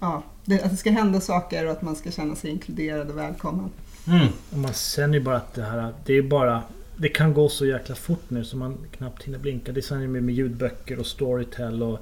ja, 0.00 0.22
det, 0.44 0.62
att 0.62 0.70
det 0.70 0.76
ska 0.76 0.90
hända 0.90 1.20
saker 1.20 1.66
och 1.66 1.72
att 1.72 1.82
man 1.82 1.96
ska 1.96 2.10
känna 2.10 2.34
sig 2.34 2.50
inkluderad 2.50 3.10
och 3.10 3.18
välkommen. 3.18 3.70
Mm. 4.06 4.28
Och 4.50 4.58
man 4.58 4.72
känner 4.72 5.14
ju 5.14 5.24
bara 5.24 5.36
att 5.36 5.54
det 5.54 5.62
här, 5.62 5.94
det 6.04 6.12
är 6.12 6.22
bara... 6.22 6.62
Det 7.00 7.08
kan 7.08 7.34
gå 7.34 7.48
så 7.48 7.66
jäkla 7.66 7.94
fort 7.94 8.30
nu 8.30 8.44
så 8.44 8.56
man 8.56 8.76
knappt 8.90 9.22
hinner 9.22 9.38
blinka. 9.38 9.72
Det 9.72 9.90
är 9.90 9.96
med, 9.96 10.22
med 10.22 10.34
ljudböcker 10.34 10.98
och 10.98 11.06
Storytel 11.06 11.82
och 11.82 11.98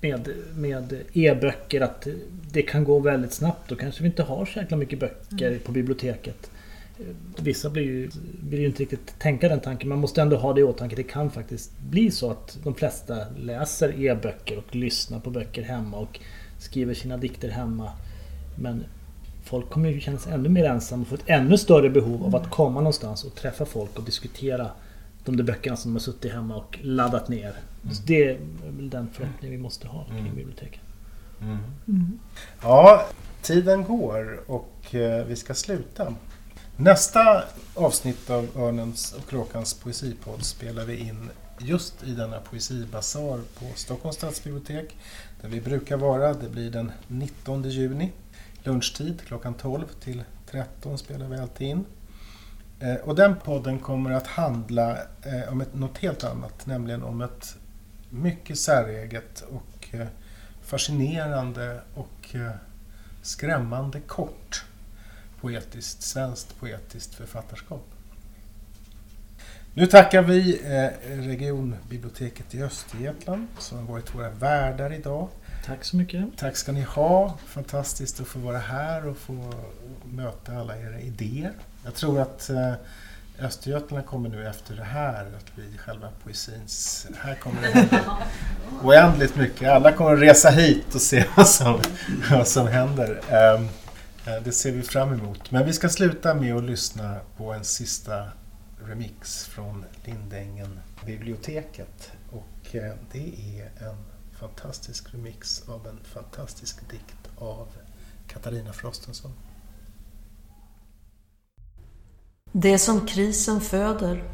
med, 0.00 0.28
med 0.54 1.02
e-böcker 1.12 1.80
att 1.80 2.06
det 2.50 2.62
kan 2.62 2.84
gå 2.84 2.98
väldigt 2.98 3.32
snabbt. 3.32 3.68
Då 3.68 3.76
kanske 3.76 4.02
vi 4.02 4.08
inte 4.08 4.22
har 4.22 4.46
så 4.46 4.58
jäkla 4.58 4.76
mycket 4.76 5.00
böcker 5.00 5.58
på 5.58 5.72
biblioteket. 5.72 6.50
Vissa 7.38 7.70
blir 7.70 7.82
ju, 7.82 8.10
vill 8.48 8.60
ju 8.60 8.66
inte 8.66 8.82
riktigt 8.82 9.18
tänka 9.18 9.48
den 9.48 9.60
tanken. 9.60 9.88
Man 9.88 9.98
måste 9.98 10.22
ändå 10.22 10.36
ha 10.36 10.52
det 10.52 10.60
i 10.60 10.64
åtanke. 10.64 10.96
Det 10.96 11.02
kan 11.02 11.30
faktiskt 11.30 11.72
bli 11.80 12.10
så 12.10 12.30
att 12.30 12.58
de 12.64 12.74
flesta 12.74 13.16
läser 13.38 14.00
e-böcker 14.04 14.58
och 14.58 14.74
lyssnar 14.74 15.20
på 15.20 15.30
böcker 15.30 15.62
hemma 15.62 15.96
och 15.96 16.20
skriver 16.58 16.94
sina 16.94 17.16
dikter 17.16 17.48
hemma. 17.48 17.90
Men 18.58 18.84
folk 19.44 19.70
kommer 19.70 19.88
ju 19.88 20.00
känna 20.00 20.18
sig 20.18 20.32
ännu 20.32 20.48
mer 20.48 20.64
ensamma 20.64 21.02
och 21.02 21.08
få 21.08 21.14
ett 21.14 21.24
ännu 21.26 21.58
större 21.58 21.90
behov 21.90 22.24
av 22.24 22.36
att 22.36 22.50
komma 22.50 22.80
någonstans 22.80 23.24
och 23.24 23.34
träffa 23.34 23.64
folk 23.64 23.98
och 23.98 24.04
diskutera 24.04 24.70
de 25.24 25.36
där 25.36 25.44
böckerna 25.44 25.76
som 25.76 25.90
de 25.90 25.94
har 25.94 26.00
suttit 26.00 26.32
hemma 26.32 26.56
och 26.56 26.78
laddat 26.82 27.28
ner. 27.28 27.52
Så 27.92 28.02
det 28.06 28.24
är 28.24 28.38
väl 28.76 28.90
den 28.90 29.08
förhoppning 29.12 29.50
vi 29.50 29.58
måste 29.58 29.88
ha 29.88 30.04
kring 30.04 30.18
Mm. 30.18 30.34
biblioteken. 30.34 30.80
Mm. 31.40 32.18
Ja, 32.62 33.06
tiden 33.42 33.84
går 33.84 34.40
och 34.46 34.94
eh, 34.94 35.26
vi 35.26 35.36
ska 35.36 35.54
sluta. 35.54 36.14
Nästa 36.78 37.44
avsnitt 37.74 38.30
av 38.30 38.48
Örnens 38.56 39.12
och 39.12 39.28
Kråkans 39.28 39.74
poesipodd 39.74 40.44
spelar 40.44 40.84
vi 40.84 40.96
in 40.96 41.30
just 41.58 42.02
i 42.02 42.14
denna 42.14 42.40
poesibasar 42.40 43.40
på 43.58 43.64
Stockholms 43.74 44.16
stadsbibliotek 44.16 44.96
där 45.40 45.48
vi 45.48 45.60
brukar 45.60 45.96
vara. 45.96 46.34
Det 46.34 46.48
blir 46.48 46.70
den 46.70 46.92
19 47.08 47.62
juni. 47.62 48.12
Lunchtid 48.62 49.22
klockan 49.26 49.54
12 49.54 49.84
till 50.00 50.24
13 50.50 50.98
spelar 50.98 51.28
vi 51.28 51.38
alltid 51.38 51.68
in. 51.68 51.84
Eh, 52.80 52.94
och 52.94 53.14
den 53.14 53.36
podden 53.36 53.78
kommer 53.78 54.10
att 54.10 54.26
handla 54.26 54.96
eh, 55.22 55.52
om 55.52 55.60
ett, 55.60 55.74
något 55.74 55.98
helt 55.98 56.24
annat, 56.24 56.66
nämligen 56.66 57.02
om 57.02 57.20
ett 57.20 57.56
mycket 58.10 58.58
säreget 58.58 59.40
och 59.40 59.94
eh, 59.94 60.06
fascinerande 60.62 61.80
och 61.94 62.34
skrämmande 63.22 64.00
kort 64.00 64.64
poetiskt, 65.46 66.02
svenskt 66.02 66.60
poetiskt 66.60 67.14
författarskap. 67.14 67.84
Nu 69.74 69.86
tackar 69.86 70.22
vi 70.22 70.60
eh, 70.64 71.10
regionbiblioteket 71.26 72.54
i 72.54 72.62
Östergötland 72.62 73.46
som 73.58 73.78
har 73.78 73.84
varit 73.84 74.14
våra 74.14 74.30
värdar 74.30 74.92
idag. 74.92 75.28
Tack 75.66 75.84
så 75.84 75.96
mycket. 75.96 76.24
Tack 76.36 76.56
ska 76.56 76.72
ni 76.72 76.82
ha. 76.82 77.38
Fantastiskt 77.46 78.20
att 78.20 78.26
få 78.26 78.38
vara 78.38 78.58
här 78.58 79.06
och 79.06 79.16
få 79.16 79.52
möta 80.04 80.56
alla 80.56 80.78
era 80.78 81.00
idéer. 81.00 81.52
Jag 81.84 81.94
tror 81.94 82.20
att 82.20 82.50
eh, 82.50 82.72
Östergötland 83.40 84.06
kommer 84.06 84.28
nu 84.28 84.48
efter 84.48 84.76
det 84.76 84.84
här 84.84 85.26
att 85.36 85.54
bli 85.54 85.78
själva 85.78 86.08
poesins... 86.24 87.06
Här 87.20 87.34
kommer 87.34 87.62
det 87.62 88.00
oändligt 88.82 89.36
mycket. 89.36 89.70
Alla 89.70 89.92
kommer 89.92 90.12
att 90.12 90.20
resa 90.20 90.50
hit 90.50 90.94
och 90.94 91.00
se 91.00 91.24
vad 91.36 91.48
som, 91.48 91.80
vad 92.30 92.48
som 92.48 92.66
händer. 92.66 93.20
Eh, 94.26 94.42
det 94.44 94.52
ser 94.52 94.72
vi 94.72 94.82
fram 94.82 95.12
emot. 95.12 95.50
Men 95.50 95.66
vi 95.66 95.72
ska 95.72 95.88
sluta 95.88 96.34
med 96.34 96.56
att 96.56 96.64
lyssna 96.64 97.16
på 97.36 97.52
en 97.52 97.64
sista 97.64 98.26
remix 98.84 99.44
från 99.44 99.84
Lindängen 100.04 100.80
biblioteket. 101.06 102.12
Och 102.30 102.74
eh, 102.74 102.94
det 103.12 103.58
är 103.58 103.88
en 103.88 103.96
fantastisk 104.38 105.14
remix 105.14 105.68
av 105.68 105.86
en 105.86 105.98
fantastisk 106.04 106.90
dikt 106.90 107.30
av 107.38 107.68
Katarina 108.26 108.72
Frostenson. 108.72 109.32
Det 112.52 112.78
som 112.78 113.06
krisen 113.06 113.60
föder. 113.60 114.24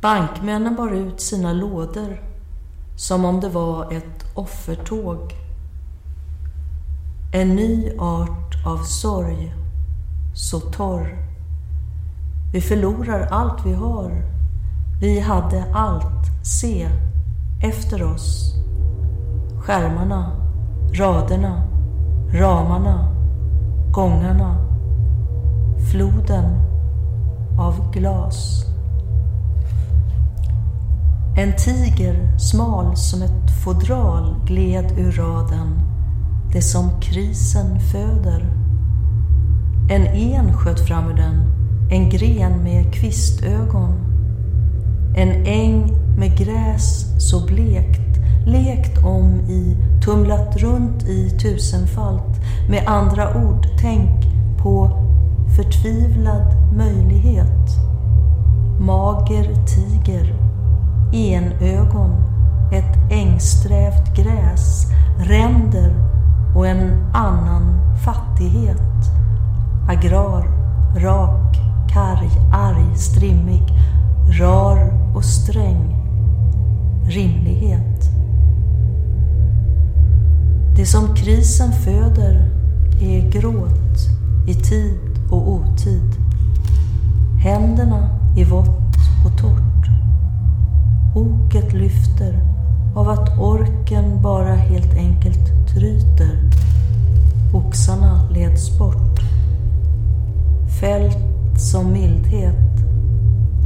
Bankmännen 0.00 0.76
bar 0.76 0.92
ut 0.92 1.20
sina 1.20 1.52
lådor 1.52 2.22
som 2.98 3.24
om 3.24 3.40
det 3.40 3.48
var 3.48 3.92
ett 3.92 4.36
offertåg. 4.36 5.45
En 7.32 7.56
ny 7.56 7.92
art 7.98 8.66
av 8.66 8.78
sorg, 8.78 9.54
så 10.34 10.60
torr. 10.60 11.18
Vi 12.52 12.60
förlorar 12.60 13.28
allt 13.30 13.66
vi 13.66 13.74
har. 13.74 14.22
Vi 15.00 15.20
hade 15.20 15.64
allt, 15.72 16.26
se, 16.42 16.88
efter 17.62 18.02
oss. 18.02 18.54
Skärmarna, 19.58 20.30
raderna, 20.92 21.62
ramarna, 22.32 23.08
gångarna, 23.92 24.56
floden 25.92 26.44
av 27.58 27.92
glas. 27.92 28.64
En 31.38 31.56
tiger, 31.56 32.38
smal 32.38 32.96
som 32.96 33.22
ett 33.22 33.64
fodral, 33.64 34.34
gled 34.46 34.98
ur 34.98 35.12
raden. 35.12 35.95
Det 36.56 36.62
som 36.62 37.00
krisen 37.00 37.80
föder. 37.80 38.46
En 39.90 40.06
en 40.06 40.52
sköt 40.52 40.80
fram 40.80 41.10
ur 41.10 41.14
den, 41.14 41.42
en 41.90 42.10
gren 42.10 42.62
med 42.62 42.94
kvistögon. 42.94 43.92
En 45.16 45.46
äng 45.46 45.92
med 46.18 46.38
gräs 46.38 47.06
så 47.30 47.46
blekt, 47.46 48.18
lekt 48.46 49.04
om 49.04 49.40
i, 49.40 49.76
tumlat 50.04 50.56
runt 50.56 51.02
i 51.02 51.30
tusenfalt. 51.30 52.40
Med 52.70 52.84
andra 52.86 53.46
ord, 53.46 53.66
tänk 53.80 54.24
på 54.62 54.90
förtvivlad 55.56 56.54
möjlighet. 56.76 57.68
Mager 58.80 59.66
tiger 59.66 60.34
enögon, 61.12 62.10
ett 62.72 63.12
ängsträvt 63.12 64.16
gräs, 64.16 64.86
ränder 65.18 66.15
och 66.56 66.66
en 66.66 67.10
annan 67.12 67.80
fattighet. 68.04 69.10
Agrar, 69.88 70.44
rak, 70.96 71.56
karg, 71.88 72.30
arg, 72.52 72.96
strimmig, 72.96 73.62
rar 74.40 74.92
och 75.14 75.24
sträng. 75.24 75.96
Rimlighet. 77.08 78.10
Det 80.76 80.86
som 80.86 81.14
krisen 81.14 81.72
föder 81.72 82.50
är 83.00 83.30
gråt 83.30 83.96
i 84.46 84.54
tid 84.54 85.30
och 85.30 85.48
otid. 85.48 86.12
Händerna 87.42 88.08
i 88.36 88.44
vått 88.44 88.96
och 89.26 89.38
torrt. 89.40 89.86
Oket 91.14 91.72
lyfter 91.72 92.40
av 92.94 93.08
att 93.08 93.38
orken 93.38 94.22
bara 94.22 94.54
helt 94.54 94.94
enkelt 94.94 95.65
tryter. 95.76 96.38
Oxarna 97.54 98.28
leds 98.30 98.78
bort. 98.78 99.20
Fält 100.80 101.60
som 101.60 101.92
mildhet. 101.92 102.76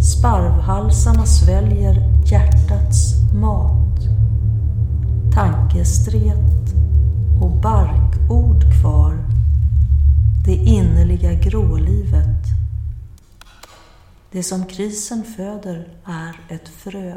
Sparvhalsarna 0.03 1.27
sväljer 1.27 1.95
hjärtats 2.27 3.15
mat. 3.35 3.99
Tankestret 5.35 6.75
och 7.43 7.51
barkord 7.51 8.81
kvar. 8.81 9.19
Det 10.45 10.55
innerliga 10.55 11.33
grålivet. 11.33 12.45
Det 14.33 14.43
som 14.43 14.67
krisen 14.67 15.25
föder 15.25 15.89
är 16.05 16.55
ett 16.55 16.69
frö. 16.69 17.17